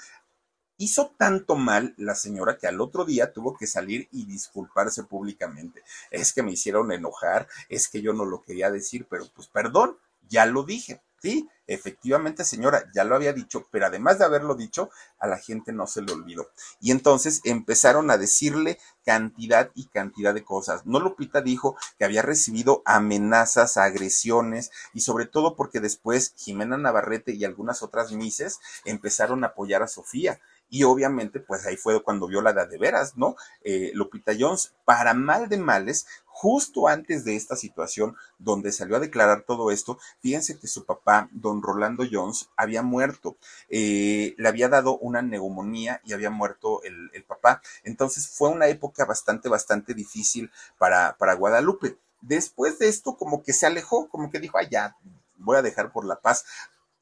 Hizo 0.76 1.14
tanto 1.16 1.54
mal 1.56 1.94
la 1.96 2.14
señora 2.14 2.58
que 2.58 2.66
al 2.66 2.80
otro 2.80 3.04
día 3.04 3.32
tuvo 3.32 3.56
que 3.56 3.66
salir 3.66 4.08
y 4.10 4.26
disculparse 4.26 5.04
públicamente. 5.04 5.82
Es 6.10 6.32
que 6.32 6.42
me 6.42 6.52
hicieron 6.52 6.90
enojar, 6.92 7.48
es 7.68 7.88
que 7.88 8.02
yo 8.02 8.12
no 8.12 8.24
lo 8.24 8.42
quería 8.42 8.70
decir, 8.70 9.06
pero 9.08 9.26
pues 9.34 9.48
perdón, 9.48 9.96
ya 10.28 10.46
lo 10.46 10.64
dije. 10.64 11.00
Sí, 11.24 11.48
efectivamente, 11.66 12.44
señora, 12.44 12.84
ya 12.94 13.02
lo 13.02 13.14
había 13.14 13.32
dicho, 13.32 13.66
pero 13.70 13.86
además 13.86 14.18
de 14.18 14.26
haberlo 14.26 14.54
dicho, 14.54 14.90
a 15.18 15.26
la 15.26 15.38
gente 15.38 15.72
no 15.72 15.86
se 15.86 16.02
le 16.02 16.12
olvidó. 16.12 16.50
Y 16.82 16.90
entonces 16.90 17.40
empezaron 17.44 18.10
a 18.10 18.18
decirle 18.18 18.78
cantidad 19.06 19.70
y 19.74 19.86
cantidad 19.86 20.34
de 20.34 20.44
cosas. 20.44 20.84
No 20.84 21.00
Lupita 21.00 21.40
dijo 21.40 21.78
que 21.98 22.04
había 22.04 22.20
recibido 22.20 22.82
amenazas, 22.84 23.78
agresiones 23.78 24.70
y 24.92 25.00
sobre 25.00 25.24
todo 25.24 25.56
porque 25.56 25.80
después 25.80 26.34
Jimena 26.36 26.76
Navarrete 26.76 27.32
y 27.32 27.46
algunas 27.46 27.82
otras 27.82 28.12
mises 28.12 28.58
empezaron 28.84 29.44
a 29.44 29.48
apoyar 29.48 29.82
a 29.82 29.88
Sofía 29.88 30.42
y 30.70 30.82
obviamente, 30.84 31.40
pues 31.40 31.66
ahí 31.66 31.76
fue 31.76 32.02
cuando 32.02 32.26
vio 32.26 32.42
la 32.42 32.52
de 32.52 32.78
veras, 32.78 33.16
¿no? 33.16 33.36
Eh, 33.62 33.92
Lupita 33.94 34.32
Jones, 34.38 34.74
para 34.84 35.14
mal 35.14 35.48
de 35.48 35.58
males, 35.58 36.06
justo 36.26 36.88
antes 36.88 37.24
de 37.24 37.36
esta 37.36 37.54
situación 37.54 38.16
donde 38.38 38.72
salió 38.72 38.96
a 38.96 39.00
declarar 39.00 39.44
todo 39.46 39.70
esto, 39.70 39.98
fíjense 40.20 40.58
que 40.58 40.66
su 40.66 40.84
papá, 40.84 41.28
don 41.32 41.62
Rolando 41.62 42.04
Jones, 42.10 42.48
había 42.56 42.82
muerto. 42.82 43.36
Eh, 43.68 44.34
le 44.36 44.48
había 44.48 44.68
dado 44.68 44.98
una 44.98 45.22
neumonía 45.22 46.00
y 46.04 46.12
había 46.12 46.30
muerto 46.30 46.82
el, 46.82 47.24
papá. 47.24 47.62
Entonces 47.84 48.28
fue 48.28 48.48
una 48.48 48.66
época 48.66 49.04
bastante, 49.04 49.48
bastante 49.48 49.94
difícil 49.94 50.50
para, 50.76 51.16
para 51.16 51.34
Guadalupe. 51.34 51.96
Después 52.20 52.78
de 52.78 52.88
esto, 52.88 53.16
como 53.16 53.42
que 53.42 53.52
se 53.52 53.66
alejó, 53.66 54.08
como 54.08 54.30
que 54.30 54.40
dijo, 54.40 54.58
ay, 54.58 54.68
ya, 54.70 54.96
voy 55.36 55.56
a 55.56 55.62
dejar 55.62 55.92
por 55.92 56.04
la 56.04 56.16
paz 56.16 56.44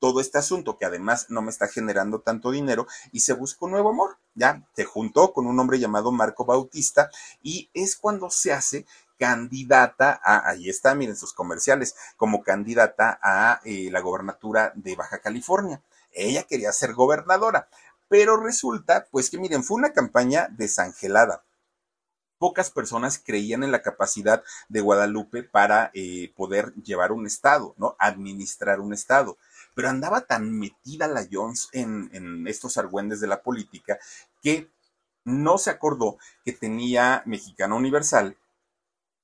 todo 0.02 0.20
este 0.20 0.36
asunto 0.36 0.78
que 0.78 0.84
además 0.84 1.26
no 1.28 1.42
me 1.42 1.50
está 1.52 1.68
generando 1.68 2.22
tanto 2.22 2.50
dinero 2.50 2.88
y 3.12 3.20
se 3.20 3.34
busca 3.34 3.66
un 3.66 3.70
nuevo 3.70 3.90
amor. 3.90 4.18
Ya 4.34 4.66
se 4.74 4.84
juntó 4.84 5.32
con 5.32 5.46
un 5.46 5.60
hombre 5.60 5.78
llamado 5.78 6.10
Marco 6.10 6.44
Bautista 6.44 7.08
y 7.40 7.70
es 7.72 7.94
cuando 7.94 8.28
se 8.28 8.52
hace 8.52 8.84
candidata 9.16 10.20
a, 10.24 10.48
ahí 10.48 10.68
está, 10.68 10.96
miren 10.96 11.14
sus 11.14 11.32
comerciales, 11.32 11.94
como 12.16 12.42
candidata 12.42 13.20
a 13.22 13.60
eh, 13.64 13.90
la 13.92 14.00
gobernatura 14.00 14.72
de 14.74 14.96
Baja 14.96 15.20
California. 15.20 15.80
Ella 16.10 16.42
quería 16.42 16.72
ser 16.72 16.94
gobernadora, 16.94 17.68
pero 18.08 18.36
resulta, 18.36 19.06
pues 19.12 19.30
que 19.30 19.38
miren, 19.38 19.62
fue 19.62 19.76
una 19.76 19.92
campaña 19.92 20.48
desangelada 20.50 21.44
pocas 22.42 22.72
personas 22.72 23.22
creían 23.24 23.62
en 23.62 23.70
la 23.70 23.82
capacidad 23.82 24.42
de 24.68 24.80
Guadalupe 24.80 25.44
para 25.44 25.92
eh, 25.94 26.32
poder 26.34 26.74
llevar 26.74 27.12
un 27.12 27.24
Estado, 27.24 27.72
¿no? 27.78 27.94
Administrar 28.00 28.80
un 28.80 28.92
Estado 28.92 29.38
pero 29.74 29.88
andaba 29.88 30.22
tan 30.22 30.52
metida 30.58 31.08
la 31.08 31.26
Jones 31.30 31.68
en, 31.72 32.46
estos 32.46 32.76
argüendes 32.76 33.20
de 33.20 33.26
la 33.26 33.42
política 33.42 33.98
que 34.42 34.70
no 35.24 35.58
se 35.58 35.70
acordó 35.70 36.18
que 36.44 36.52
tenía 36.52 37.22
Mexicana 37.26 37.74
Universal 37.74 38.36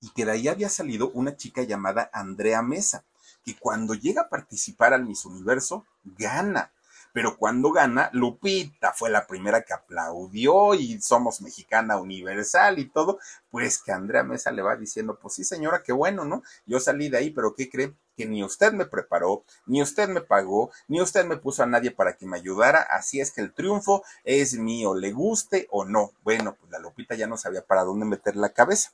y 0.00 0.10
que 0.10 0.24
de 0.24 0.32
ahí 0.32 0.48
había 0.48 0.68
salido 0.68 1.10
una 1.10 1.36
chica 1.36 1.62
llamada 1.62 2.08
Andrea 2.12 2.62
Mesa, 2.62 3.04
que 3.44 3.56
cuando 3.56 3.94
llega 3.94 4.22
a 4.22 4.28
participar 4.28 4.94
al 4.94 5.04
Miss 5.04 5.24
Universo, 5.24 5.84
gana 6.04 6.70
pero 7.18 7.36
cuando 7.36 7.72
gana, 7.72 8.10
Lupita 8.12 8.92
fue 8.92 9.10
la 9.10 9.26
primera 9.26 9.62
que 9.62 9.74
aplaudió 9.74 10.74
y 10.74 11.00
somos 11.00 11.40
mexicana 11.40 11.96
universal 11.96 12.78
y 12.78 12.88
todo, 12.88 13.18
pues 13.50 13.82
que 13.82 13.90
Andrea 13.90 14.22
Mesa 14.22 14.52
le 14.52 14.62
va 14.62 14.76
diciendo, 14.76 15.18
pues 15.20 15.34
sí 15.34 15.42
señora, 15.42 15.82
qué 15.82 15.90
bueno, 15.90 16.24
¿no? 16.24 16.44
Yo 16.64 16.78
salí 16.78 17.08
de 17.08 17.18
ahí, 17.18 17.30
pero 17.30 17.56
¿qué 17.56 17.68
cree? 17.68 17.92
Que 18.16 18.24
ni 18.24 18.44
usted 18.44 18.72
me 18.72 18.86
preparó, 18.86 19.42
ni 19.66 19.82
usted 19.82 20.08
me 20.08 20.20
pagó, 20.20 20.70
ni 20.86 21.00
usted 21.00 21.26
me 21.26 21.36
puso 21.36 21.64
a 21.64 21.66
nadie 21.66 21.90
para 21.90 22.16
que 22.16 22.24
me 22.24 22.36
ayudara, 22.36 22.82
así 22.82 23.20
es 23.20 23.32
que 23.32 23.40
el 23.40 23.52
triunfo 23.52 24.04
es 24.22 24.56
mío, 24.56 24.94
le 24.94 25.10
guste 25.10 25.66
o 25.72 25.84
no. 25.84 26.12
Bueno, 26.22 26.54
pues 26.54 26.70
la 26.70 26.78
Lupita 26.78 27.16
ya 27.16 27.26
no 27.26 27.36
sabía 27.36 27.66
para 27.66 27.82
dónde 27.82 28.06
meter 28.06 28.36
la 28.36 28.50
cabeza. 28.50 28.92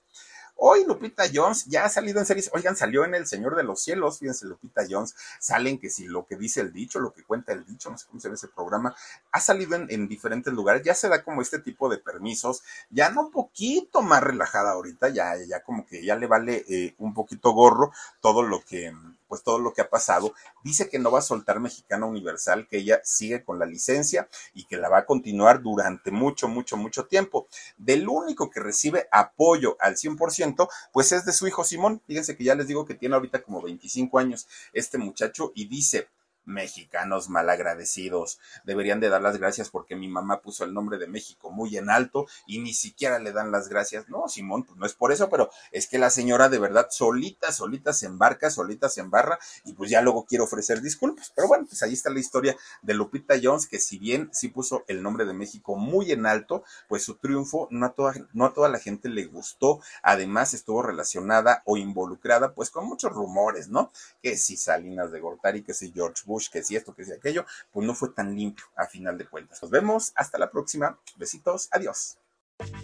Hoy 0.57 0.85
Lupita 0.87 1.25
Jones 1.33 1.67
ya 1.67 1.85
ha 1.85 1.89
salido 1.89 2.21
en 2.21 2.27
series, 2.27 2.51
oigan, 2.55 2.77
salió 2.77 3.05
en 3.05 3.15
El 3.15 3.27
Señor 3.27 3.57
de 3.57 3.65
los 3.65 3.83
Cielos, 3.83 4.19
fíjense, 4.19 4.47
Lupita 4.47 4.83
Jones, 4.89 5.15
salen 5.41 5.79
que 5.79 5.91
si 5.91 6.07
lo 6.07 6.27
que 6.27 6.37
dice 6.37 6.61
el 6.61 6.73
dicho, 6.73 7.01
lo 7.01 7.13
que 7.13 7.25
cuenta 7.25 7.53
el 7.53 7.65
dicho, 7.65 7.91
no 7.91 7.99
sé 7.99 8.07
cómo 8.07 8.21
se 8.21 8.29
ve 8.29 8.35
ese 8.35 8.49
programa, 8.49 8.95
ha 9.33 9.41
salido 9.41 9.75
en, 9.77 10.09
diferentes 10.09 10.53
lugares, 10.53 10.83
ya 10.85 10.95
se 10.95 11.09
da 11.09 11.23
como 11.25 11.43
este 11.43 11.59
tipo 11.59 11.89
de 11.89 11.99
permisos, 11.99 12.63
ya 12.91 13.11
no 13.11 13.23
un 13.23 13.31
poquito 13.31 14.01
más 14.03 14.23
relajada 14.23 14.71
ahorita, 14.73 15.09
ya, 15.09 15.35
ya 15.47 15.63
como 15.63 15.85
que 15.87 16.05
ya 16.05 16.17
le 16.17 16.27
vale 16.27 16.65
eh, 16.69 16.95
un 16.99 17.15
poquito 17.15 17.53
gorro 17.53 17.93
todo 18.21 18.43
lo 18.43 18.61
que 18.65 18.93
pues 19.29 19.43
todo 19.43 19.59
lo 19.59 19.72
que 19.72 19.83
ha 19.83 19.91
pasado. 19.91 20.35
Dice 20.62 20.89
que 20.89 20.99
no 20.99 21.11
va 21.11 21.20
a 21.20 21.22
soltar 21.22 21.61
Mexicana 21.61 22.07
Universal, 22.07 22.66
que 22.68 22.79
ella 22.79 23.01
sigue 23.05 23.45
con 23.45 23.59
la 23.59 23.66
licencia 23.66 24.29
y 24.53 24.64
que 24.64 24.77
la 24.77 24.89
va 24.89 24.99
a 24.99 25.07
continuar 25.07 25.62
durante 25.62 26.11
mucho, 26.11 26.49
mucho, 26.49 26.77
mucho 26.77 27.07
tiempo. 27.07 27.49
Del 27.77 28.09
único 28.09 28.51
que 28.51 28.61
recibe 28.61 29.09
apoyo 29.11 29.77
al 29.81 29.97
100%, 29.97 30.68
pues 30.93 31.12
es 31.12 31.25
de 31.25 31.33
su 31.33 31.47
hijo 31.47 31.64
Simón. 31.64 32.03
Fíjense 32.07 32.37
que 32.37 32.45
ya 32.45 32.55
les 32.55 32.68
digo 32.68 32.85
que 32.85 32.95
tiene 32.95 33.14
ahorita 33.14 33.43
como 33.43 33.62
25 33.62 34.18
años 34.18 34.49
este 34.72 34.99
muchacho 34.99 35.53
y 35.55 35.66
dice, 35.66 36.09
mexicanos 36.45 37.29
malagradecidos. 37.29 38.39
Deberían 38.65 39.01
de 39.01 39.09
dar 39.09 39.23
las 39.23 39.39
gracias 39.39 39.71
porque 39.71 39.97
mi 39.97 40.09
mamá 40.09 40.41
puso 40.41 40.65
el 40.65 40.75
nombre 40.75 40.99
de 40.99 41.07
México 41.07 41.51
muy 41.51 41.77
en 41.77 41.91
alto 41.91 42.27
y 42.47 42.59
ni 42.59 42.75
siquiera 42.75 43.19
le 43.19 43.33
dan 43.33 43.51
las 43.51 43.69
gracias. 43.69 44.09
No, 44.09 44.29
Simón, 44.29 44.65
pues 44.65 44.79
no 44.79 44.87
es 44.87 44.95
por 44.95 45.13
eso, 45.13 45.29
pero 45.29 45.51
es 45.73 45.89
que 45.89 45.99
la 45.99 46.11
señora 46.11 46.49
de 46.49 46.59
verdad 46.59 46.89
solita, 46.91 47.53
solita 47.53 47.93
se 47.93 48.07
embarca, 48.07 48.51
solita 48.51 48.89
se 48.89 49.01
embarra 49.01 49.39
y 49.65 49.73
pues 49.73 49.91
ya 49.91 50.03
luego 50.03 50.25
quiere 50.25 50.45
ofrecer 50.45 50.81
disculpas. 50.81 51.33
Pero 51.35 51.49
bueno, 51.49 51.67
pues 51.67 51.83
ahí 51.83 51.93
está 51.93 52.11
la 52.11 52.21
historia 52.21 52.57
de 52.83 52.95
Lupita 52.95 53.35
Jones, 53.43 53.67
que 53.67 53.79
si 53.79 53.99
bien 53.99 54.31
sí 54.33 54.49
puso 54.49 54.85
el 54.89 55.03
nombre 55.03 55.25
de 55.25 55.35
México 55.35 55.77
muy 55.77 56.13
en 56.13 56.27
alto, 56.27 56.65
pues 56.89 57.05
su 57.05 57.17
triunfo 57.17 57.69
no 57.71 57.87
a 57.87 57.93
toda, 57.93 58.15
no 58.33 58.47
a 58.47 58.55
toda 58.55 58.69
la 58.69 58.79
gente 58.79 59.09
le 59.09 59.25
gustó. 59.25 59.81
Además 60.03 60.55
estuvo 60.55 60.83
relacionada 60.83 61.63
o 61.65 61.77
involucrada 61.77 62.55
pues 62.55 62.71
con 62.71 62.87
muchos 62.87 63.13
rumores, 63.13 63.69
¿no? 63.69 63.93
Que 64.23 64.37
si 64.37 64.57
Salinas 64.57 65.13
de 65.13 65.21
Gortari, 65.21 65.63
que 65.63 65.75
si 65.75 65.93
George 65.93 66.23
Bush, 66.35 66.49
que 66.51 66.62
si 66.64 66.74
esto, 66.74 66.95
que 66.95 67.05
si 67.05 67.12
aquello, 67.12 67.47
pues 67.70 67.87
no 67.87 67.95
fue 67.95 68.11
tan 68.11 68.35
limpio 68.35 68.64
a 68.76 68.87
final 68.87 69.16
de 69.16 69.26
cuentas. 69.26 69.62
Nos 69.62 69.70
vemos, 69.70 70.12
hasta 70.16 70.37
la 70.37 70.51
próxima. 70.51 70.99
Besitos, 71.16 71.68
adiós. 71.70 72.18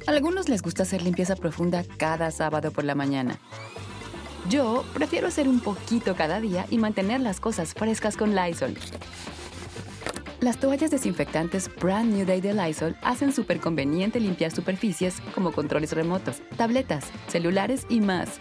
A 0.07 0.11
algunos 0.11 0.48
les 0.48 0.62
gusta 0.62 0.84
hacer 0.84 1.03
limpieza 1.03 1.34
profunda 1.34 1.84
cada 1.98 2.30
sábado 2.30 2.70
por 2.70 2.84
la 2.84 2.94
mañana. 2.94 3.40
Yo 4.48 4.84
prefiero 4.94 5.28
hacer 5.28 5.48
un 5.48 5.61
poquito 5.61 6.14
cada 6.14 6.40
día 6.40 6.66
y 6.70 6.78
mantener 6.78 7.20
las 7.20 7.40
cosas 7.40 7.74
frescas 7.74 8.16
con 8.16 8.34
Lysol. 8.34 8.74
Las 10.40 10.59
toallas 10.59 10.90
desinfectantes 10.90 11.68
Brand 11.76 12.14
New 12.14 12.24
Day 12.24 12.40
de 12.40 12.55
Lysol 12.55 12.96
hacen 13.03 13.32
súper 13.32 13.61
conveniente 13.61 14.20
limpiar 14.20 14.51
superficies 14.53 15.20
como 15.34 15.53
controles 15.53 15.92
remotos, 15.92 16.40
tabletas, 16.57 17.05
celulares 17.28 17.84
y 17.90 18.01
más, 18.01 18.40